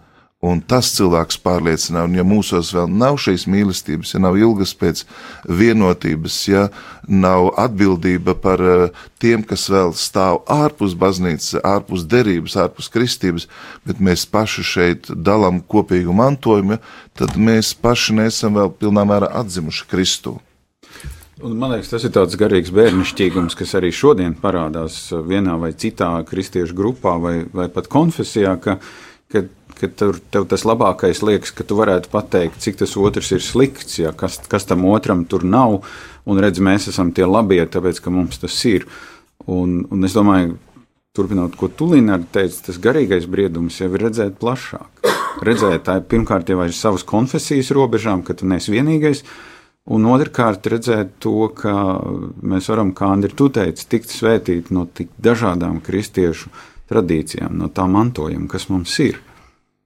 Un 0.45 0.59
tas 0.61 0.91
cilvēks 0.93 1.39
pārliecina, 1.41 2.03
un 2.05 2.13
ja 2.19 2.23
mūsos 2.27 2.69
vēl 2.77 2.91
nav 2.93 3.17
šīs 3.25 3.47
mīlestības, 3.49 4.13
ja 4.13 4.21
nav 4.21 4.37
ilgas 4.37 4.75
pēc 4.77 5.01
vienotības, 5.49 6.37
ja 6.51 6.67
nav 7.09 7.49
atbildība 7.57 8.35
par 8.45 8.61
eh, 8.61 8.85
tiem, 9.23 9.43
kas 9.49 9.65
vēl 9.73 9.95
stāv 9.97 10.43
ārpus 10.53 10.93
baznīcas, 11.01 11.57
ārpus 11.65 12.05
derības, 12.05 12.59
ārpus 12.67 12.93
kristības, 12.93 13.49
bet 13.89 14.03
mēs 14.03 14.27
paši 14.29 14.67
šeit 14.75 15.09
dalām 15.09 15.63
kopīgu 15.65 16.13
mantojumu, 16.15 16.79
tad 17.17 17.35
mēs 17.41 17.73
paši 17.81 18.21
nesam 18.21 18.61
vēl 18.61 18.77
pilnā 18.77 19.09
mērā 19.09 19.33
atzimuši 19.41 19.89
Kristu. 19.89 20.37
Un, 21.45 21.53
man 21.61 21.75
liekas, 21.75 21.91
tas 21.93 22.05
ir 22.07 22.15
tāds 22.15 22.39
garīgs 22.41 22.73
bērnišķīgums, 22.73 23.59
kas 23.59 23.75
arī 23.77 23.91
šodien 23.93 24.39
parādās 24.41 25.11
vienā 25.13 25.59
vai 25.61 25.75
citā 25.77 26.15
kristiešu 26.25 26.77
grupā 26.77 27.19
vai, 27.21 27.37
vai 27.53 27.69
pat 27.73 27.91
konfesijā, 27.93 28.55
ka, 28.63 28.79
ka 29.33 29.45
ka 29.81 29.89
tur, 29.93 30.19
tev 30.33 30.47
tas 30.51 30.65
labākais 30.67 31.23
liekas, 31.25 31.53
ka 31.55 31.65
tu 31.67 31.77
varētu 31.79 32.11
pateikt, 32.13 32.61
cik 32.65 32.79
tas 32.81 32.95
otrs 33.01 33.33
ir 33.37 33.43
slikts, 33.45 33.99
ja, 34.01 34.13
kas, 34.17 34.39
kas 34.51 34.69
tam 34.69 34.87
otram 34.89 35.25
tur 35.29 35.45
nav. 35.45 35.83
Un 36.27 36.41
redz, 36.43 36.61
mēs 36.63 36.89
esam 36.91 37.13
tie 37.15 37.27
labie, 37.29 37.61
tāpēc 37.71 38.01
ka 38.03 38.13
mums 38.13 38.41
tas 38.43 38.57
ir. 38.69 38.87
Un, 39.47 39.83
un 39.93 40.09
es 40.09 40.17
domāju, 40.17 40.57
turpinot, 41.17 41.55
ko 41.59 41.69
Tulīna 41.69 42.19
teica, 42.33 42.65
tas 42.69 42.81
garīgais 42.83 43.29
briedums 43.31 43.79
jau 43.81 43.91
ir 43.93 44.09
redzēt 44.09 44.41
plašāk. 44.41 45.13
Redzēt, 45.47 45.85
tā 45.87 45.99
ir 46.01 46.09
pirmkārt 46.09 46.49
jau 46.51 46.63
aiz 46.65 46.79
savas 46.81 47.05
konfesijas 47.07 47.71
robežām, 47.77 48.25
ka 48.25 48.35
tu 48.37 48.49
neesi 48.49 48.73
vienīgais. 48.73 49.23
Un 49.87 50.07
otrkārt, 50.11 50.67
redzēt 50.67 51.13
to, 51.23 51.47
ka 51.55 51.73
mēs 52.43 52.67
varam, 52.73 52.91
kā 52.97 53.13
Andri, 53.15 53.31
tu 53.39 53.47
teici, 53.55 53.87
tikt 53.87 54.11
svētīti 54.11 54.75
no 54.75 54.83
tik 54.91 55.13
dažādām 55.23 55.79
kristiešu 55.85 56.51
tradīcijām, 56.91 57.55
no 57.61 57.71
tā 57.71 57.87
mantojuma, 57.91 58.49
kas 58.51 58.67
mums 58.73 58.97
ir. 59.05 59.21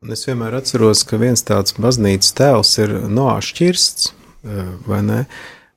Un 0.00 0.14
es 0.14 0.24
vienmēr 0.24 0.56
atceros, 0.56 1.02
ka 1.04 1.18
viens 1.20 1.44
tāds 1.44 1.76
baznīcas 1.76 2.32
tēls 2.38 2.72
ir 2.80 2.94
nošķirsts, 3.12 4.12
eh, 4.48 4.70
vai 4.86 5.02
ne? 5.04 5.18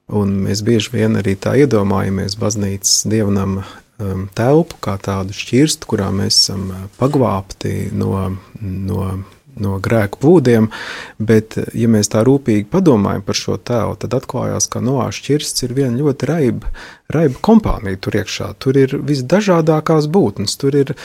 Un 0.07 0.37
mēs 0.45 0.63
bieži 0.63 0.93
vien 0.93 1.19
arī 1.19 1.35
tā 1.35 1.57
iedomājamies 1.59 2.37
baznīcas 2.39 3.03
dievnam 3.11 3.59
um, 3.59 4.29
telpu 4.35 4.79
kā 4.83 4.95
tādu 5.03 5.35
šķirstu, 5.35 5.89
kurā 5.91 6.07
mēs 6.15 6.39
esam 6.39 6.69
eh, 6.71 6.87
paglābti 6.95 7.89
no, 7.91 8.37
no 8.61 9.09
no 9.61 9.77
grēku 9.83 10.19
plūdiem, 10.21 10.69
bet, 11.21 11.57
ja 11.77 11.89
mēs 11.91 12.09
tā 12.13 12.23
rūpīgi 12.25 12.65
padomājam 12.71 13.23
par 13.25 13.37
šo 13.37 13.57
tēlu, 13.61 13.97
tad 14.01 14.15
atklājās, 14.17 14.67
ka 14.71 14.81
Noāša 14.83 15.25
ķirsts 15.27 15.65
ir 15.67 15.75
viena 15.77 15.99
ļoti 15.99 16.29
raiba, 16.29 16.71
raiba 17.13 17.41
kompānija 17.45 17.99
tur 18.01 18.17
iekšā. 18.21 18.49
Tur 18.63 18.79
ir 18.81 18.95
visdažādākās 19.05 20.09
būtnes, 20.13 20.57
tur 20.61 20.77
ir 20.79 20.95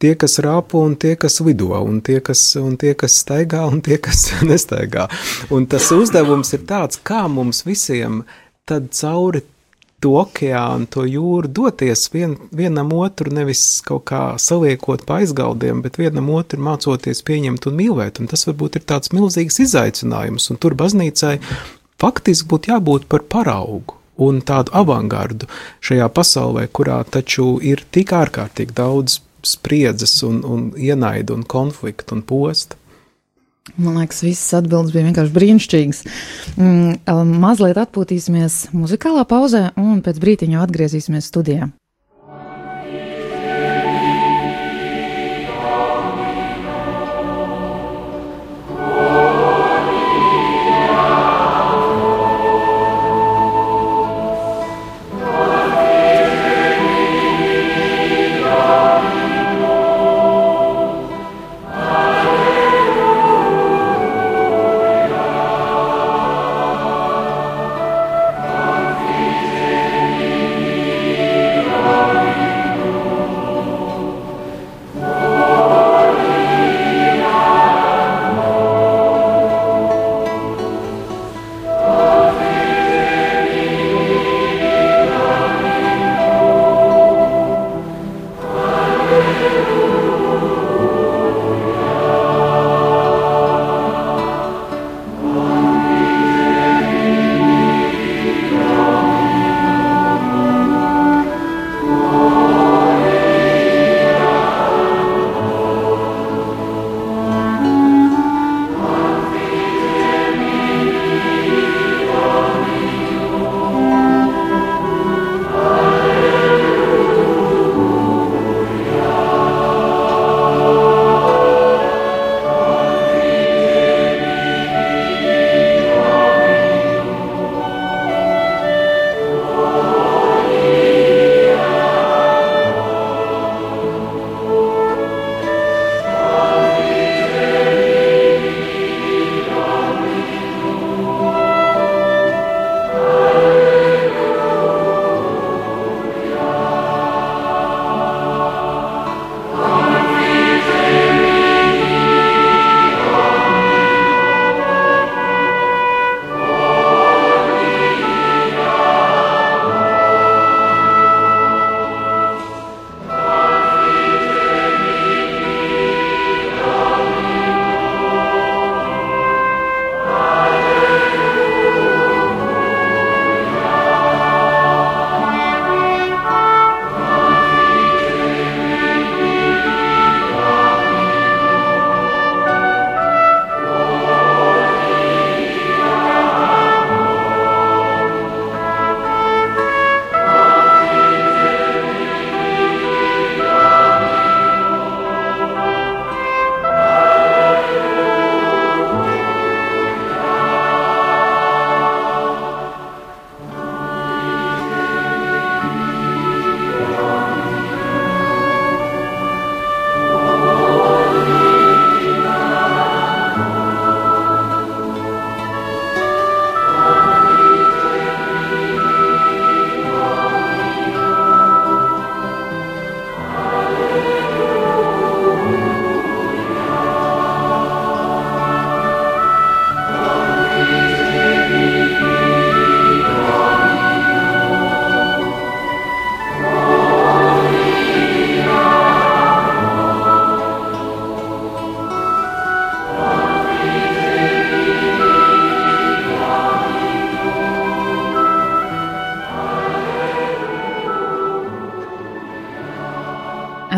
tie, 0.00 0.14
kas 0.18 0.38
rāpo 0.44 0.82
un 0.86 0.96
tie, 1.00 1.14
kas 1.20 1.40
lido, 1.44 1.74
un 1.82 2.00
tie, 2.04 2.20
kas, 2.24 2.42
un 2.60 2.78
tie, 2.80 2.94
kas 2.98 3.20
staigā 3.24 3.66
un 3.68 3.82
tie, 3.84 4.00
kas 4.02 4.28
nestaigā. 4.50 5.08
Un 5.54 5.68
tas 5.70 5.90
uzdevums 5.94 6.54
ir 6.56 6.64
tāds, 6.68 7.00
kā 7.02 7.26
mums 7.28 7.64
visiem 7.68 8.22
tad 8.68 8.90
cauri 8.92 9.44
to 10.02 10.14
okeānu, 10.20 10.86
to 10.94 11.04
jūru, 11.08 11.50
doties 11.50 12.06
vien, 12.14 12.36
vienam 12.54 12.92
otru, 12.94 13.32
nevis 13.34 13.62
kaut 13.86 14.06
kā 14.10 14.22
saliekot 14.40 15.04
pa 15.08 15.20
aizgaldiem, 15.22 15.82
bet 15.82 15.98
vienam 15.98 16.30
otru 16.34 16.62
mācoties 16.62 17.24
pieņemt 17.26 17.66
un 17.70 17.78
mīlēt. 17.78 18.20
Un 18.22 18.30
tas 18.30 18.46
varbūt 18.48 18.78
ir 18.78 18.86
tāds 18.88 19.12
milzīgs 19.14 19.58
izaicinājums, 19.66 20.50
un 20.52 20.60
tur 20.62 20.78
baznīcai 20.78 21.38
faktiski 21.98 22.50
būtu 22.50 22.74
jābūt 22.74 23.08
par 23.10 23.26
paraugu 23.26 23.98
un 24.18 24.40
tādu 24.42 24.74
avangardu 24.74 25.46
šajā 25.84 26.08
pasaulē, 26.14 26.66
kurā 26.74 27.00
taču 27.06 27.56
ir 27.62 27.84
tik 27.94 28.14
ārkārtīgi 28.14 28.74
daudz 28.74 29.20
spriedzes 29.46 30.16
un, 30.26 30.42
un 30.42 30.68
ienaidu 30.74 31.36
un 31.38 31.46
konfliktu 31.46 32.18
un 32.18 32.24
posta. 32.26 32.78
Man 33.76 33.98
liekas, 34.00 34.22
visas 34.24 34.54
atbildes 34.60 34.94
bija 34.94 35.08
vienkārši 35.08 35.34
brīnišķīgas. 35.34 36.00
Mm, 36.56 37.34
mazliet 37.42 37.80
atpūtīsimies 37.82 38.68
muzikālā 38.76 39.26
pauzē, 39.28 39.68
un 39.80 40.00
pēc 40.06 40.22
brīdiņa 40.22 40.64
atgriezīsimies 40.64 41.28
studijā. 41.28 41.68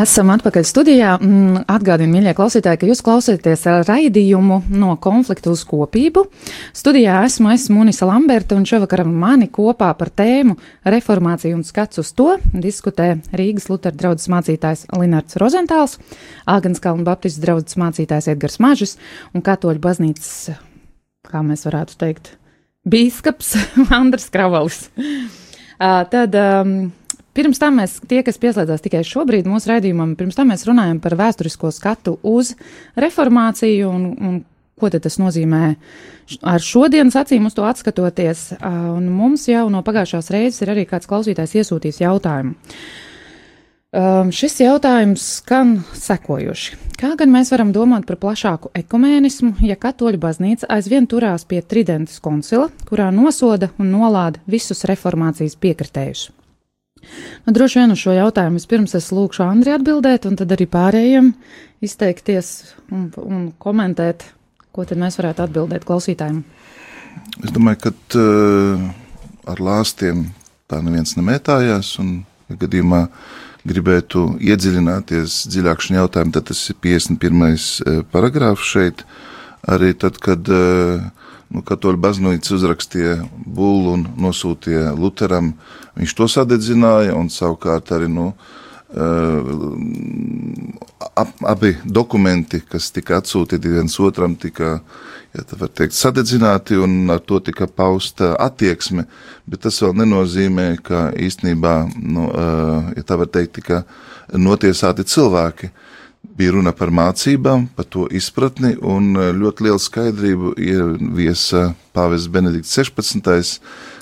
Esam 0.00 0.30
atpakaļ 0.32 0.64
studijā. 0.64 1.14
Mm, 1.18 1.64
atgādinu, 1.68 2.14
mīļie 2.14 2.32
klausītāji, 2.38 2.78
ka 2.80 2.88
jūs 2.88 3.02
klausāties 3.04 3.64
raidījumu 3.88 4.60
no 4.72 4.94
konfliktu 5.02 5.52
uz 5.52 5.64
kopību. 5.68 6.22
Studijā 6.76 7.18
esmu 7.26 7.50
es 7.52 7.66
Munisa 7.72 8.06
Lamberta 8.08 8.56
un 8.56 8.64
šovakar 8.68 9.02
mani 9.04 9.50
kopā 9.52 9.90
par 9.98 10.12
tēmu 10.16 10.54
reformāciju 10.94 11.58
un 11.58 11.64
skats 11.66 12.00
uz 12.00 12.12
to 12.16 12.38
diskutē 12.54 13.10
Rīgas 13.36 13.68
Lutera 13.68 13.98
draudzes 13.98 14.30
mācītājs 14.32 14.86
Linards 14.96 15.36
Rozentāls, 15.42 15.98
Āgenskalna 16.48 17.04
Baptistu 17.04 17.44
draudzes 17.44 17.76
mācītājs 17.80 18.30
Edgars 18.32 18.60
Mažis 18.62 18.96
un 19.34 19.44
Katoļu 19.44 19.82
baznīcas, 19.84 20.54
kā 21.28 21.42
mēs 21.44 21.66
varētu 21.68 21.98
teikt, 22.00 22.32
bīskaps 22.88 23.52
Andrs 24.00 24.30
Kravalis. 24.32 24.86
Tad 25.80 26.40
um, 26.40 26.78
pirms 27.37 27.61
tam 27.62 27.81
mēs, 27.81 27.99
tie, 28.11 28.23
kas 28.27 28.40
pieslēdzās 28.43 28.85
tikai 28.85 29.03
šobrīd 29.07 29.49
mūsu 29.51 29.73
raidījumam, 29.73 30.16
pirms 30.19 30.38
tam 30.38 30.53
mēs 30.53 30.66
runājam 30.68 31.01
par 31.03 31.16
vēsturisko 31.20 31.72
skatu 31.74 32.16
uz 32.26 32.55
reformāciju 33.01 33.91
un, 33.91 34.09
un 34.18 34.41
ko 34.81 34.89
tas 34.93 35.18
nozīmē 35.20 35.74
ar 36.47 36.64
šodienas 36.64 37.18
acīm 37.20 37.47
uz 37.51 37.57
to 37.57 37.66
atskatoties. 37.68 38.47
Un 38.64 39.11
mums 39.12 39.47
jau 39.51 39.68
no 39.72 39.85
pagājušās 39.87 40.33
reizes 40.33 40.64
ir 40.64 40.72
arī 40.72 40.87
kāds 40.89 41.11
klausītājs 41.11 41.59
iesūtījis 41.61 42.03
jautājumu. 42.07 42.57
Um, 43.91 44.28
šis 44.31 44.61
jautājums 44.62 45.24
skan 45.41 45.81
sekojoši. 45.99 46.76
Kā 47.01 47.16
gan 47.18 47.33
mēs 47.35 47.51
varam 47.51 47.72
domāt 47.74 48.05
par 48.07 48.20
plašāku 48.22 48.70
ekumēnismu, 48.78 49.57
ja 49.66 49.74
katoļu 49.74 50.20
baznīca 50.22 50.68
aizvien 50.70 51.11
turās 51.11 51.43
pie 51.43 51.59
Tridentes 51.59 52.20
koncila, 52.22 52.68
kurā 52.87 53.09
nosoda 53.11 53.72
un 53.83 53.91
nolāda 53.91 54.39
visus 54.47 54.87
reformācijas 54.87 55.59
piekritējus? 55.59 56.28
Nu, 57.46 57.55
droši 57.57 57.80
vien 57.80 57.94
uz 57.94 58.01
šo 58.03 58.14
jautājumu 58.16 58.61
vispirms 58.61 58.94
es 58.98 59.11
lūkšu 59.14 59.44
Andri 59.46 59.74
atbildēt, 59.74 60.28
un 60.28 60.36
tad 60.38 60.53
arī 60.55 60.66
pārējiem 60.70 61.32
izteikties 61.84 62.53
un, 62.92 63.09
un 63.24 63.51
komentēt, 63.59 64.26
ko 64.74 64.84
tad 64.88 65.01
mēs 65.01 65.18
varētu 65.20 65.46
atbildēt 65.46 65.86
klausītājiem. 65.88 66.42
Es 67.40 67.55
domāju, 67.55 67.86
ka 67.86 67.94
uh, 68.20 68.90
ar 69.51 69.62
lāstiem 69.64 70.26
tā 70.70 70.80
neviens 70.84 71.16
nemētājās, 71.18 71.96
un 72.03 72.20
ja 72.51 72.59
gadījumā 72.61 73.05
gribētu 73.68 74.24
iedziļināties 74.40 75.42
dziļāk 75.53 75.82
šajā 75.84 76.01
jautājumā, 76.01 76.34
tad 76.36 76.48
tas 76.51 76.62
ir 76.72 76.78
51. 76.80 77.51
Eh, 77.51 77.98
paragrāfs 78.12 78.70
šeit. 78.74 79.05
Arī 79.68 79.90
tad, 80.01 80.16
kad 80.24 80.46
uh, 80.48 81.03
nu, 81.51 81.62
katoļu 81.66 82.01
baznīca 82.01 82.55
uzrakstīja 82.57 83.18
būlu 83.46 83.96
un 83.96 84.07
nosūtīja 84.26 84.94
Lutheram, 84.98 85.53
viņš 85.98 86.16
to 86.16 86.28
sadedzināja, 86.30 87.16
un 87.18 87.30
savukārt 87.32 87.92
arī 87.96 88.09
nu, 88.11 88.32
eh, 88.94 89.53
ap, 91.14 91.34
abi 91.55 91.76
dokumenti, 91.84 92.62
kas 92.70 92.90
tika 92.94 93.18
atsūtīti 93.20 93.74
viens 93.76 93.98
otram, 94.01 94.36
tika 94.36 94.80
ja 95.34 95.44
teikt, 95.66 95.94
sadedzināti, 95.94 96.78
un 96.78 97.11
ar 97.11 97.20
to 97.22 97.38
tika 97.40 97.66
pausta 97.66 98.34
attieksme, 98.38 99.07
bet 99.46 99.62
tas 99.66 99.78
vēl 99.82 99.94
nenozīmē, 100.03 100.82
ka 100.82 101.11
īstenībā, 101.14 101.74
nu, 102.03 102.30
eh, 102.30 102.92
ja 102.96 103.03
tā 103.07 103.18
var 103.18 103.26
teikt, 103.26 103.53
tika 103.61 103.84
notiesāti 104.32 105.07
cilvēki 105.07 105.70
bija 106.23 106.55
runa 106.57 106.73
par 106.77 106.93
mācībām, 106.95 107.68
par 107.77 107.89
to 107.89 108.07
izpratni, 108.12 108.75
un 108.81 109.14
e, 109.16 109.31
ļoti 109.37 109.66
lielu 109.66 109.81
skaidrību 109.81 110.53
ieviesa 110.61 111.71
Pāvests 111.97 112.31
Benedikts 112.33 112.77
16. 112.77 113.61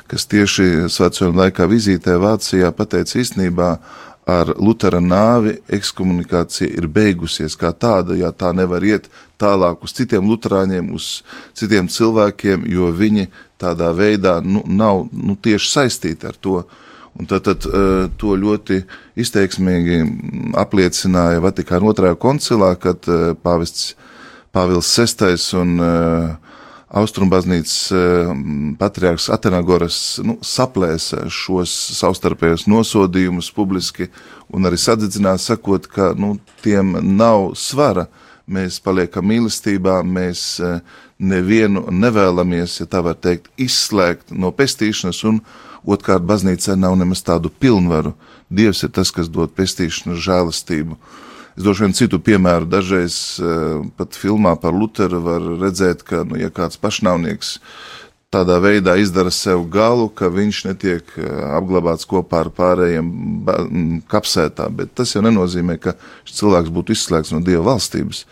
kas 0.09 0.27
tieši 0.27 0.89
svētceļojuma 0.89 1.45
laikā 1.45 1.67
vizītē 1.69 2.17
Vācijā 2.21 2.71
pateica 2.73 3.19
īstenībā, 3.21 3.71
ar 4.29 4.51
Lutera 4.61 5.01
nāvi 5.01 5.55
ekskomunikācija 5.73 6.69
ir 6.77 6.89
beigusies 6.93 7.57
kā 7.57 7.71
tāda, 7.73 8.17
ja 8.17 8.29
tā 8.33 8.53
nevar 8.53 8.85
iet 8.85 9.09
tālāk 9.41 9.85
uz 9.85 9.95
citiem 9.97 10.29
luterāņiem, 10.29 10.91
uz 10.93 11.23
citiem 11.57 11.89
cilvēkiem, 11.89 12.67
jo 12.69 12.91
viņi 12.93 13.31
tādā 13.61 13.89
veidā 13.97 14.39
nu, 14.45 14.63
nav 14.67 15.07
nu, 15.13 15.37
tieši 15.37 15.73
saistīti 15.73 16.29
ar 16.29 16.37
to. 16.37 16.61
Un 16.61 16.88
tad, 17.27 17.43
tad 17.43 17.67
eh, 17.67 18.09
to 18.19 18.35
ļoti 18.39 18.83
izteiksmīgi 19.19 20.03
apliecināja 20.59 21.43
Vatikāna 21.43 21.91
otrajā 21.91 22.19
koncilā, 22.21 22.75
kad 22.81 23.09
eh, 23.11 23.33
pāvests 23.43 23.95
Pāvils 24.55 24.89
VI 24.97 25.35
un 25.59 25.75
eh, 25.85 26.29
Austrumbaznīcas 26.99 27.93
patriārhs 28.81 29.27
Atenagoras 29.29 29.99
nu, 30.25 30.39
saplēsa 30.41 31.27
šos 31.29 31.69
savstarpējos 31.99 32.65
nosodījumus 32.65 33.51
publiski 33.53 34.07
un 34.49 34.65
arī 34.65 34.79
sadedzināt, 34.81 35.43
sakot, 35.45 35.85
ka 35.85 36.15
nu, 36.17 36.39
tiem 36.65 36.97
nav 37.19 37.51
svara. 37.61 38.07
Mēs 38.49 38.81
paliekam 38.81 39.29
mīlestībā, 39.29 39.99
mēs 40.01 40.63
nevienu 41.21 41.85
nevēlamies, 41.93 42.79
ja 42.81 42.89
tā 42.89 43.05
var 43.05 43.21
teikt, 43.21 43.53
izslēgt 43.61 44.33
no 44.33 44.49
pestīšanas 44.57 45.21
un 45.29 45.43
Otrkārt, 45.87 46.27
baznīcai 46.27 46.77
nav 46.79 46.97
nemaz 46.99 47.23
tādu 47.27 47.51
pilnvaru. 47.51 48.15
Dievs 48.51 48.83
ir 48.87 48.93
tas, 48.95 49.13
kas 49.15 49.31
dod 49.31 49.53
pestīšanu, 49.57 50.17
žēlastību. 50.19 50.99
Es 51.59 51.65
došu 51.67 51.87
vienu 51.87 51.99
citu 51.99 52.21
piemēru. 52.23 52.69
Dažreiz 52.71 53.39
uh, 53.43 53.85
pat 53.99 54.19
filmā 54.19 54.55
par 54.61 54.77
Lutheru 54.77 55.21
var 55.25 55.47
redzēt, 55.63 56.05
ka, 56.07 56.23
nu, 56.27 56.39
ja 56.39 56.53
kāds 56.55 56.79
pašnāvnieks 56.81 57.57
tādā 58.29 58.59
veidā 58.61 58.99
izdara 59.01 59.33
sev 59.33 59.65
galu, 59.73 60.11
ka 60.13 60.29
viņš 60.31 60.61
netiek 60.69 61.15
uh, 61.17 61.27
apglabāts 61.59 62.07
kopā 62.09 62.45
ar 62.45 62.53
pārējiem 62.55 63.11
kapsētā, 64.11 64.69
bet 64.71 64.95
tas 64.99 65.17
jau 65.17 65.25
nenozīmē, 65.25 65.79
ka 65.83 65.97
šis 66.29 66.43
cilvēks 66.43 66.73
būtu 66.75 66.95
izslēgts 66.95 67.35
no 67.35 67.43
Dieva 67.43 67.65
valstības. 67.73 68.23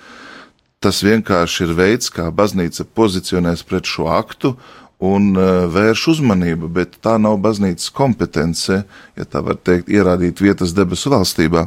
Tas 0.84 1.00
vienkārši 1.02 1.64
ir 1.64 1.72
veids, 1.74 2.12
kā 2.12 2.28
baznīca 2.30 2.84
pozicionēs 2.94 3.64
pret 3.66 3.88
šo 3.88 4.10
aktu 4.12 4.54
un 5.02 5.34
uh, 5.36 5.66
vērš 5.72 6.06
uzmanību, 6.14 6.70
bet 6.72 6.96
tā 7.04 7.16
nav 7.20 7.36
baznīcas 7.44 7.90
kompetence, 7.94 8.82
ja 9.16 9.28
tā 9.28 9.42
var 9.44 9.58
teikt, 9.60 9.90
ierādīt 9.92 10.40
vietas 10.40 10.72
debesu 10.76 11.12
valstībā. 11.12 11.66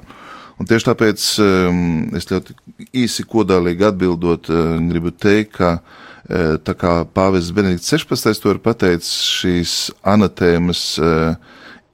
Un 0.59 0.67
tieši 0.67 0.89
tāpēc 0.89 1.25
um, 1.43 1.83
es 2.17 2.27
ļoti 2.27 2.55
īsi 3.03 3.23
kodolīgi 3.29 3.85
atbildot, 3.91 4.49
uh, 4.49 4.73
gribu 4.89 5.13
teikt, 5.13 5.53
ka 5.59 5.75
uh, 5.77 6.57
tā 6.65 6.75
kā 6.77 7.03
Pāvests 7.13 7.53
Benedikts 7.55 7.93
16. 7.93 8.41
to 8.41 8.55
ir 8.55 8.63
pateicis, 8.65 9.13
šīs 9.39 9.77
anatēmas 10.03 10.83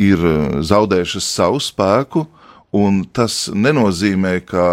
ir 0.02 0.24
zaudējušas 0.68 1.28
savu 1.38 1.62
spēku, 1.64 2.26
Un 2.76 3.04
tas 3.14 3.46
nenozīmē, 3.56 4.40
ka 4.44 4.64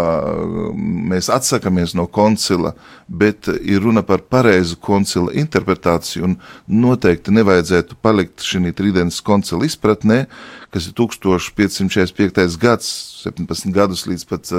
mēs 0.75 1.29
atsakāmies 1.31 1.93
no 1.95 2.03
koncila, 2.11 2.73
bet 3.07 3.47
ir 3.47 3.83
runa 3.85 4.01
par 4.03 4.25
pareizu 4.27 4.75
koncila 4.81 5.31
interpretāciju. 5.39 6.33
Noteikti 6.67 7.31
nevajadzētu 7.37 7.95
palikt 8.03 8.43
šī 8.43 8.73
trīsdienas 8.75 9.21
koncila 9.23 9.69
izpratnē, 9.69 10.25
kas 10.73 10.89
ir 10.89 10.97
1545. 10.97 12.57
gads, 12.59 12.89
17 13.23 13.71
gadus 13.71 14.03
līdz 14.09 14.25
pat 14.27 14.51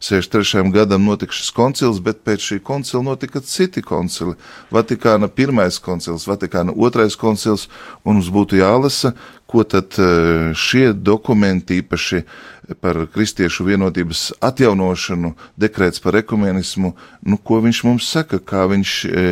63. 0.00 0.62
Eh, 0.62 0.70
gadam 0.72 1.04
notika 1.04 1.34
šis 1.36 1.50
koncils, 1.52 2.00
bet 2.00 2.22
pēc 2.24 2.46
šī 2.46 2.60
koncila 2.64 3.02
notika 3.10 3.42
citi 3.44 3.82
koncili. 3.82 4.36
Vatikāna 4.72 5.28
pirmais 5.28 5.80
koncils, 5.82 6.28
Vatikāna 6.30 6.72
otrais 6.72 7.18
koncils, 7.18 7.68
un 8.04 8.16
mums 8.18 8.30
būtu 8.32 8.58
jālasa, 8.62 9.12
ko 9.48 9.64
tad 9.64 9.96
eh, 9.96 10.52
šie 10.52 10.92
dokumenti 10.92 11.80
īpaši 11.82 12.22
par 12.80 13.06
kristiešu 13.12 13.64
vienotības 13.64 14.32
atjaunošanu, 14.44 15.32
dekrēts 15.56 16.02
par 16.04 16.18
ekumenismu, 16.20 16.92
nu, 17.24 17.38
ko 17.40 17.62
viņš 17.64 17.80
mums 17.88 18.10
saka, 18.12 18.42
kā 18.44 18.66
viņš 18.68 18.92
e, 19.08 19.22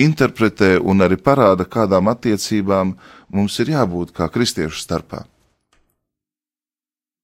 interpretē 0.00 0.78
un 0.80 1.04
arī 1.04 1.18
parāda, 1.20 1.66
kādām 1.68 2.08
attiecībām 2.08 2.94
mums 3.36 3.58
ir 3.60 3.74
jābūt 3.74 4.14
kā 4.16 4.30
kristiešu 4.32 4.80
starpā. 4.80 5.26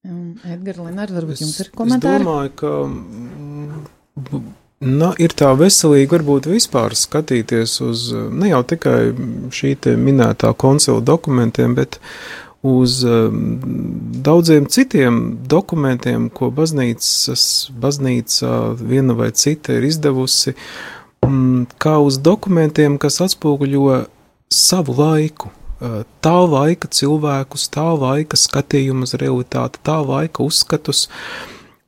Edgars 0.05 0.79
Lenārs, 0.79 1.17
varbūt 1.17 1.41
jums 1.41 1.57
ir 1.65 1.73
komentāri? 1.73 2.21
Es 2.21 2.27
domāju, 2.27 2.53
ka 2.61 2.73
mm, 2.85 4.45
na, 4.81 5.13
ir 5.17 5.33
tā 5.33 5.51
veselīgi 5.57 6.11
varbūt 6.11 6.49
vispār 6.51 6.93
skatīties 6.97 7.79
uz 7.81 8.09
ne 8.13 8.51
jau 8.51 8.63
tikai 8.67 8.99
šī 9.53 9.75
minētā 9.97 10.53
koncila 10.53 11.01
dokumentiem, 11.01 11.73
bet 11.77 11.99
uz 12.61 13.03
um, 13.03 13.59
daudziem 14.23 14.67
citiem 14.69 15.37
dokumentiem, 15.49 16.29
ko 16.29 16.49
baznīcas, 16.51 17.71
baznīca 17.73 18.77
viena 18.77 19.15
vai 19.17 19.31
cita 19.31 19.77
ir 19.77 19.87
izdevusi, 19.87 20.55
um, 21.25 21.67
kā 21.81 21.97
uz 22.03 22.17
dokumentiem, 22.21 22.97
kas 23.01 23.21
atspoguļo 23.25 24.03
savu 24.53 24.97
laiku, 24.97 25.51
uh, 25.53 26.01
tā 26.21 26.37
laika 26.45 26.89
cilvēkus, 26.89 27.69
tā 27.73 27.87
laika 27.97 28.39
skatījumus, 28.39 29.17
realitāti, 29.21 29.81
tā 29.85 30.01
laika 30.01 30.45
uzskatus. 30.45 31.07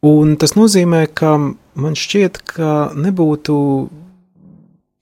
Un 0.05 0.37
tas 0.39 0.55
nozīmē, 0.55 1.07
ka 1.11 1.35
man 1.81 1.97
šķiet, 1.99 2.43
ka 2.53 2.73
nebūtu 2.95 3.55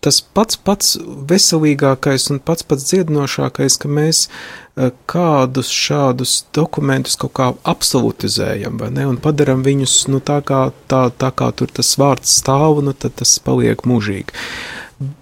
tas 0.04 0.20
pats 0.22 0.60
pats 0.62 0.96
veselīgākais 1.30 2.30
un 2.32 2.40
pats 2.48 2.66
pats 2.68 2.86
dziedinošākais, 2.92 3.78
ka 3.82 3.90
mēs 3.92 4.28
eh, 4.28 4.92
kādus 5.10 5.72
šādus 5.74 6.40
dokumentus 6.56 7.18
kaut 7.20 7.34
kā 7.40 7.50
absolutizējam, 7.68 8.78
vai 8.82 8.92
ne, 8.94 9.08
un 9.10 9.18
padaram 9.22 9.66
viņus, 9.66 9.96
nu, 10.14 10.22
tā 10.22 10.40
kā, 10.46 10.68
tā, 10.92 11.08
tā 11.10 11.32
kā 11.34 11.50
tur 11.58 11.74
tas 11.74 11.96
vārds 12.00 12.38
stāv, 12.42 12.84
nu, 12.86 12.94
tad 12.94 13.18
tas 13.22 13.38
paliek 13.44 13.84
mūžīgi. 13.90 14.38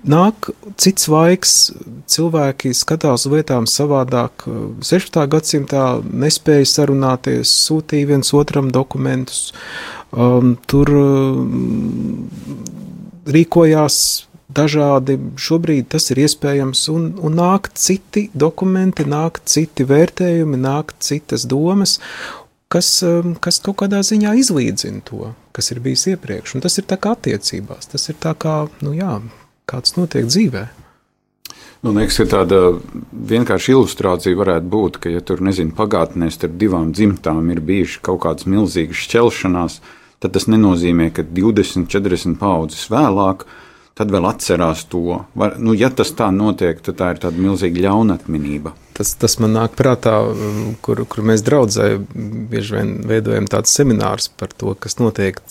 Nāk 0.07 0.53
cits 0.79 1.09
laiks, 1.11 1.53
cilvēki 2.07 2.71
skatās 2.77 3.25
lietām 3.27 3.65
savādāk. 3.67 4.45
16. 4.79 5.19
gadsimtā 5.33 5.83
nespēja 6.05 6.69
sarunāties, 6.71 7.51
sūtīja 7.65 8.13
viens 8.13 8.31
otram 8.37 8.69
dokumentus, 8.71 9.49
um, 10.15 10.55
tur 10.71 10.93
um, 10.95 12.29
rīkojās 13.27 13.99
dažādi. 14.55 15.19
Šobrīd 15.35 15.91
tas 15.91 16.07
ir 16.15 16.23
iespējams, 16.23 16.87
un, 16.95 17.11
un 17.19 17.35
nāk 17.35 17.73
citi 17.75 18.29
dokumenti, 18.31 19.03
nāk 19.11 19.43
citi 19.43 19.83
vērtējumi, 19.91 20.63
nāk 20.69 20.95
citas 21.03 21.43
domas, 21.51 21.99
kas, 22.71 22.95
um, 23.03 23.35
kas 23.35 23.59
kaut 23.59 23.81
kādā 23.83 23.99
ziņā 24.07 24.37
izlīdzina 24.39 25.03
to, 25.03 25.33
kas 25.51 25.75
ir 25.75 25.83
bijis 25.83 26.13
iepriekš. 26.15 26.55
Un 26.55 26.63
tas 26.63 26.79
ir 26.79 26.87
tā 26.87 26.95
kā 26.95 27.17
attiecībās, 27.19 27.91
tas 27.91 28.07
ir 28.07 28.23
tā 28.23 28.37
kā, 28.39 28.61
nu 28.85 28.95
jā, 28.95 29.17
kāds 29.69 29.95
notiek 29.97 30.27
dzīvē. 30.29 30.65
Nu, 31.85 31.91
liekas, 31.93 32.17
ka 32.17 32.25
tāda 32.31 32.59
vienkārša 33.29 33.75
ilustrācija 33.75 34.37
varētu 34.39 34.69
būt, 34.73 34.97
ka, 35.03 35.11
ja 35.13 35.21
tur, 35.21 35.43
nezinu, 35.45 35.75
pagātnē 35.77 36.31
starp 36.33 36.55
divām 36.57 36.89
dzimtām 36.95 37.51
ir 37.53 37.61
bijušas 37.61 38.01
kaut 38.07 38.23
kādas 38.23 38.47
milzīgas 38.49 39.03
šķelšanās, 39.05 39.75
tad 40.23 40.33
tas 40.33 40.47
nenozīmē, 40.49 41.11
ka 41.13 41.27
20, 41.27 41.85
40 41.91 42.39
paudzes 42.41 42.87
vēlāk 42.89 43.45
tad 43.95 44.11
vēl 44.11 44.25
atcerās 44.27 44.87
to. 44.91 45.21
Var, 45.37 45.59
nu, 45.61 45.75
ja 45.77 45.91
tas 45.93 46.11
tā 46.17 46.31
notiek, 46.33 46.81
tad 46.83 46.97
tā 46.99 47.13
ir 47.13 47.21
tāda 47.21 47.45
milzīga 47.45 47.85
ļaunatminība. 47.85 48.73
Tas, 48.95 49.11
tas 49.19 49.33
man 49.43 49.51
nāk 49.51 49.73
prātā, 49.75 50.13
kur, 50.85 51.01
kur 51.11 51.25
mēs 51.27 51.43
draudzē 51.43 51.89
bieži 52.15 52.77
vien 52.77 52.93
veidojam 53.09 53.49
tādus 53.51 53.73
seminārus 53.75 54.29
par 54.39 54.53
to, 54.55 54.71
kas 54.79 55.01
notiek 55.01 55.41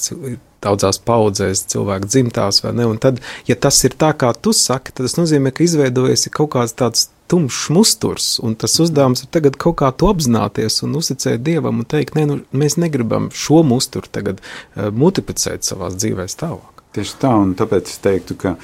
daudzās 0.64 0.96
paudzēs, 1.04 1.66
cilvēku 1.74 2.08
dzimtās 2.08 2.62
vai 2.64 2.72
ne. 2.78 2.86
Un 2.88 3.00
tad, 3.02 3.20
ja 3.48 3.56
tas 3.56 3.82
ir 3.84 3.96
tā, 4.00 4.14
kā 4.16 4.32
tu 4.32 4.54
saki, 4.56 4.94
tad 4.94 5.04
tas 5.08 5.18
nozīmē, 5.18 5.52
ka 5.52 5.66
izveidojas 5.66 6.24
kaut 6.32 6.54
kāds 6.56 6.72
tāds 6.78 7.10
tumšs 7.28 7.68
musturs, 7.72 8.28
un 8.44 8.56
tas 8.56 8.76
uzdevums 8.80 9.24
ir 9.24 9.30
tagad 9.32 9.56
kaut 9.60 9.78
kā 9.80 9.90
to 9.92 10.10
apzināties 10.12 10.82
un 10.84 10.96
uzticēt 11.00 11.44
Dievam 11.44 11.80
un 11.84 11.88
teikt, 11.88 12.16
nē, 12.16 12.26
nu, 12.30 12.38
mēs 12.52 12.76
negribam 12.80 13.30
šo 13.32 13.62
musturu 13.66 14.10
tagad 14.12 14.40
uh, 14.40 14.88
multiplicēt 14.92 15.68
savās 15.68 15.96
dzīvēs 16.00 16.36
tālāk. 16.40 16.84
Tieši 16.94 17.16
tā, 17.20 17.32
un 17.44 17.56
tāpēc 17.58 17.90
es 17.90 18.00
teiktu, 18.04 18.36
ka 18.40 18.56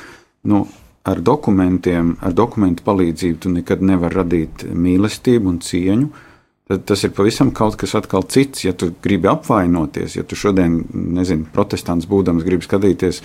nu, 0.49 0.66
ar 1.09 1.21
dokumentiem, 1.25 2.17
ar 2.21 2.35
dokumentu 2.37 2.85
palīdzību 2.87 3.39
tu 3.41 3.53
nekad 3.53 3.85
nevari 3.85 4.21
radīt 4.21 4.67
mīlestību 4.69 5.49
un 5.49 5.61
cieņu. 5.65 6.11
Tad 6.71 6.85
tas 6.87 7.03
ir 7.03 7.15
pavisam 7.17 7.51
kaut 7.57 7.75
kas 7.81 7.97
atkal 7.99 8.27
cits. 8.31 8.65
Ja 8.67 8.75
tu 8.79 8.93
gribi 9.03 9.31
apvainoties, 9.31 10.19
ja 10.21 10.23
tu 10.23 10.39
šodien, 10.39 10.83
nezinu, 11.17 11.49
protestants 11.55 12.07
būdams, 12.11 12.45
gribi 12.47 12.67
skatīties 12.67 13.23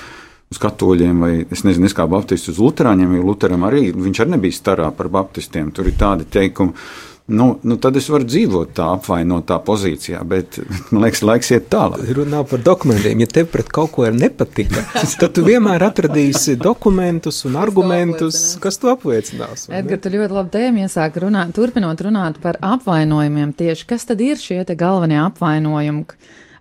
uz 0.52 0.62
katoļiem, 0.62 1.20
vai 1.22 1.34
es 1.52 1.66
nezinu, 1.66 1.90
kā 1.94 2.08
baptistu 2.10 2.54
uz 2.54 2.62
luterāņiem, 2.62 3.18
jo 3.18 3.26
Lutheram 3.28 3.66
arī 3.68 3.90
viņš 3.94 4.22
arī 4.24 4.36
nebija 4.38 4.58
starā 4.58 4.90
par 4.96 5.12
baptistiem. 5.14 5.70
Tur 5.76 5.92
ir 5.92 6.00
tādi 6.00 6.26
teikumi 6.32 6.74
Nu, 7.28 7.60
nu 7.62 7.76
tad 7.82 7.96
es 7.98 8.06
varu 8.14 8.28
dzīvot 8.30 8.76
tā 8.78 8.86
apvainotā 9.00 9.56
pozīcijā, 9.66 10.20
bet 10.30 10.60
man 10.94 11.08
liekas, 11.08 11.24
laiks 11.26 11.50
iet 11.56 11.72
tālāk. 11.74 12.04
Runā 12.20 12.44
par 12.46 12.62
dokumentiem. 12.62 13.24
Ja 13.24 13.30
tev 13.40 13.50
pret 13.54 13.72
kaut 13.74 13.96
ko 13.96 14.06
ir 14.06 14.14
nepatika, 14.14 14.84
tad 15.22 15.34
tu 15.34 15.46
vienmēr 15.48 15.88
atradīsi 15.88 16.54
dokumentus 16.62 17.42
un 17.50 17.58
argumentus, 17.58 18.44
kas 18.62 18.78
to 18.82 18.94
apliecinās. 18.94 19.66
Edgars, 19.74 20.04
tu 20.06 20.14
ļoti 20.14 20.38
labi 20.38 20.54
tēmu 20.54 20.86
iesāk 20.86 21.18
runāt, 21.26 21.56
turpinot 21.58 22.06
runāt 22.06 22.38
par 22.44 22.62
apvainojumiem 22.62 23.58
tieši. 23.58 23.90
Kas 23.90 24.06
tad 24.06 24.22
ir 24.22 24.38
šie 24.38 24.62
galvenie 24.78 25.18
apvainojumi? 25.24 26.06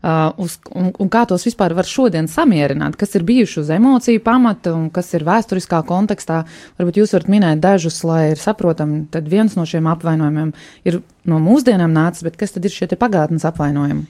Uh, 0.04 0.34
uz, 0.44 0.58
un, 0.76 0.90
un 1.00 1.08
kā 1.08 1.22
tos 1.24 1.46
vispār 1.46 1.72
var 1.72 1.86
šodien 1.88 2.26
samierināt, 2.28 2.98
kas 3.00 3.14
ir 3.16 3.22
bijuši 3.24 3.62
uz 3.62 3.70
emociju 3.72 4.20
pamata 4.20 4.74
un 4.76 4.90
kas 4.92 5.08
ir 5.16 5.22
vēsturiskā 5.24 5.78
kontekstā. 5.88 6.42
Varbūt 6.76 6.98
jūs 7.00 7.14
varat 7.16 7.30
minēt 7.32 7.62
dažus, 7.64 8.02
lai 8.04 8.34
ir 8.34 8.42
saprotami, 8.42 9.06
tad 9.08 9.30
viens 9.32 9.56
no 9.56 9.64
šiem 9.64 9.88
apvainojumiem 9.88 10.50
ir 10.84 11.00
no 11.24 11.38
mūsdienām 11.40 11.96
nācis, 11.96 12.26
bet 12.26 12.36
kas 12.36 12.52
tad 12.52 12.68
ir 12.68 12.74
šie 12.74 12.90
pagātnes 13.00 13.48
apvainojumi? 13.48 14.04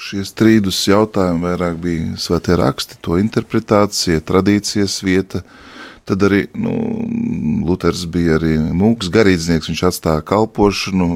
Šie 0.00 0.24
strīdus 0.24 0.80
jautājumi 0.88 1.44
vairāk 1.44 1.76
bija 1.84 2.16
svētie 2.24 2.56
raksti, 2.56 2.96
to 3.04 3.20
interpretācija, 3.20 4.24
tradīcijas 4.24 5.02
vieta. 5.04 5.44
Tad 6.04 6.24
arī 6.26 6.42
nu, 6.60 6.74
Luters 7.64 8.04
bija 8.12 8.36
arī 8.36 8.58
mūks 8.76 9.08
garīdznieks, 9.12 9.70
viņš 9.70 9.86
atstāja 9.88 10.24
kalpošanu, 10.28 11.08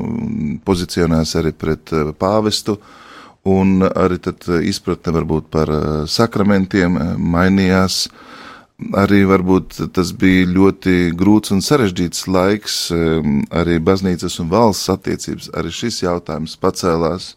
pozicionējās 0.64 1.34
arī 1.42 1.52
pret 1.52 1.92
pāvestu. 2.16 2.78
Uh, 2.78 2.94
un 3.48 3.82
arī 3.82 4.18
eh, 4.18 4.68
izpratne 4.68 5.14
varbūt 5.14 5.50
par 5.50 5.70
eh, 5.70 5.84
sakramentiem 6.06 6.96
eh, 6.96 7.12
mainījās. 7.18 8.08
Arī 8.94 9.24
varbūt 9.26 9.80
tas 9.90 10.12
bija 10.14 10.46
ļoti 10.46 11.10
grūts 11.18 11.50
un 11.50 11.58
sarežģīts 11.66 12.28
laiks, 12.30 12.76
arī 13.50 13.80
baznīcas 13.82 14.36
un 14.38 14.52
valsts 14.52 14.92
attiecības. 14.94 15.48
Arī 15.58 15.72
šis 15.74 16.04
jautājums 16.04 16.54
pacēlās. 16.62 17.32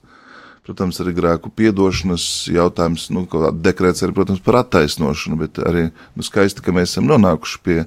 Protams, 0.61 0.99
arī 1.01 1.15
grēku 1.17 1.49
piedošanas 1.57 2.23
jautājums, 2.53 3.07
nu, 3.09 3.23
dekrēts 3.65 4.03
arī, 4.05 4.13
protams, 4.13 4.43
par 4.45 4.59
attaisnošanu, 4.59 5.39
bet 5.39 5.57
arī 5.65 5.87
nu, 5.89 6.25
skaisti, 6.25 6.61
ka 6.61 6.73
mēs 6.75 6.93
esam 6.93 7.07
nonākuši 7.09 7.61
pie 7.65 7.77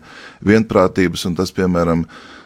vienprātības, 0.43 1.22
un 1.31 1.37
tas, 1.39 1.55
piemēram, 1.55 2.03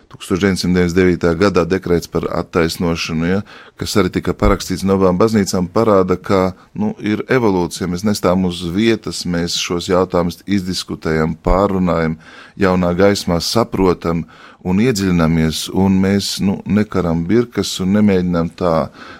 1999. 0.08 1.34
gadā 1.36 1.64
dekrēts 1.68 2.08
par 2.08 2.24
attaisnošanu, 2.40 3.26
ja, 3.28 3.40
kas 3.76 3.96
arī 4.00 4.12
tika 4.16 4.32
parakstīts 4.32 4.84
no 4.88 4.96
abām 4.96 5.18
baznīcām, 5.20 5.68
parāda, 5.72 6.16
ka 6.16 6.54
nu, 6.72 6.94
ir 6.98 7.26
evolūcija. 7.28 7.90
Mēs 7.92 8.06
nestāvam 8.08 8.48
uz 8.48 8.62
vietas, 8.72 9.26
mēs 9.28 9.58
šos 9.60 9.90
jautājumus 9.92 10.40
izdiskutējam, 10.48 11.36
pārunājam, 11.44 12.16
jaunā 12.56 12.94
gaismā 12.96 13.40
saprotam 13.44 14.24
un 14.64 14.80
iedziļināmies, 14.82 15.68
un 15.76 16.00
mēs 16.02 16.38
nu, 16.44 16.58
nekaram 16.66 17.26
birkas 17.28 17.76
un 17.84 17.92
nemēģinām 17.98 18.52
tā 18.58 18.74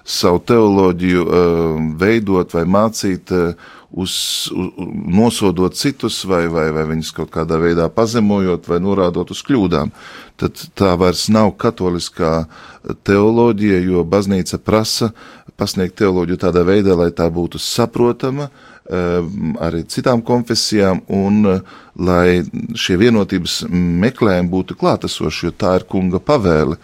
savu 0.09 0.41
teoloģiju 0.49 1.27
uh, 1.27 1.83
veidot 2.01 2.57
vai 2.57 2.65
mācīt. 2.65 3.35
Uh, 3.35 3.75
uz, 3.91 4.13
uz, 4.53 4.71
nosodot 5.07 5.75
citus, 5.75 6.21
vai, 6.29 6.47
vai, 6.53 6.69
vai 6.75 6.85
viņus 6.93 7.13
kaut 7.17 7.33
kādā 7.35 7.59
veidā 7.61 7.89
pazemojot, 7.93 8.69
vai 8.69 8.81
norādot 8.85 9.33
uz 9.33 9.43
kļūdām. 9.47 9.93
Tad 10.39 10.65
tā 10.79 10.95
vairs 11.01 11.27
nav 11.33 11.55
katoliskā 11.61 12.47
teoloģija, 13.09 13.81
jo 13.89 14.05
baznīca 14.05 14.61
prasa 14.63 15.13
pasniegt 15.59 15.99
teoloģiju 15.99 16.39
tādā 16.39 16.63
veidā, 16.67 16.95
lai 16.95 17.11
tā 17.11 17.27
būtu 17.35 17.59
saprotama 17.59 18.47
ehm, 18.47 19.57
arī 19.59 19.83
citām 19.91 20.23
konfesijām, 20.23 21.03
un 21.09 21.43
lai 21.99 22.45
šie 22.79 22.99
vienotības 23.01 23.65
meklējumi 23.73 24.53
būtu 24.53 24.77
klātesoši, 24.79 25.49
jo 25.49 25.57
tā 25.59 25.75
ir 25.81 25.89
kunga 25.91 26.23
pavēle. 26.23 26.79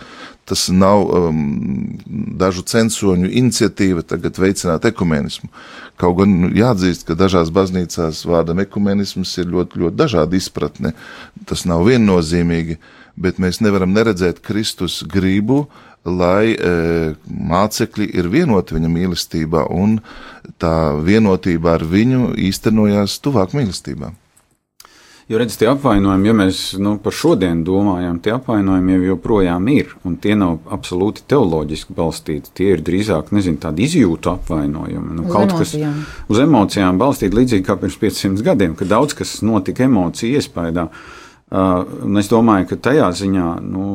Tas 0.44 0.66
nav 0.68 1.06
um, 1.08 1.38
dažu 2.40 2.64
censoņu 2.68 3.30
iniciatīva 3.32 4.02
tagad 4.04 4.36
veicināt 4.40 4.84
ekumenismu. 4.90 5.48
Kaut 6.00 6.18
gan 6.18 6.34
nu, 6.42 6.50
jāatzīst, 6.52 7.06
ka 7.08 7.16
dažās 7.16 7.52
baznīcās 7.54 8.24
vārdam 8.28 8.60
ekumenisms 8.64 9.32
ir 9.40 9.48
ļoti, 9.54 9.80
ļoti 9.80 9.96
dažādi 9.96 10.40
izpratne. 10.42 10.92
Tas 11.48 11.64
nav 11.70 11.86
viennozīmīgi, 11.88 12.76
bet 13.16 13.40
mēs 13.40 13.62
nevaram 13.64 13.94
neredzēt 13.96 14.42
Kristus 14.44 15.00
gribu, 15.08 15.64
lai 16.04 16.52
e, 16.52 16.72
mācekļi 17.24 18.10
ir 18.18 18.28
vienoti 18.28 18.76
viņa 18.76 18.90
mīlestībā, 18.92 19.64
un 19.72 19.96
tā 20.60 20.92
vienotība 21.00 21.78
ar 21.78 21.86
viņu 21.88 22.34
īstenojās 22.50 23.16
tuvāk 23.24 23.56
mīlestībā. 23.56 24.12
Jo 25.28 25.38
redziet, 25.40 25.62
tie 25.62 25.68
apvainojumi, 25.70 26.28
ja 26.28 26.34
mēs 26.36 26.58
nu, 26.84 26.98
par 27.00 27.14
šodienu 27.16 27.64
domājam, 27.64 28.18
tie 28.20 28.34
apvainojumi 28.34 28.98
jau 28.98 29.06
joprojām 29.14 29.70
ir, 29.72 29.94
un 30.04 30.18
tie 30.20 30.34
nav 30.36 30.58
absolūti 30.76 31.24
teoloģiski 31.32 31.96
balstīti. 31.96 32.52
Tie 32.60 32.74
ir 32.74 32.82
drīzāk, 32.84 33.32
nezinu, 33.32 33.56
tādi 33.62 33.86
izjūtu 33.88 34.34
apvainojumi. 34.34 35.16
Nu, 35.16 35.24
uz 35.24 35.32
kaut 35.32 35.54
emocijām. 35.54 35.96
kas 36.04 36.28
uz 36.28 36.42
emocijām 36.44 37.00
balstīti 37.00 37.40
līdzīgi 37.40 37.64
kā 37.64 37.78
pirms 37.80 37.96
500 38.02 38.44
gadiem, 38.44 38.76
kad 38.76 38.92
daudz 38.92 39.16
kas 39.16 39.38
notika 39.40 39.88
emociju 39.88 40.42
iespējā. 40.42 40.88
Uh, 41.54 42.18
es 42.20 42.28
domāju, 42.28 42.68
ka 42.74 42.80
tajā 42.90 43.08
ziņā 43.16 43.48
nu, 43.64 43.88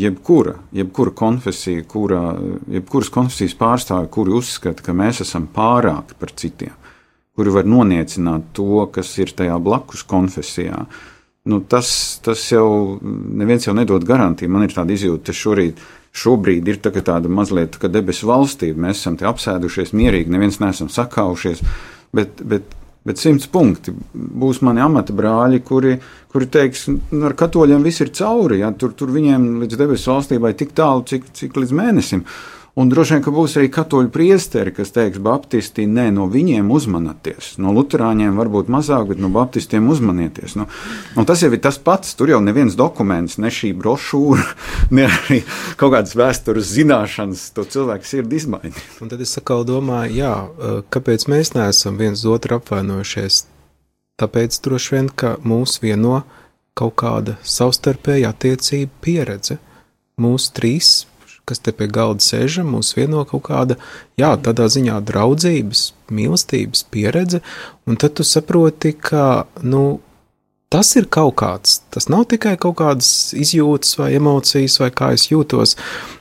jebkura, 0.00 0.58
jebkura 0.72 1.12
konfesija, 1.16 1.84
kura, 1.88 2.22
jebkuras 2.72 3.12
konfesijas 3.12 3.56
pārstāvja, 3.58 4.08
kuri 4.14 4.36
uzskata, 4.38 4.84
ka 4.86 4.96
mēs 4.96 5.20
esam 5.24 5.48
pārāki 5.52 6.16
par 6.20 6.32
citiem, 6.38 6.76
kuri 7.38 7.52
var 7.54 7.68
noniecināt 7.70 8.48
to, 8.58 8.82
kas 8.90 9.12
ir 9.22 9.30
tajā 9.38 9.60
blakus 9.62 10.02
konfesijā. 10.10 10.80
Nu, 11.48 11.60
tas, 11.62 12.18
tas 12.24 12.42
jau 12.50 12.98
neviens 13.00 13.68
jau 13.68 13.76
nedod 13.78 14.02
garantiju. 14.04 14.50
Man 14.50 14.66
ir 14.66 14.74
tāda 14.74 14.90
izjūta, 14.96 15.30
ka 15.30 15.36
šorīt, 15.38 15.78
šobrīd 16.18 16.66
ir 16.66 16.80
tā, 16.82 16.90
tāda 16.98 17.30
mazliet 17.30 17.78
tā 17.78 17.90
debesu 17.94 18.26
valstība. 18.28 18.88
Mēs 18.88 19.04
esam 19.04 19.20
te 19.20 19.28
apsēdušies 19.30 19.94
mierīgi, 19.94 20.34
neviens 20.34 20.58
neesam 20.58 20.90
sakaušies. 20.90 21.62
Bet, 22.18 22.42
bet, 22.42 22.74
bet 23.06 23.22
simts 23.22 23.46
punkti 23.54 23.94
būs 23.94 24.58
mani 24.66 24.82
amata 24.82 25.14
brāļi, 25.14 25.62
kuri, 25.70 25.94
kuri 26.34 26.50
teiks, 26.58 26.88
nu, 26.90 27.22
ar 27.30 27.38
katoļiem 27.38 27.86
viss 27.86 28.02
ir 28.02 28.10
cauri. 28.18 28.64
Ja? 28.64 28.74
Tur, 28.74 28.98
tur 28.98 29.14
viņiem 29.14 29.62
līdz 29.62 29.78
debesu 29.78 30.16
valstībai 30.16 30.56
tik 30.58 30.74
tālu, 30.76 31.06
cik, 31.06 31.30
cik 31.38 31.62
līdz 31.62 31.78
mēnesim. 31.84 32.26
Un 32.78 32.90
droši 32.92 33.16
vien, 33.16 33.22
ka 33.24 33.32
būs 33.34 33.56
arī 33.58 33.70
katoļu 33.74 34.10
priesteri, 34.14 34.70
kas 34.76 34.92
teiks, 34.94 35.18
Baptisti, 35.22 35.86
nē, 35.90 36.10
no 36.14 36.28
viņiem 36.30 36.68
uzmanieties. 36.70 37.56
No 37.58 37.72
Lutāņiem 37.74 38.38
varbūt 38.38 38.70
mazāk, 38.70 39.08
bet 39.10 39.22
no 39.22 39.32
Baptistiem 39.34 39.88
uzmanieties. 39.90 40.54
Nu, 40.60 40.68
tas 41.26 41.42
jau 41.42 41.50
ir 41.50 41.62
tas 41.64 41.80
pats. 41.82 42.14
Tur 42.14 42.30
jau 42.34 42.38
neviens 42.44 42.78
dokuments, 42.78 43.40
ne 43.42 43.50
šī 43.50 43.72
brošūra, 43.80 44.46
ne 44.96 45.08
arī 45.10 45.42
kaut 45.80 45.96
kādas 45.96 46.14
vēstures 46.18 46.70
zināšanas, 46.76 47.48
to 47.56 47.66
cilvēku 47.66 48.06
sirdi 48.06 48.38
izmainīt. 48.38 48.78
Un 49.02 49.10
tad 49.10 49.26
es 49.26 49.34
atkal 49.40 49.66
domāju, 49.66 50.18
jā, 50.20 50.34
kāpēc 50.94 51.26
mēs 51.32 51.56
neesam 51.58 51.98
viens 51.98 52.22
otru 52.28 52.60
apvainojušies 52.60 53.46
tāpēc 54.18 54.58
droši 54.64 54.94
vien, 54.96 55.08
ka 55.08 55.36
mūs 55.46 55.78
vieno 55.82 56.22
kaut 56.78 56.96
kāda 57.00 57.36
savstarpēja 57.46 58.32
attiecība 58.34 58.90
pieredze. 59.04 59.58
Mūsu 60.18 60.52
trīs, 60.54 60.90
kas 61.48 61.62
te 61.64 61.72
pie 61.74 61.88
galda 61.92 62.24
sēžam, 62.24 62.74
mūs 62.74 62.94
vieno 62.98 63.24
kaut 63.28 63.46
kāda, 63.48 63.78
jā, 64.20 64.34
tādā 64.44 64.68
ziņā 64.72 65.00
draudzības, 65.08 65.88
mīlestības 66.14 66.84
pieredze, 66.92 67.40
un 67.88 67.98
tad 68.00 68.18
tu 68.18 68.26
saproti, 68.26 68.92
ka, 68.92 69.48
nu, 69.64 70.00
tas 70.72 70.90
ir 71.00 71.08
kaut 71.12 71.36
kāds. 71.40 71.78
Tas 71.94 72.08
nav 72.12 72.26
tikai 72.32 72.56
kaut 72.60 72.78
kādas 72.80 73.10
izjūtas 73.36 73.96
vai 74.00 74.12
emocijas, 74.18 74.78
vai 74.82 74.90
kā 74.92 75.12
es 75.16 75.28
jūtos, 75.30 75.76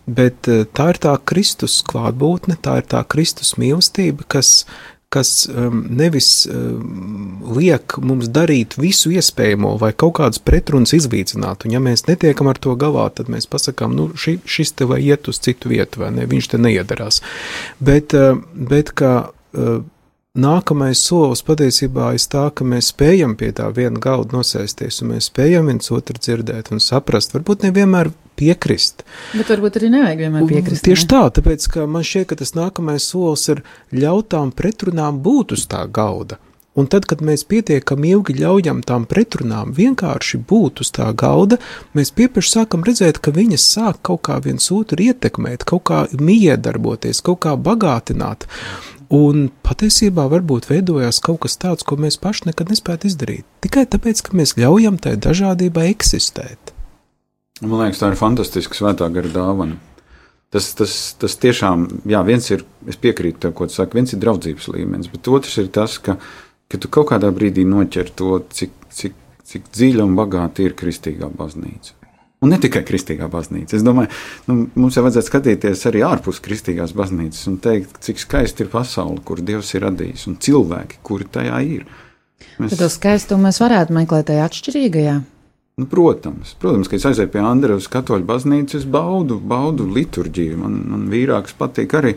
bet 0.07 0.49
eh, 0.51 0.65
tā 0.77 0.91
ir 0.93 1.01
tā 1.03 1.15
Kristus 1.27 1.81
klātbūtne, 1.87 2.59
tā 2.63 2.79
ir 2.81 2.87
tā 2.89 3.03
Kristus 3.07 3.55
mīlestība, 3.59 4.27
kas, 4.37 4.61
kas 5.13 5.47
um, 5.47 5.85
nevis 5.89 6.29
um, 6.51 7.39
liek 7.55 7.95
mums 8.03 8.27
darīt 8.33 8.75
visu 8.79 9.13
iespējamo 9.15 9.77
vai 9.79 9.93
kaut 9.95 10.17
kādas 10.19 10.41
pretrunas 10.43 10.91
izvīcināt. 10.97 11.63
Un 11.63 11.77
ja 11.77 11.81
mēs 11.83 12.07
netiekam 12.09 12.51
ar 12.51 12.59
to 12.59 12.75
galā, 12.79 13.07
tad 13.15 13.31
mēs 13.31 13.47
pasakām, 13.47 13.95
nu, 13.95 14.09
ši, 14.19 14.37
šis 14.43 14.75
te 14.75 14.87
vai 14.89 14.99
iet 15.05 15.29
uz 15.31 15.39
citu 15.43 15.71
vietu, 15.71 16.03
vai 16.03 16.11
ne, 16.15 16.27
viņš 16.27 16.51
te 16.51 16.59
neiedarās. 16.61 17.21
Bet, 17.79 18.17
uh, 18.17 18.41
bet 18.51 18.91
kā 18.99 19.13
nākamais 20.39 21.01
solis 21.01 21.43
patiesībā 21.45 22.13
ir 22.15 22.23
tā, 22.31 22.47
ka 22.53 22.65
mēs 22.67 22.91
spējam 22.93 23.35
pie 23.39 23.51
tā 23.57 23.67
viena 23.75 23.99
galda 24.01 24.37
nosēsties, 24.37 25.01
un 25.03 25.15
mēs 25.15 25.31
spējam 25.31 25.71
viens 25.71 25.91
otru 25.91 26.17
dzirdēt 26.19 26.71
un 26.71 26.83
saprast. 26.83 27.35
Varbūt 27.35 27.67
nevienmēr 27.67 28.11
piekrist. 28.37 29.03
Bet 29.33 29.51
varbūt 29.51 29.79
arī 29.79 29.91
nevajag 29.93 30.25
vienmēr 30.25 30.49
piekrist. 30.49 30.85
Tieši 30.87 31.07
ne? 31.07 31.11
tā, 31.13 31.23
tāpēc 31.39 31.69
ka 31.73 31.87
man 31.89 32.05
šķiet, 32.07 32.27
ka 32.31 32.39
tas 32.41 32.53
nākamais 32.57 33.07
solis 33.11 33.47
ir 33.53 33.63
ļaut 33.95 34.29
tām 34.33 34.53
pretrunām 34.55 35.23
būt 35.25 35.57
uz 35.57 35.65
tā 35.71 35.85
galda. 35.89 36.39
Un 36.77 36.85
tad, 36.85 37.07
kad 37.09 37.23
mēs 37.25 37.41
pietiekami 37.49 38.11
ilgi 38.13 38.35
ļaujam 38.37 38.83
tām 38.85 39.07
pretrunām 39.09 39.71
vienkārši 39.73 40.37
būt 40.45 40.83
uz 40.83 40.91
tā 40.93 41.07
galda, 41.17 41.57
mēs 41.97 42.11
piepeši 42.13 42.51
sākam 42.53 42.85
redzēt, 42.85 43.17
ka 43.17 43.33
viņas 43.33 43.65
sāk 43.73 44.03
kaut 44.05 44.21
kā 44.29 44.37
viens 44.45 44.69
otru 44.75 45.07
ietekmēt, 45.07 45.65
kaut 45.65 45.87
kā 45.89 46.03
miedarboties, 46.13 47.23
kaut 47.25 47.41
kā 47.47 47.55
bagātināt. 47.57 48.45
Un 49.13 49.47
patiesībā 49.63 50.25
varbūt 50.27 50.67
veidojās 50.67 51.21
kaut 51.23 51.45
kas 51.45 51.55
tāds, 51.59 51.85
ko 51.87 51.95
mēs 51.95 52.19
paši 52.19 52.49
nekad 52.49 52.73
nespētu 52.73 53.07
izdarīt. 53.07 53.45
Tikai 53.63 53.85
tāpēc, 53.87 54.23
ka 54.25 54.35
mēs 54.35 54.57
ļaujam 54.59 54.97
tai 54.99 55.15
dažādībai 55.23 55.85
eksistēt. 55.93 56.73
Man 57.61 57.79
liekas, 57.81 58.01
tā 58.01 58.11
ir 58.11 58.19
fantastiska 58.19 58.75
svētā 58.77 59.07
gara 59.13 59.31
dāvana. 59.31 59.79
Tas, 60.51 60.69
tas, 60.79 60.93
tas 61.19 61.35
tiešām, 61.43 61.87
jā, 62.07 62.19
viens 62.27 62.45
ir, 62.51 62.63
es 62.87 62.99
piekrītu 62.99 63.41
tev, 63.43 63.53
ko 63.55 63.67
tu 63.67 63.75
saki, 63.75 63.97
viens 63.99 64.13
ir 64.15 64.21
draudzības 64.23 64.69
līmenis, 64.71 65.09
bet 65.11 65.27
otrs 65.27 65.57
ir 65.59 65.67
tas, 65.75 65.97
ka, 66.03 66.15
ka 66.71 66.79
tu 66.79 66.91
kaut 66.91 67.09
kādā 67.09 67.31
brīdī 67.35 67.65
noķer 67.67 68.13
to, 68.15 68.37
cik, 68.55 68.75
cik, 68.95 69.17
cik 69.47 69.67
dziļa 69.75 70.05
un 70.07 70.15
bagāta 70.19 70.63
ir 70.63 70.75
kristīgā 70.79 71.27
baznīca. 71.35 71.96
Un 72.47 72.55
ne 72.55 72.61
tikai 72.63 72.85
kristīgā 72.87 73.27
baznīca. 73.31 73.75
Es 73.75 73.83
domāju, 73.83 74.07
nu, 74.47 74.55
mums 74.79 74.95
jau 74.95 75.03
vajadzētu 75.03 75.27
skatīties 75.27 75.81
arī 75.89 76.03
ārpus 76.07 76.39
kristīgās 76.43 76.93
baznīcas 76.95 77.43
un 77.51 77.57
teikt, 77.63 77.99
cik 78.07 78.23
skaisti 78.23 78.63
ir 78.63 78.71
pasaule, 78.71 79.19
kur 79.27 79.43
Dievs 79.43 79.73
ir 79.75 79.83
radījis, 79.83 80.29
un 80.31 80.37
cilvēki, 80.39 81.01
kuri 81.03 81.27
tajā 81.33 81.57
ir. 81.67 81.87
Mēs... 82.55 82.71
Tad 82.71 82.85
to 82.85 82.87
skaistumu 82.93 83.49
mēs 83.49 83.59
varētu 83.59 83.97
meklēt 83.97 84.29
tajā 84.31 84.45
atšķirīgajā. 84.47 85.17
Nu, 85.77 85.85
protams, 85.91 86.55
protams, 86.57 86.87
ka 86.89 86.95
es 86.97 87.03
aizēju 87.05 87.29
pie 87.35 87.41
Andrejas 87.45 87.85
katoļu 87.93 88.25
baznīcas, 88.25 88.79
es 88.79 88.85
baudu, 88.89 89.35
baudu 89.37 89.85
liturģiju. 89.91 90.55
Man, 90.57 90.79
man 90.93 91.03
vīrāks 91.11 91.53
patīk 91.59 91.93
arī, 91.99 92.15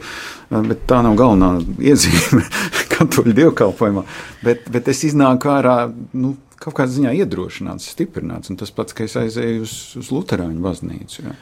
bet 0.48 0.86
tā 0.88 1.02
nav 1.04 1.18
galvenā 1.18 1.50
iezīme 1.90 2.46
katoļu 2.94 3.34
dievkalpojumā. 3.42 4.06
Bet, 4.46 4.70
bet 4.72 4.88
es 4.94 5.02
iznāku 5.10 5.50
ārā, 5.52 5.74
nu, 6.22 6.36
kaut 6.60 6.76
kādā 6.76 6.92
ziņā 6.94 7.14
iedrošināts, 7.22 7.90
stiprināts. 7.94 8.52
Un 8.52 8.58
tas 8.60 8.72
pats, 8.74 8.96
ka 8.96 9.06
es 9.08 9.16
aizēju 9.18 9.64
uz, 9.64 9.74
uz 10.00 10.10
Lutāņu 10.12 10.60
baznīcu. 10.64 11.24
Jā. 11.24 11.36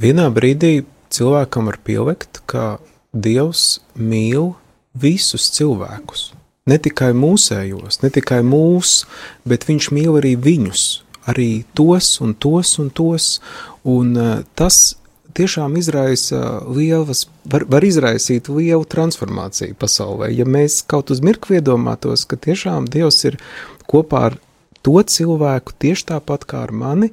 Vienā 0.00 0.28
brīdī 0.32 0.84
cilvēkam 1.12 1.70
var 1.70 1.80
pielikt, 1.84 2.42
ka 2.50 2.78
Dievs 3.10 3.80
mīl 3.98 4.52
visus 4.94 5.48
cilvēkus. 5.56 6.30
Ne 6.70 6.76
tikai 6.78 7.10
mūsējos, 7.16 8.02
ne 8.04 8.10
tikai 8.14 8.42
mūs, 8.46 9.04
bet 9.48 9.66
viņš 9.66 9.90
mīl 9.96 10.20
arī 10.20 10.36
viņus, 10.38 10.84
arī 11.30 11.64
tos 11.74 12.18
un 12.22 12.36
tos 12.38 12.76
un 12.78 12.92
tos. 12.94 13.32
Un 13.88 14.12
uh, 14.14 14.30
tas 14.54 14.94
tiešām 15.34 15.76
izraisa 15.80 16.60
lielas, 16.68 17.24
var, 17.48 17.64
var 17.70 17.86
izraisīt 17.86 18.50
lielu 18.52 18.84
transformāciju 18.84 19.74
pasaulē. 19.80 20.30
Ja 20.34 20.46
mēs 20.46 20.82
kaut 20.86 21.10
uz 21.10 21.22
mirkli 21.24 21.58
iedomātos, 21.58 22.26
ka 22.28 22.38
tiešām 22.38 22.86
Dievs 22.92 23.24
ir 23.26 23.40
kopā 23.90 24.28
ar 24.30 24.38
to 24.86 24.98
cilvēku 25.02 25.76
tieši 25.82 26.10
tāpat 26.14 26.46
kā 26.48 26.64
ar 26.66 26.74
mani, 26.74 27.10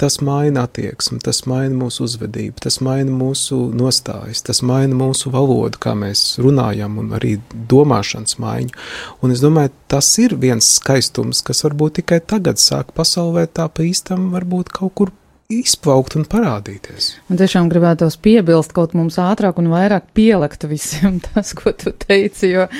tas 0.00 0.16
maina 0.24 0.64
attieksmi, 0.64 1.18
tas 1.20 1.42
maina 1.50 1.76
mūsu 1.76 2.06
uzvedību, 2.06 2.56
tas 2.64 2.78
maina 2.84 3.12
mūsu 3.12 3.58
nostājas, 3.76 4.40
tas 4.46 4.62
maina 4.64 4.96
mūsu 4.96 5.32
valodu, 5.34 5.76
kā 5.82 5.92
mēs 5.98 6.38
runājam, 6.40 6.96
un 7.02 7.12
arī 7.18 7.34
domāšanas 7.52 8.38
maiņu. 8.40 8.72
Un 9.20 9.34
es 9.34 9.44
domāju, 9.44 9.74
tas 9.92 10.08
ir 10.22 10.38
viens 10.40 10.72
skaistums, 10.78 11.44
kas 11.44 11.60
varbūt 11.66 12.00
tikai 12.00 12.22
tagad 12.32 12.62
sāk 12.62 12.94
pasaulē 12.96 13.44
tā 13.52 13.68
pa 13.68 13.84
īstam 13.84 14.30
varbūt 14.32 14.72
kaut 14.80 14.96
kur 14.96 15.12
izplaukt 15.50 16.16
un 16.16 16.24
parādīties. 16.30 17.12
Man 17.28 17.40
tiešām 17.40 17.68
gribētos 17.68 18.16
piebilst 18.22 18.72
kaut 18.72 18.96
mums 18.96 19.18
ātrāk 19.20 19.58
un 19.60 19.68
vairāk 19.72 20.12
pielikt 20.16 20.64
visiem 20.70 21.20
tas, 21.28 21.52
ko 21.58 21.74
tu 21.76 21.92
teici, 21.92 22.54
jo 22.54 22.70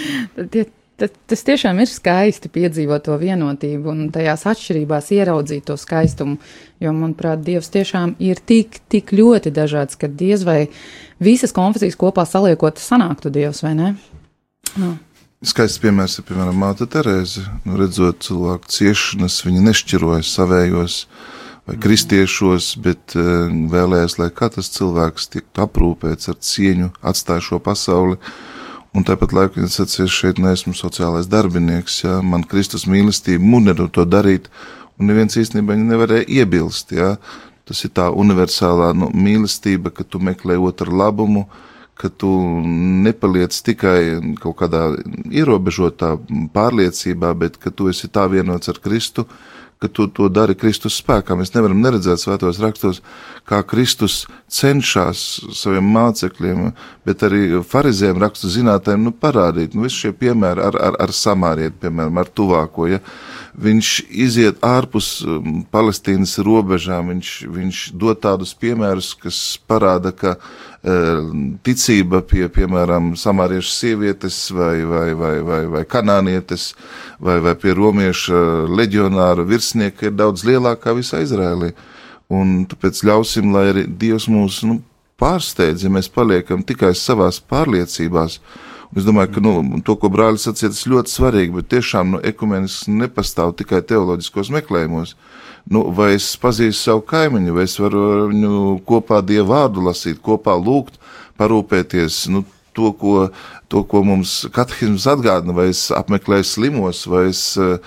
tie 0.41 0.71
Tas, 1.01 1.13
tas 1.33 1.41
tiešām 1.49 1.79
ir 1.81 1.89
skaisti 1.89 2.51
piedzīvot 2.53 3.07
to 3.07 3.15
vienotību 3.17 3.89
un 3.89 4.01
tajās 4.13 4.43
atšķirībās 4.51 5.07
ieraudzīt 5.17 5.65
to 5.71 5.77
skaistumu. 5.81 6.37
Jo, 6.83 6.93
manuprāt, 6.93 7.41
Dievs 7.47 7.71
tiešām 7.73 8.19
ir 8.21 8.43
tik, 8.45 8.83
tik 8.93 9.15
ļoti 9.17 9.53
dažāds, 9.57 9.97
ka 9.97 10.11
diez 10.13 10.45
vai 10.45 10.67
visas 11.23 11.57
konfesijas 11.57 11.97
kopā 12.01 12.27
saliekot, 12.29 12.83
sanāktu 12.83 13.33
Dievs 13.33 13.63
vai 13.65 13.73
ne? 13.79 13.89
No. 14.77 14.93
Skaists 15.41 15.81
piemērs 15.81 16.19
ir, 16.21 16.29
piemēram, 16.29 16.61
Māte 16.61 16.85
Terēze. 16.85 17.47
Nu, 17.65 17.81
redzot 17.81 18.21
cilvēku 18.27 18.69
ciešanas, 18.69 19.41
viņa 19.47 19.65
nešķirojas 19.71 20.37
savējos 20.37 21.01
vai 21.65 21.81
kristiešos, 21.81 22.75
bet 22.85 23.17
uh, 23.17 23.49
vēlējās, 23.73 24.21
lai 24.21 24.29
katrs 24.37 24.69
cilvēks 24.77 25.33
tiktu 25.33 25.65
aprūpēts 25.65 26.29
ar 26.29 26.41
cieņu, 26.45 26.93
atstāja 27.01 27.49
šo 27.49 27.65
pasauli. 27.65 28.21
Uh, 28.21 28.60
Un 28.91 29.05
tāpat 29.07 29.31
laikā 29.31 29.63
es 29.63 29.79
atceros, 29.79 30.11
šeit 30.11 30.41
neesmu 30.43 30.75
sociālais 30.75 31.29
darbinieks, 31.31 32.01
ja 32.03 32.17
man 32.27 32.43
Kristus 32.43 32.89
mīlestība 32.91 33.47
mudina 33.53 33.87
to 33.87 34.03
darīt, 34.03 34.49
un 34.99 35.07
neviens 35.07 35.39
īstenībā 35.39 35.77
nevarēja 35.79 36.27
iebilst. 36.41 36.91
Ja? 36.97 37.15
Tas 37.71 37.85
ir 37.87 37.93
tā 37.95 38.09
universālā 38.11 38.91
nu, 38.99 39.13
mīlestība, 39.15 39.93
ka 39.95 40.03
tu 40.03 40.19
meklē 40.19 40.59
otru 40.59 40.97
labumu, 40.99 41.45
ka 41.95 42.11
tu 42.11 42.33
nepaliec 43.07 43.55
tikai 43.63 44.35
kaut 44.43 44.57
kādā 44.59 44.83
ierobežotā 45.31 46.17
pārliecībā, 46.55 47.31
bet 47.39 47.61
ka 47.63 47.71
tu 47.71 47.87
esi 47.93 48.11
tā 48.11 48.27
vienots 48.33 48.73
ar 48.73 48.81
Kristu, 48.83 49.29
ka 49.81 49.89
tu 49.89 50.05
to 50.13 50.27
dari 50.29 50.53
Kristus 50.53 50.99
spēkā. 51.01 51.33
Mēs 51.41 51.55
nevaram 51.55 51.79
neredzēt 51.81 52.21
svētos 52.21 52.59
rakstos, 52.61 52.99
kā 53.49 53.63
Kristus 53.65 54.27
cenšas 54.53 55.23
saviem 55.57 55.87
mācekļiem, 55.95 56.67
bet 57.09 57.25
arī 57.25 57.63
farizējiem 57.65 58.21
rakstu 58.21 58.51
zinātājiem 58.53 59.07
nu, 59.09 59.15
parādīt. 59.17 59.73
Nu, 59.73 59.87
visi 59.89 60.03
šie 60.03 60.13
piemēri 60.21 60.67
ar, 60.67 60.77
ar, 60.77 60.99
ar 61.07 61.15
samārieti, 61.17 61.79
piemēram, 61.87 62.21
ar 62.21 62.29
tuvāko. 62.29 62.91
Ja? 62.93 63.01
Viņš 63.59 63.89
iziet 64.15 64.61
ārpus 64.63 65.25
um, 65.27 65.63
Palestīnas 65.75 66.37
robežām, 66.39 67.09
viņš, 67.11 67.31
viņš 67.51 67.81
dod 67.99 68.21
tādus 68.23 68.53
piemērus, 68.55 69.09
kas 69.19 69.41
parāda, 69.67 70.13
ka 70.15 70.37
uh, 70.37 71.33
ticība 71.67 72.23
pie, 72.23 72.45
piemēram, 72.53 73.17
samāriešu 73.19 73.73
sievietes 73.75 74.39
vai, 74.55 74.85
vai, 74.87 75.09
vai, 75.19 75.35
vai, 75.43 75.61
vai 75.75 75.83
kanānietes 75.83 76.71
vai, 77.19 77.41
vai 77.43 77.57
pie 77.59 77.75
romieša 77.75 78.45
leģionāra 78.71 79.47
virsnieka 79.49 80.07
ir 80.07 80.17
daudz 80.21 80.47
lielākā 80.47 80.95
visā 80.95 81.25
Izrēlī. 81.27 81.75
Un 82.31 82.63
tāpēc 82.71 83.03
ļausim, 83.03 83.51
lai 83.51 83.67
arī 83.73 83.87
Dievs 83.91 84.31
mūs 84.31 84.63
nu, 84.63 84.79
pārsteidz, 85.19 85.83
ja 85.83 85.91
mēs 85.91 86.07
paliekam 86.07 86.63
tikai 86.63 86.95
savās 86.95 87.43
pārliecībās, 87.51 88.39
uh, 88.39 88.70
Es 88.97 89.05
domāju, 89.07 89.31
ka 89.37 89.41
nu, 89.45 89.53
to, 89.87 89.95
ko 89.95 90.09
brālis 90.11 90.49
sacīja, 90.49 90.73
tas 90.75 90.87
ļoti 90.91 91.13
svarīgi, 91.13 91.55
bet 91.55 91.69
tiešām 91.71 92.17
nu, 92.17 92.21
ekumenisks 92.27 92.89
nepastāv 92.91 93.53
tikai 93.61 93.85
teoloģiskos 93.87 94.51
meklējumos. 94.57 95.15
Nu, 95.71 95.85
vai 95.95 96.17
es 96.17 96.33
pazīstu 96.41 96.81
savu 96.81 97.05
kaimiņu, 97.07 97.55
vai 97.55 97.69
es 97.69 97.77
varu 97.79 98.31
viņu 98.33 98.81
kopā 98.89 99.21
dievu 99.23 99.53
vārdu 99.53 99.85
lasīt, 99.87 100.19
kopā 100.25 100.57
lūgt, 100.59 100.99
parūpēties. 101.39 102.25
Nu, 102.35 102.43
to, 102.77 102.93
ko, 102.97 103.15
to, 103.73 103.83
ko 103.89 104.03
mums 104.07 104.45
katehisms 104.55 105.07
atgādina, 105.11 105.55
vai 105.57 105.71
es 105.73 105.89
apmeklēju 105.95 106.47
slimos, 106.47 107.03
vai 107.11 107.27
es 107.31 107.43
uh, 107.61 107.79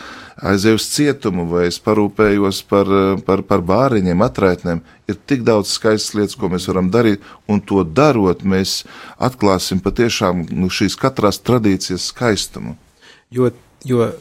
aizēju 0.43 0.79
uz 0.79 0.87
cietumu, 0.91 1.45
vai 1.51 1.67
es 1.69 1.79
parūpējos 1.83 2.63
par, 2.69 2.89
par, 3.27 3.43
par 3.47 3.63
bāriņiem, 3.65 4.25
atraitnēm. 4.25 4.83
Ir 5.09 5.19
tik 5.29 5.45
daudz 5.47 5.71
skaistas 5.75 6.17
lietas, 6.17 6.37
ko 6.39 6.49
mēs 6.51 6.67
varam 6.71 6.91
darīt, 6.93 7.23
un 7.47 7.61
to 7.63 7.83
darot, 7.83 8.43
mēs 8.43 8.81
atklāsim 9.21 9.83
patiešām 9.83 10.47
nu, 10.51 10.71
šīs 10.71 10.97
katras 10.99 11.41
tradīcijas 11.43 12.09
skaistumu. 12.11 12.77
Jo, 13.33 13.51
jo 13.87 14.11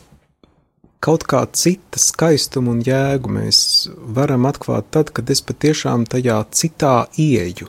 kaut 1.02 1.24
kā 1.26 1.42
cita 1.58 1.98
skaistuma 1.98 2.70
un 2.72 2.82
jēgu 2.86 3.30
mēs 3.34 3.58
varam 4.16 4.46
atklāt 4.46 4.92
tad, 4.94 5.10
kad 5.10 5.30
es 5.34 5.42
patiešām 5.42 6.06
tajā 6.10 6.38
citā 6.54 6.94
ieju. 7.18 7.68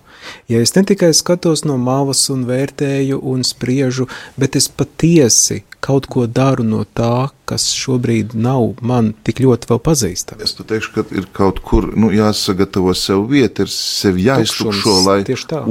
Ja 0.52 0.62
es 0.62 0.76
ne 0.78 0.86
tikai 0.86 1.12
skatos 1.18 1.66
no 1.66 1.80
malas 1.82 2.28
un 2.34 2.46
vērtēju 2.50 3.20
un 3.34 3.42
spriežu, 3.48 4.08
bet 4.38 4.60
es 4.60 4.70
patiesi 4.70 5.64
kaut 5.84 6.08
ko 6.14 6.28
daru 6.30 6.64
no 6.68 6.84
tā, 6.86 7.32
kas 7.50 7.66
šobrīd 7.76 8.34
nav 8.40 8.80
man 8.82 9.12
tik 9.28 9.42
ļoti 9.44 9.70
vēl 9.70 9.80
pazīstams. 9.84 10.44
Es 10.44 10.56
teikšu, 10.58 10.92
ka 10.96 11.04
ir 11.16 11.28
kaut 11.36 11.60
kur 11.66 11.90
nu, 12.00 12.12
jāsagatavo 12.14 12.94
sev 12.98 13.26
vieta, 13.32 13.66
ir 13.66 13.72
sev 13.74 14.20
jāiztukšo, 14.22 14.96
lai 15.08 15.20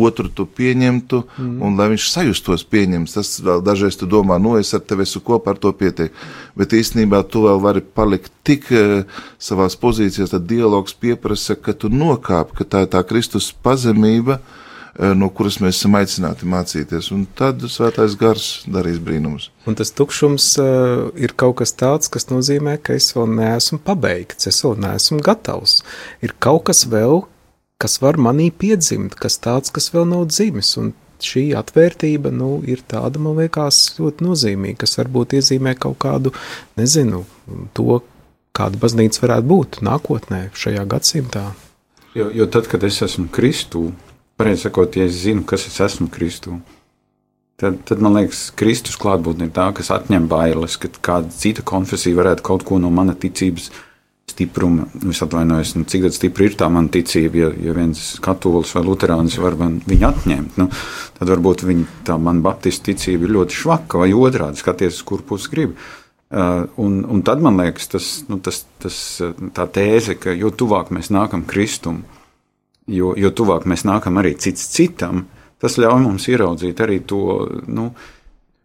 otru 0.09 0.29
tu 0.29 0.47
pieņemtu 0.47 1.23
mm. 1.25 1.59
un 1.65 1.81
lai 1.81 1.91
viņš 1.95 2.09
sajustos 2.13 2.67
pieņemts. 2.69 3.17
Tas 3.19 3.35
dažreiz 3.65 3.99
tu 4.01 4.09
domā, 4.11 4.39
nu 4.43 4.57
es 4.61 4.73
ar 4.77 4.85
tevi 4.85 5.07
esmu 5.07 5.25
kopā, 5.33 5.55
ar 5.55 5.63
to 5.63 5.73
pietiek. 5.77 6.17
Bet 6.59 6.77
īstenībā 6.77 7.23
tu 7.33 7.47
vēl 7.47 7.63
vari 7.65 7.85
palikt 7.85 8.33
tik 8.47 8.69
uh, 8.75 9.23
savās 9.41 9.79
pozīcijās, 9.81 10.35
tad 10.35 10.49
dialogs 10.51 10.97
pieprasa, 10.99 11.57
ka 11.57 11.73
tu 11.73 11.93
nokāp, 11.93 12.53
ka 12.59 12.69
tā 12.69 12.85
ir 12.87 12.93
tā 12.93 13.05
Kristus 13.09 13.53
pazemība. 13.65 14.41
Eh, 14.43 14.62
no 14.99 15.29
kuras 15.33 15.59
mēs 15.63 15.79
esam 15.79 15.97
aicināti 15.97 16.49
mācīties. 16.49 17.11
Un 17.15 17.25
tad 17.39 17.63
svētais 17.65 18.17
gars 18.21 18.49
darīs 18.69 19.01
brīnumus. 19.03 19.49
Un 19.69 19.77
tas 19.79 19.93
tukšums 19.97 20.49
uh, 20.61 21.05
ir 21.17 21.37
kaut 21.39 21.61
kas 21.63 21.75
tāds, 21.79 22.11
kas 22.13 22.29
nozīmē, 22.33 22.79
ka 22.83 22.97
es 22.99 23.13
vēl 23.17 23.31
neesmu 23.39 23.81
pabeigts, 23.87 24.51
es 24.51 24.61
vēl 24.65 24.81
neesmu 24.85 25.23
gatavs. 25.25 25.81
Ir 26.25 26.37
kaut 26.43 26.67
kas 26.69 26.85
vēl, 26.93 27.25
kas 27.83 27.99
var 28.05 28.21
manī 28.21 28.51
piedzimt, 28.53 29.17
kas 29.19 29.41
tāds, 29.43 29.73
kas 29.75 29.91
vēl 29.95 30.09
nav 30.13 30.29
dzimis. 30.31 30.77
Un 30.83 30.93
šī 31.23 31.49
atvērtība 31.57 32.33
nu, 32.35 32.57
ir 32.69 32.83
tāda, 32.89 33.21
man 33.23 33.39
liekas, 33.39 33.95
ļoti 33.99 34.27
nozīmīga, 34.27 34.83
kas 34.85 34.99
varbūt 34.99 35.37
iezīmē 35.39 35.77
kaut 35.81 36.01
kādu, 36.03 36.35
nezinu, 36.79 37.25
to, 37.77 38.01
kāda 38.57 38.81
baznīca 38.83 39.23
varētu 39.25 39.49
būt 39.49 39.83
nākotnē, 39.87 40.49
šajā 40.59 40.85
gadsimtā. 40.91 41.47
Jo, 42.19 42.29
jo 42.35 42.47
tad, 42.53 42.67
kad 42.69 42.83
es 42.85 42.99
esmu 43.07 43.31
Kristū, 43.33 43.87
pareizi 44.37 44.67
sakot, 44.67 44.97
ja 44.97 45.07
es 45.09 45.23
zinu, 45.25 45.45
kas 45.49 45.67
es 45.69 45.79
esmu 45.85 46.09
Kristū, 46.13 46.59
tad, 47.61 47.79
tad 47.89 48.03
man 48.03 48.17
liekas, 48.19 48.49
Kristus 48.59 48.99
klātbūtne 49.01 49.49
ir 49.49 49.55
tā, 49.55 49.69
kas 49.77 49.93
atņem 49.95 50.29
bailes, 50.31 50.79
ka 50.81 50.91
kāda 50.99 51.33
cita 51.37 51.65
konfesija 51.67 52.19
varētu 52.19 52.47
kaut 52.47 52.67
ko 52.69 52.81
no 52.83 52.91
mana 52.95 53.15
ticības 53.19 53.71
stipruma, 54.33 54.87
nu, 55.03 55.11
es 55.11 55.21
atvainojos, 55.25 55.75
nu, 55.77 55.87
cik 55.89 56.07
stipra 56.15 56.47
ir 56.47 56.55
tā 56.59 56.69
mana 56.73 56.91
ticība, 56.93 57.41
ja, 57.41 57.49
ja 57.67 57.75
viens 57.77 58.01
katolis 58.23 58.73
vai 58.77 58.85
luterānis 58.87 59.39
var 59.43 59.59
man 59.61 59.81
viņu 59.89 60.09
atņemt, 60.09 60.61
nu, 60.61 60.69
tad 61.19 61.33
varbūt 61.35 61.67
viņa, 61.69 61.89
tā 62.09 62.17
mana 62.23 62.45
baptistu 62.45 62.93
ticība 62.93 63.29
ir 63.29 63.35
ļoti 63.37 63.59
švaka, 63.59 64.01
vai 64.03 64.13
otrādi 64.17 64.63
skaties, 64.63 65.03
kur 65.07 65.25
pusi 65.27 65.53
grib. 65.53 65.77
Uh, 66.33 66.65
un, 66.81 67.03
un 67.13 67.21
tad 67.27 67.43
man 67.45 67.59
liekas, 67.61 67.91
tas, 67.93 68.09
nu, 68.31 68.39
tas, 68.41 68.63
tas, 68.81 68.97
tā 69.53 69.67
tēze, 69.69 70.17
ka 70.17 70.33
jo 70.33 70.49
tuvāk 70.55 70.89
mēs 70.95 71.13
nākam 71.13 71.45
Kristum, 71.45 72.01
jo, 72.87 73.13
jo 73.19 73.31
tuvāk 73.31 73.69
mēs 73.69 73.87
nākam 73.89 74.19
arī 74.23 74.35
cits 74.41 74.67
citam, 74.75 75.27
tas 75.63 75.79
ļauj 75.79 76.03
mums 76.03 76.27
ieraudzīt 76.31 76.83
arī 76.83 76.99
to, 77.07 77.23
nu, 77.71 77.91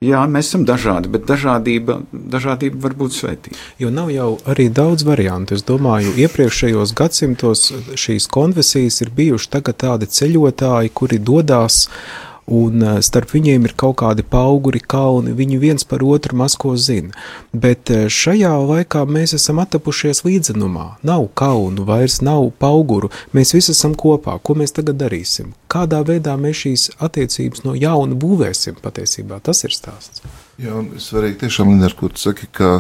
jā, 0.03 0.24
mēs 0.30 0.49
esam 0.49 0.65
dažādi, 0.68 1.11
bet 1.13 1.28
dažādība, 1.30 1.99
dažādība 2.11 2.82
var 2.88 2.95
būt 2.97 3.18
svētība. 3.18 3.59
Jo 3.82 3.91
nav 3.93 4.09
jau 4.13 4.30
arī 4.49 4.70
daudz 4.74 5.05
variantu. 5.07 5.57
Es 5.57 5.65
domāju, 5.68 6.15
iepriekšējos 6.26 6.95
gadsimtos 6.97 7.68
šīs 7.93 8.30
konfesijas 8.34 9.01
ir 9.05 9.13
bijuši 9.18 9.53
tagad 9.57 9.82
tādi 9.86 10.09
ceļotāji, 10.09 10.93
kuri 10.97 11.22
dodas 11.22 11.86
uh, 11.86 12.26
un 12.47 12.83
eh, 12.83 12.99
starp 13.03 13.33
viņiem 13.35 13.67
ir 13.67 13.73
kaut 13.77 13.97
kādi 14.01 14.23
pauguri, 14.23 14.79
kalni, 14.79 15.35
viņi 15.35 15.59
viens 15.61 15.87
par 15.87 16.03
otru 16.05 16.37
maz 16.39 16.55
ko 16.59 16.75
zina. 16.79 17.11
Bet 17.53 17.91
eh, 17.91 18.07
šajā 18.11 18.53
laikā 18.63 19.03
mēs 19.09 19.35
esam 19.37 19.59
attapušies 19.63 20.23
līdzenumā. 20.27 20.87
Nav 21.07 21.27
kaunu, 21.37 21.85
vairs 21.87 22.21
nav 22.25 22.49
pauguru, 22.59 23.11
mēs 23.35 23.53
visi 23.57 23.73
esam 23.75 23.95
kopā. 23.99 24.37
Ko 24.39 24.55
mēs 24.57 24.75
tagad 24.77 24.99
darīsim? 25.01 25.53
Kādā 25.71 26.01
veidā 26.07 26.37
mēs 26.39 26.63
šīs 26.63 26.89
attiecības 27.03 27.65
no 27.67 27.75
jauna 27.75 28.17
būvēsim 28.17 28.79
patiesībā? 28.81 29.41
Tas 29.43 29.65
ir 29.67 29.75
stāsts. 29.75 30.23
Jā, 30.57 30.73
un 30.73 30.95
svarīgi 31.01 31.43
tiešām, 31.43 31.75
Linda, 31.75 31.91
kur 31.93 32.15
tu 32.15 32.23
saki, 32.23 32.47
ka 32.49 32.79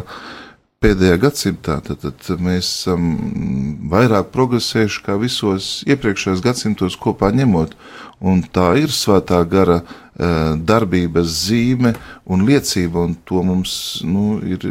pēdējā 0.83 1.17
gadsimtā 1.21 1.79
tad, 1.85 2.03
tad 2.05 2.41
mēs 2.43 2.67
esam 2.67 3.07
vairāk 3.89 4.29
progresējuši 4.33 5.01
kā 5.05 5.15
visos 5.17 5.69
iepriekšējos 5.89 6.43
gadsimtos 6.45 6.97
kopā 7.01 7.31
ņemot. 7.33 7.73
Un 8.21 8.43
tā 8.53 8.71
ir 8.81 8.93
svētā 8.93 9.39
gara 9.49 9.81
uh, 9.81 10.53
darbības 10.57 11.33
zīme 11.47 11.93
un 12.25 12.45
liecība, 12.45 13.05
un 13.05 13.17
to 13.25 13.43
mums 13.45 13.73
nu, 14.05 14.39
ir 14.45 14.65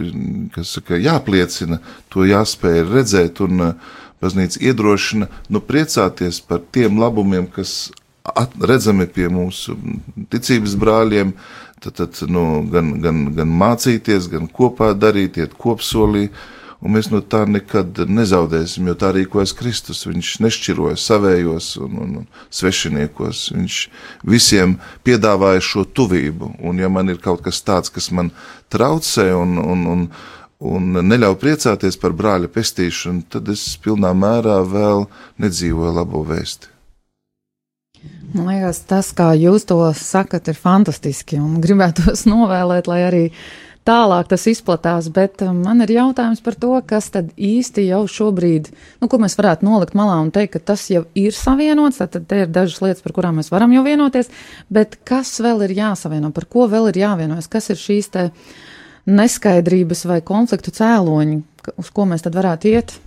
saka, 0.66 0.98
jāpliecina, 0.98 1.78
to 2.10 2.26
jāspēj 2.26 2.82
redzēt, 2.86 3.42
un 3.46 3.68
uh, 3.68 3.94
baznīca 4.22 4.62
iedrošina 4.62 5.30
nu, 5.50 5.62
priecāties 5.62 6.40
par 6.42 6.62
tiem 6.74 6.98
labumiem, 7.02 7.46
kas 7.50 7.90
redzami 8.60 9.06
pie 9.10 9.28
mūsu 9.32 9.76
ticības 10.32 10.76
brāļiem, 10.80 11.32
tad, 11.82 11.96
tad 12.00 12.20
nu, 12.32 12.64
gan, 12.72 12.96
gan, 13.02 13.24
gan 13.36 13.56
mācīties, 13.62 14.30
gan 14.32 14.50
kopā 14.52 14.92
darīt, 14.98 15.40
iet 15.40 15.56
kopsolī. 15.58 16.28
Un 16.84 16.92
mēs 16.92 17.06
no 17.08 17.22
tā 17.24 17.46
nekad 17.48 18.02
nezaudēsim, 18.04 18.90
jo 18.90 18.94
tā 19.00 19.08
rīkojas 19.16 19.54
Kristus. 19.56 20.02
Viņš 20.04 20.34
nešķiroja 20.44 20.98
savējos 21.00 21.70
un, 21.80 21.96
un, 22.02 22.10
un 22.20 22.26
svešiniekos. 22.52 23.46
Viņš 23.56 23.78
visiem 24.28 24.76
piedāvāja 25.06 25.64
šo 25.64 25.86
tuvību, 25.88 26.52
un 26.68 26.84
ja 26.84 26.92
man 26.92 27.08
ir 27.08 27.22
kaut 27.24 27.40
kas 27.48 27.62
tāds, 27.64 27.90
kas 27.90 28.10
man 28.12 28.28
traucē 28.72 29.30
un, 29.38 29.56
un, 29.56 29.88
un, 29.94 30.06
un 30.76 31.00
neļauj 31.00 31.40
priecāties 31.40 31.96
par 32.02 32.14
brāļa 32.16 32.52
pestīšanu, 32.52 33.24
tad 33.32 33.48
es 33.56 33.64
pilnā 33.80 34.12
mērā 34.12 34.60
vēl 34.68 35.08
nedzīvoju 35.42 35.96
labo 35.96 36.26
vēsti. 36.28 36.75
Man 38.34 38.48
liekas, 38.50 38.80
tas, 38.88 39.12
kā 39.14 39.30
jūs 39.38 39.66
to 39.68 39.78
sakat, 39.94 40.48
ir 40.50 40.58
fantastiski 40.58 41.38
un 41.38 41.60
gribētos 41.62 42.24
novēlēt, 42.32 42.88
lai 42.90 43.00
arī 43.06 43.22
tālāk 43.86 44.26
tas 44.32 44.46
izplatās, 44.50 45.06
bet 45.14 45.44
um, 45.46 45.60
man 45.62 45.84
ir 45.84 45.92
jautājums 45.94 46.42
par 46.42 46.56
to, 46.58 46.72
kas 46.88 47.10
tad 47.14 47.30
īsti 47.38 47.86
jau 47.86 48.02
šobrīd, 48.10 48.72
nu, 49.02 49.10
ko 49.10 49.20
mēs 49.22 49.38
varētu 49.38 49.68
nolikt 49.68 49.94
malā 49.98 50.18
un 50.24 50.32
teikt, 50.34 50.56
ka 50.56 50.72
tas 50.72 50.88
jau 50.90 51.04
ir 51.14 51.36
savienots, 51.36 52.02
tad 52.02 52.26
te 52.26 52.42
ir 52.42 52.50
dažas 52.50 52.82
lietas, 52.82 53.04
par 53.04 53.14
kurām 53.14 53.38
mēs 53.38 53.52
varam 53.54 53.74
jau 53.76 53.84
vienoties, 53.86 54.32
bet 54.74 54.98
kas 55.06 55.36
vēl 55.44 55.68
ir 55.68 55.76
jāsavieno, 55.78 56.32
par 56.34 56.48
ko 56.50 56.66
vēl 56.72 56.90
ir 56.90 57.02
jāvienojas, 57.04 57.50
kas 57.52 57.70
ir 57.70 57.78
šīs 57.78 58.10
te 58.16 58.28
neskaidrības 59.06 60.02
vai 60.10 60.18
konfliktu 60.26 60.74
cēloņi, 60.74 61.42
uz 61.78 61.94
ko 61.94 62.10
mēs 62.10 62.26
tad 62.26 62.34
varētu 62.34 62.74
iet? 62.74 62.98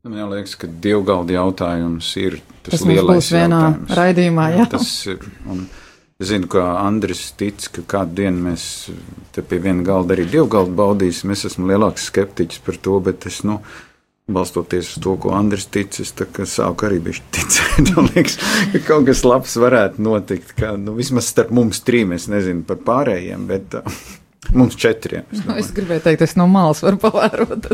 Man 0.00 0.30
liekas, 0.32 0.54
ka 0.56 0.68
divgaldi 0.80 1.36
jautājums 1.36 2.08
ir 2.16 2.38
tas, 2.62 2.78
tas 2.78 2.86
lielais 2.88 3.20
būs 3.20 3.30
vienā 3.34 3.60
jautājums. 3.66 3.94
raidījumā, 3.98 4.48
jā. 4.54 4.62
jā. 4.62 4.68
Tas 4.72 4.92
ir, 5.12 5.30
un, 5.50 5.66
Es 6.20 6.28
zinu, 6.28 6.50
ka 6.52 6.60
Andris 6.82 7.30
tic, 7.32 7.62
ka 7.72 7.80
kādu 7.88 8.18
dienu 8.18 8.42
mēs 8.50 8.64
te 9.32 9.40
pie 9.40 9.56
viena 9.64 9.80
galda 9.80 10.12
arī 10.12 10.26
divu 10.28 10.50
galdu 10.52 10.74
baudīsim. 10.76 11.32
Es 11.32 11.46
esmu 11.48 11.70
lielāks 11.70 12.10
skeptiķis 12.10 12.60
par 12.66 12.76
to, 12.84 12.98
bet 13.06 13.24
es, 13.30 13.38
nu, 13.48 13.56
balstoties 14.28 14.90
uz 14.92 15.00
to, 15.00 15.14
ko 15.16 15.32
Andris 15.32 15.64
tic, 15.72 15.96
es 15.96 16.12
sāku 16.52 16.90
arī 16.90 17.00
bišķi 17.06 17.32
ticēt. 17.38 17.92
Man 17.96 18.10
liekas, 18.12 18.36
ka 18.74 18.82
kaut 18.90 19.08
kas 19.08 19.24
labs 19.24 19.56
varētu 19.64 20.04
notikt, 20.04 20.52
ka, 20.60 20.74
nu, 20.76 20.92
vismaz 20.98 21.30
starp 21.32 21.54
mums 21.56 21.80
trim, 21.88 22.12
es 22.12 22.28
nezinu 22.28 22.68
par 22.68 22.82
pārējiem, 22.84 23.48
bet 23.48 23.80
mums 24.52 24.76
četriem. 24.76 25.22
Es, 25.32 25.42
nu, 25.44 25.56
es 25.60 25.68
gribēju 25.74 26.04
teikt, 26.04 26.24
es 26.24 26.34
no 26.38 26.46
malas 26.50 26.82
varu 26.84 26.98
pavērot. 27.02 27.68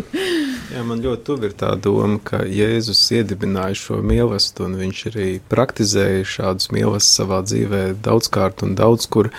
Jā, 0.75 0.83
man 0.87 1.01
ļoti 1.05 1.25
tuvi 1.27 1.51
ir 1.51 1.55
tā 1.59 1.73
doma, 1.81 2.19
ka 2.27 2.43
Jēzus 2.43 3.01
iedibināja 3.17 3.79
šo 3.79 4.03
mīlestību, 4.05 4.67
un 4.67 4.77
viņš 4.81 5.05
arī 5.13 5.29
praktizēja 5.53 6.27
šādus 6.37 6.73
mīlestības 6.75 7.15
savā 7.21 7.41
dzīvē 7.47 7.83
daudzkārt 8.05 8.67
un 8.67 8.77
daudz 8.79 9.09
kur. 9.11 9.31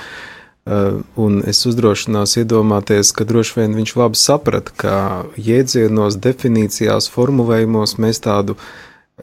Uh, 0.67 0.99
un 1.15 1.39
es 1.47 1.61
uzdrošinās 1.63 2.33
iedomāties, 2.41 3.13
ka 3.15 3.23
droši 3.27 3.61
vien 3.61 3.77
viņš 3.77 3.93
labi 4.01 4.19
saprata, 4.19 4.73
ka 4.75 4.95
jēdzienos, 5.39 6.17
definīcijās, 6.19 7.07
formulējumos 7.13 7.95
mēs 8.03 8.19
tādu 8.25 8.57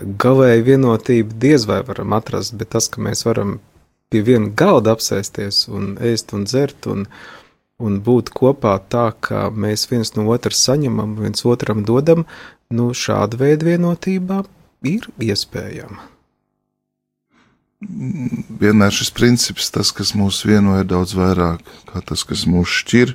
galēju 0.01 0.65
vienotību 0.71 1.37
diez 1.43 1.67
vai 1.69 1.83
varam 1.85 2.17
atrast, 2.17 2.57
bet 2.57 2.73
tas, 2.73 2.89
ka 2.89 3.05
mēs 3.05 3.27
varam 3.29 3.59
pie 4.09 4.23
viena 4.25 4.49
galda 4.57 4.95
apsēsties 4.97 5.67
un 5.69 5.99
ēst 6.01 6.33
un 6.33 6.49
dzert 6.49 6.89
un, 6.89 7.05
uh, 7.05 7.44
un 7.83 8.01
būt 8.05 8.31
kopā 8.35 8.77
tā, 8.91 9.09
ka 9.20 9.49
mēs 9.51 9.89
viens 9.91 10.14
no 10.14 10.27
otra 10.31 10.55
saņemam, 10.55 11.16
viens 11.18 11.45
otram 11.47 11.85
dodam, 11.87 12.25
nu 12.70 12.93
šāda 12.95 13.39
veida 13.41 13.72
vienotība 13.72 14.45
ir 14.87 15.09
iespējama. 15.18 16.11
Vienmēr 18.61 18.95
šis 18.95 19.11
princips, 19.12 19.68
tas, 19.75 19.91
kas 19.93 20.14
mūs 20.16 20.45
vieno, 20.47 20.79
ir 20.81 20.87
daudz 20.89 21.12
vairāk 21.18 21.64
kā 21.91 22.01
tas, 22.07 22.22
kas 22.25 22.47
mūs 22.49 22.70
šķir, 22.81 23.12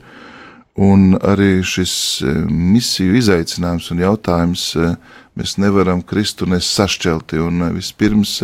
un 0.80 1.16
arī 1.18 1.64
šis 1.66 1.94
e, 2.22 2.36
misiju 2.46 3.18
izaicinājums 3.18 3.90
un 3.96 4.04
jautājums 4.04 4.66
e, 4.78 4.92
mēs 5.40 5.56
nevaram 5.60 6.04
Kristu 6.06 6.46
nes 6.46 6.68
sašķelti, 6.76 7.40
un 7.42 7.66
vispirms 7.74 8.36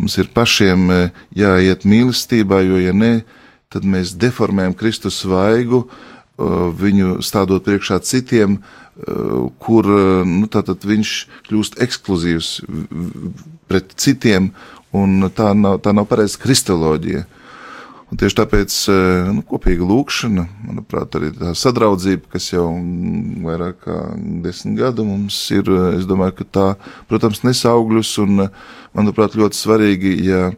mums 0.00 0.18
ir 0.18 0.32
pašiem 0.34 0.90
jāiet 1.36 1.86
mīlestībā, 1.86 2.58
jo, 2.66 2.80
ja 2.82 2.96
ne, 2.96 3.12
tad 3.20 3.41
mēs 3.80 4.12
deformējam 4.20 4.76
Kristus 4.76 5.22
svaigu, 5.24 5.86
viņu 6.82 7.20
stādot 7.24 7.64
priekšā 7.64 8.00
citiem, 8.04 8.60
kur 9.62 9.88
nu, 10.28 10.48
viņš 10.84 11.12
kļūst 11.48 11.78
ekskluzīvs 11.80 12.50
pret 13.70 13.94
citiem, 13.96 14.50
un 14.92 15.30
tā 15.32 15.52
nav, 15.56 15.80
tā 15.84 15.94
nav 15.96 16.08
pareiza 16.10 16.40
kristoloģija. 16.42 17.24
Un 18.12 18.18
tieši 18.20 18.36
tāpēc 18.42 18.74
nu, 19.32 19.40
kopīga 19.48 19.86
lūkšana, 19.88 20.42
manuprāt, 20.66 21.14
arī 21.16 21.30
tā 21.32 21.54
sadraudzība, 21.56 22.28
kas 22.34 22.50
jau 22.50 22.66
vairāk 23.46 23.78
kā 23.86 24.00
desmit 24.44 24.76
gadu 24.82 25.06
mums 25.08 25.38
ir, 25.56 25.70
es 25.96 26.04
domāju, 26.04 26.34
ka 26.42 26.44
tā, 26.44 26.66
protams, 27.08 27.40
nes 27.46 27.62
augļus, 27.70 28.10
un, 28.20 28.50
manuprāt, 28.92 29.38
ļoti 29.40 29.56
svarīgi, 29.56 30.12
ja 30.28 30.50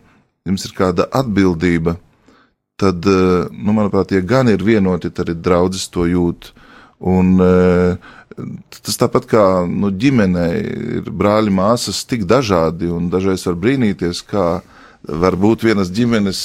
jums 0.43 0.67
ir 0.67 0.75
kāda 0.75 1.07
atbildība, 1.15 1.95
tad, 2.81 3.07
nu, 3.07 3.73
manuprāt, 3.73 4.13
ja 4.15 4.21
gan 4.25 4.51
ir 4.51 4.65
vienoti, 4.65 5.11
tad 5.11 5.29
arī 5.29 5.39
draudzes 5.39 5.89
to 5.95 6.07
jūt. 6.11 6.53
Un, 7.05 7.37
tas 8.83 9.01
tāpat 9.01 9.27
kā 9.31 9.43
nu, 9.69 9.91
ģimenē 9.91 10.47
ir 11.01 11.11
brāļi, 11.11 11.53
māsas 11.55 12.05
tik 12.09 12.25
dažādi, 12.31 12.89
un 12.91 13.11
dažreiz 13.13 13.45
var 13.47 13.59
brīnīties, 13.61 14.23
kā 14.27 14.47
var 15.05 15.37
būt 15.37 15.67
vienas 15.69 15.91
ģimenes 15.93 16.41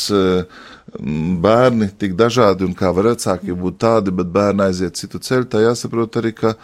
bērni 1.44 1.90
tik 2.02 2.16
dažādi, 2.20 2.66
un 2.66 2.74
kā 2.78 2.92
var 2.96 3.12
vecāki 3.12 3.56
būt 3.56 3.78
tādi, 3.82 4.14
bet 4.16 4.32
bērni 4.34 4.66
aiziet 4.66 4.98
citu 5.00 5.22
ceļu. 5.24 5.48
Tā 5.50 5.64
jāsaprot 5.64 6.20
arī, 6.20 6.34
ka 6.36 6.56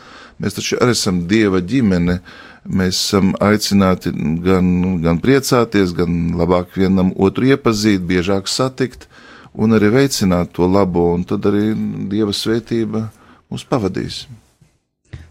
mēs 0.42 0.58
taču 0.58 0.80
arī 0.82 0.96
esam 0.98 1.24
dieva 1.30 1.62
ģimene. 1.62 2.20
Mēs 2.66 2.98
esam 2.98 3.36
aicināti 3.46 4.12
gan, 4.44 4.68
gan 5.04 5.20
priecāties, 5.22 5.94
gan 5.96 6.34
labāk 6.38 6.74
vienam 6.76 7.14
otru 7.16 7.52
iepazīt, 7.54 8.02
biežāk 8.10 8.50
satikt 8.50 9.06
un 9.58 9.78
arī 9.78 9.92
veicināt 9.94 10.54
to 10.56 10.68
labo, 10.70 11.12
un 11.16 11.24
tad 11.28 11.46
arī 11.50 11.70
dieva 12.12 12.36
svētība 12.36 13.08
mūs 13.52 13.66
pavadīs. 13.70 14.26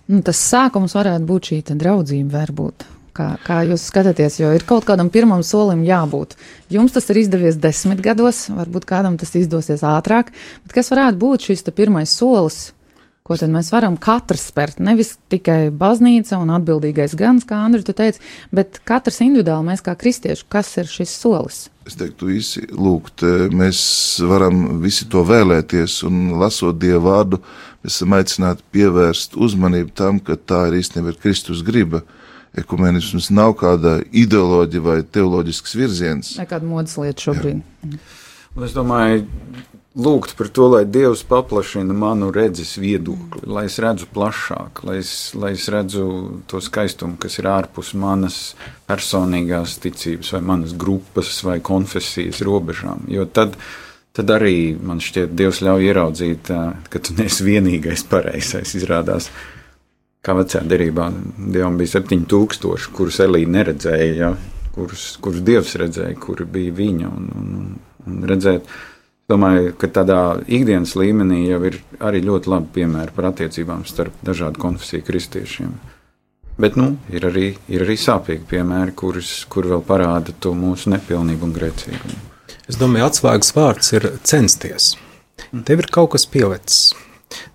Nu, 0.08 0.20
tas 0.24 0.40
sākums 0.40 0.96
varētu 0.96 1.24
būt 1.28 1.50
šī 1.50 1.62
draudzība, 1.80 2.42
varbūt. 2.42 2.86
Kā, 3.14 3.28
kā 3.46 3.60
jūs 3.62 3.84
skatāties, 3.86 4.40
jo 4.40 4.48
ir 4.50 4.64
kaut 4.66 4.84
kādam 4.88 5.06
pirmam 5.14 5.44
solim 5.46 5.84
jābūt. 5.86 6.32
Jums 6.74 6.96
tas 6.96 7.06
ir 7.12 7.20
izdevies 7.20 7.60
desmit 7.62 8.00
gados, 8.02 8.48
varbūt 8.50 8.88
kādam 8.90 9.14
tas 9.20 9.30
izdosies 9.38 9.84
ātrāk, 9.86 10.32
bet 10.64 10.74
kas 10.74 10.90
varētu 10.90 11.20
būt 11.20 11.46
šis 11.46 11.62
pirmais 11.70 12.10
solis, 12.10 12.72
ko 13.22 13.38
tad 13.38 13.54
mēs 13.54 13.70
varam 13.70 13.94
katrs 14.02 14.48
spērt? 14.50 14.82
Nevis 14.82 15.14
tikai 15.30 15.70
baznīca 15.70 16.40
un 16.42 16.50
atbildīgais 16.58 17.14
gans, 17.16 17.46
kā 17.46 17.62
Andri 17.62 17.86
tu 17.86 17.94
teici, 17.94 18.18
bet 18.50 18.82
katrs 18.84 19.22
individuāli 19.22 19.70
mēs 19.70 19.86
kā 19.86 19.94
kristieši, 19.94 20.48
kas 20.50 20.74
ir 20.82 20.90
šis 20.90 21.14
solis? 21.14 21.68
Es 21.84 21.98
teiktu, 22.00 22.30
visi 22.32 22.62
lūgt, 22.72 23.26
mēs 23.52 23.78
varam 24.24 24.80
visi 24.80 25.04
to 25.12 25.20
vēlēties, 25.28 25.98
un 26.08 26.30
lasot 26.40 26.78
Dievu 26.80 27.02
vārdu, 27.04 27.40
mēs 27.84 27.98
esam 27.98 28.14
aicināti 28.16 28.64
pievērst 28.72 29.36
uzmanību 29.36 29.92
tam, 29.92 30.20
ka 30.24 30.38
tā 30.40 30.62
ir 30.70 30.78
īstenībā 30.80 31.12
ir 31.12 31.20
Kristus 31.20 31.60
griba. 31.66 32.00
Ekumenisms 32.56 33.28
nav 33.34 33.56
kāda 33.60 33.98
ideoloģija 34.14 34.84
vai 34.84 34.98
teoloģisks 35.02 35.76
virziens. 35.76 36.34
Nekāda 36.40 36.68
modes 36.70 36.96
lieta 37.02 37.26
šobrīd. 37.26 37.60
Jā. 37.82 38.00
Es 38.64 38.76
domāju, 38.76 39.26
lūgt 39.94 40.34
par 40.34 40.48
to, 40.50 40.66
lai 40.72 40.82
Dievs 40.90 41.22
paplašina 41.28 41.94
manu 41.94 42.30
redzes 42.34 42.74
viedokli, 42.82 43.46
lai 43.46 43.66
es 43.68 43.78
redzu 43.82 44.08
plašāk, 44.14 44.82
lai 44.86 44.98
es, 45.00 45.12
lai 45.38 45.52
es 45.54 45.68
redzu 45.70 46.06
to 46.50 46.60
skaistumu, 46.62 47.16
kas 47.22 47.38
ir 47.38 47.48
ārpus 47.50 47.94
manas 47.98 48.38
personīgās 48.90 49.78
ticības, 49.84 50.32
vai 50.34 50.42
manas 50.50 50.74
grupas, 50.74 51.30
vai 51.46 51.60
konfesijas 51.64 52.42
robežām. 52.46 53.06
Jo 53.12 53.26
tad, 53.30 53.54
tad 54.14 54.32
arī 54.34 54.74
man 54.74 55.02
šķiet, 55.02 55.34
Dievs 55.38 55.62
ļauj 55.62 55.86
ieraudzīt, 55.90 56.50
ka 56.90 57.02
tu 57.02 57.14
neesi 57.18 57.46
vienīgais 57.46 58.02
pareizais. 58.10 58.74
Izrādās, 58.74 59.30
kā 60.24 60.34
vecā 60.34 60.64
derībā, 60.66 61.06
Dievam 61.38 61.78
bija 61.78 62.00
7000, 62.00 62.90
kurus 62.96 63.20
Elīna 63.22 63.60
neredzēja, 63.60 64.10
ja, 64.18 64.32
kurus, 64.74 65.12
kurus 65.22 65.46
Dievs 65.46 65.76
redzēja, 65.78 66.18
kuri 66.18 66.48
bija 66.50 66.74
viņa. 66.82 67.12
Un, 67.14 67.30
un, 67.38 67.78
un 68.10 68.26
redzēt, 68.28 68.66
Domāju, 69.30 69.72
ka 69.80 69.88
tādā 69.88 70.20
ikdienas 70.44 70.92
līmenī 71.00 71.46
jau 71.46 71.62
ir 71.64 71.78
arī 72.04 72.20
ļoti 72.26 72.50
labi 72.52 72.72
piemēri 72.74 73.14
par 73.16 73.30
attiecībām 73.30 73.86
starp 73.88 74.18
dažādu 74.26 74.60
konfesiju 74.60 75.06
kristiešiem. 75.06 75.70
Bet 76.60 76.76
nu, 76.76 76.92
ir, 77.10 77.24
arī, 77.30 77.46
ir 77.72 77.82
arī 77.86 77.96
sāpīgi 77.98 78.44
piemēri, 78.50 78.92
kurus, 78.94 79.30
kur 79.50 79.66
vēl 79.70 79.80
parāda 79.86 80.34
to 80.44 80.52
mūsu 80.54 80.92
nepilnību 80.92 81.48
un 81.48 81.54
grēcīgumu. 81.56 82.20
Es 82.68 82.76
domāju, 82.80 83.08
atslēgas 83.08 83.54
vārds 83.56 83.90
ir 83.96 84.06
censties. 84.28 84.92
Tev 85.66 85.82
ir 85.82 85.88
kaut 85.92 86.12
kas 86.14 86.28
pielicis. 86.30 86.92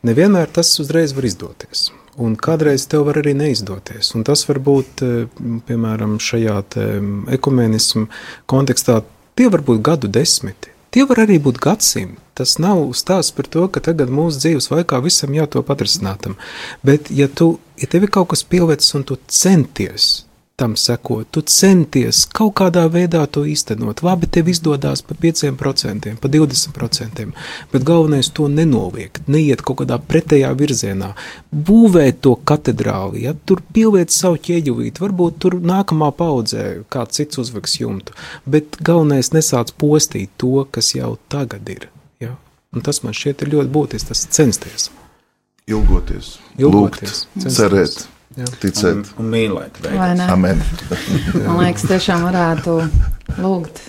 Nevienmēr 0.04 0.50
tas 0.52 0.74
uzreiz 0.82 1.14
var 1.16 1.30
izdoties. 1.30 1.90
Un 2.20 2.34
kādreiz 2.36 2.84
tev 2.92 3.06
var 3.08 3.22
arī 3.22 3.36
neizdoties. 3.38 4.10
Un 4.18 4.26
tas 4.28 4.42
var 4.50 4.60
būt, 4.60 5.06
eh, 5.06 5.30
piemēram, 5.70 6.18
šajā 6.20 6.58
ekumenismu 7.38 8.10
kontekstā, 8.50 9.04
tie 9.36 9.48
var 9.50 9.62
būt 9.62 9.82
gadu 9.82 10.12
desmiti. 10.12 10.74
Tie 10.90 11.06
var 11.06 11.26
arī 11.26 11.38
būt 11.44 11.60
gadsimti. 11.62 12.18
Tas 12.40 12.56
nav 12.62 12.94
stāsts 12.96 13.36
par 13.36 13.50
to, 13.52 13.66
ka 13.68 13.82
tagad 13.84 14.10
mūsu 14.16 14.40
dzīves 14.40 14.70
laikā 14.72 15.02
visam 15.04 15.34
jātop 15.36 15.68
atrisinātam. 15.74 16.38
Bet, 16.88 17.12
ja, 17.12 17.28
tu, 17.28 17.58
ja 17.82 17.90
tev 17.92 18.08
ir 18.08 18.14
kaut 18.16 18.30
kas 18.32 18.46
pielicis 18.48 18.96
un 18.96 19.04
tu 19.04 19.18
centies 19.28 20.24
tam 20.60 20.76
sekot. 20.76 21.28
Tu 21.32 21.41
centies 21.47 22.26
kaut 22.36 22.57
kādā 22.60 22.84
veidā 22.91 23.22
to 23.32 23.45
īstenot. 23.47 24.03
Labi, 24.03 24.28
tev 24.28 24.49
izdodas 24.51 25.01
pa 25.05 25.16
5%, 25.16 26.16
pa 26.20 26.32
20%, 26.34 27.26
bet 27.72 27.88
galvenais 27.88 28.32
to 28.36 28.49
nenoliekt, 28.51 29.24
neiet 29.32 29.64
kaut 29.64 29.80
kādā 29.82 29.99
pretējā 30.12 30.51
virzienā. 30.60 31.14
Būvēt 31.70 32.20
to 32.28 32.36
katedrāli, 32.51 33.24
ja 33.30 33.36
tur 33.47 33.64
pieliet 33.74 34.12
savu 34.16 34.41
ķieģelīti, 34.49 35.03
varbūt 35.05 35.39
tur 35.45 35.57
nākamā 35.64 36.12
paudzē 36.20 36.68
kāds 36.91 37.22
cits 37.22 37.39
uzveks 37.39 37.80
jumtu, 37.80 38.16
bet 38.43 38.82
galvenais 38.84 39.32
nesāc 39.36 39.72
postīt 39.80 40.36
to, 40.38 40.66
kas 40.76 40.91
jau 40.97 41.16
tagad 41.32 41.72
ir. 41.72 41.88
Ja? 42.20 42.36
Un 42.76 42.84
tas 42.86 42.99
man 43.05 43.16
šķiet 43.16 43.47
ļoti 43.47 43.72
būtiski, 43.80 44.12
tas 44.12 44.28
censties. 44.36 44.91
Ilgoties, 45.70 46.36
ilgoties 46.57 47.28
lūgt, 47.30 47.53
cerēt. 47.55 48.07
Jā. 48.38 48.46
Ticēt 48.62 48.92
un, 48.94 49.06
un 49.24 49.32
mīlēt. 49.34 49.80
Amen. 49.90 50.60
Man 51.48 51.58
liekas, 51.64 51.88
tiešām 51.90 52.28
varētu 52.28 52.76
lūgt, 53.42 53.82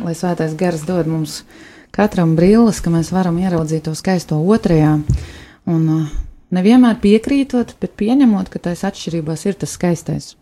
lai 0.00 0.14
svētais 0.16 0.54
gars 0.56 0.86
dod 0.88 1.10
mums 1.10 1.42
katram 1.92 2.32
brilles, 2.38 2.80
ka 2.80 2.92
mēs 2.94 3.12
varam 3.12 3.36
ieraudzīt 3.42 3.84
to 3.88 3.92
skaisto 3.98 4.40
otrajā. 4.40 4.94
Un 5.68 5.84
uh, 5.92 6.08
nevienmēr 6.56 6.96
piekrītot, 7.04 7.76
bet 7.84 7.92
pieņemot, 8.00 8.48
ka 8.52 8.64
tais 8.70 8.80
atšķirībās 8.88 9.44
ir 9.50 9.60
tas 9.60 9.76
skaistais. 9.76 10.32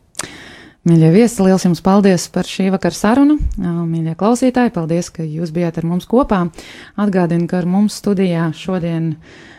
Mīļie 0.87 1.11
viesi, 1.13 1.43
liels 1.45 1.67
jums 1.67 1.83
paldies 1.85 2.31
par 2.33 2.47
šī 2.49 2.71
vakara 2.73 2.97
sarunu. 2.97 3.37
Mīļie 3.61 4.15
klausītāji, 4.17 4.73
paldies, 4.79 5.11
ka 5.13 5.27
jūs 5.27 5.51
bijāt 5.53 5.83
ar 5.83 5.91
mums 5.91 6.07
kopā. 6.09 6.47
Atgādinu, 6.97 7.51
ka 7.51 7.59
ar 7.61 7.69
mums 7.69 7.99
studijā 8.01 8.53
šodien 8.57 9.17
ir 9.17 9.50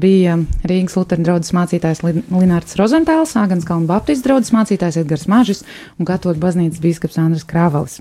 bija 0.00 0.36
Rīgas 0.68 0.96
Lutheran 0.98 1.24
draugs 1.24 1.52
mācītājs 1.56 2.02
Linārds 2.04 2.76
Rozentāls, 2.76 3.32
Āgans 3.40 3.64
Kalnu 3.64 3.88
Baptistu 3.88 4.28
draugs 4.28 4.52
mācītājs 4.52 4.98
Edgars 5.00 5.24
Mažis 5.30 5.62
un 5.98 6.08
Katoļu 6.08 6.40
baznīcas 6.42 6.82
bīskaps 6.84 7.16
Andris 7.22 7.46
Krāvalis. 7.48 8.00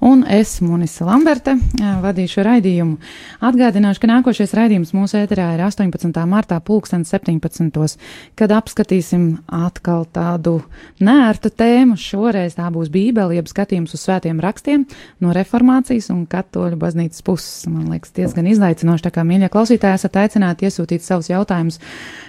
Un 0.00 0.24
es, 0.24 0.54
Munisa 0.64 1.04
Lamberte, 1.04 1.58
vadīšu 1.76 2.46
raidījumu. 2.46 2.96
Atgādināšu, 3.44 4.00
ka 4.02 4.10
nākošais 4.10 4.54
raidījums 4.56 4.94
mūsu 4.96 5.18
ēterā 5.20 5.50
ir 5.56 5.64
18. 5.66 6.16
martā 6.30 6.58
pulksten 6.64 7.04
17. 7.04 7.98
kad 8.38 8.56
apskatīsim 8.56 9.26
atkal 9.52 10.06
tādu 10.08 10.62
nērtu 11.02 11.52
tēmu. 11.52 11.98
Šoreiz 12.00 12.56
tā 12.56 12.70
būs 12.72 12.88
Bībele, 12.92 13.36
jeb 13.36 13.52
skatījums 13.52 13.92
uz 13.92 14.06
svētiem 14.06 14.40
rakstiem 14.40 14.88
no 15.20 15.36
reformācijas 15.36 16.08
un 16.14 16.24
katoļu 16.30 16.80
baznīcas 16.80 17.24
puses. 17.26 17.66
Man 17.68 17.92
liekas, 17.92 18.14
diezgan 18.16 18.48
izaicinoši, 18.48 19.06
tā 19.06 19.12
kā 19.12 19.26
mīļie 19.28 19.52
klausītāji 19.52 20.00
esat 20.00 20.18
aicināti 20.24 20.68
iesūtīt 20.68 21.01
uzrakstīt 21.02 21.10
savus 21.10 21.30
jautājumus 21.30 21.80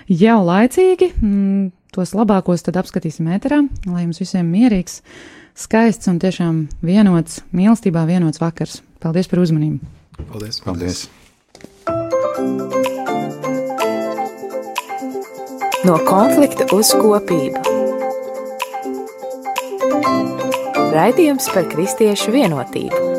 jau 0.10 0.42
laicīgi. 0.44 1.14
Mm, 1.22 1.72
tos 1.94 2.14
labākos 2.14 2.64
tad 2.64 2.78
apskatīsim 2.78 3.30
ēterā, 3.30 3.68
lai 3.86 4.04
jums 4.06 4.20
visiem 4.20 4.50
mierīgs, 4.50 5.02
skaists 5.56 6.08
un 6.10 6.20
tiešām 6.20 6.68
vienots, 6.82 7.44
mīlestībā 7.54 8.06
vienots 8.08 8.42
vakars. 8.42 8.82
Paldies 9.00 9.28
par 9.28 9.40
uzmanību! 9.40 9.80
Paldies! 10.32 10.62
Paldies. 10.64 11.10
No 15.84 15.98
konflikta 16.08 16.66
uz 16.72 16.94
kopību. 16.96 17.60
Raidījums 20.94 21.50
par 21.52 21.66
kristiešu 21.68 22.32
vienotību. 22.32 23.13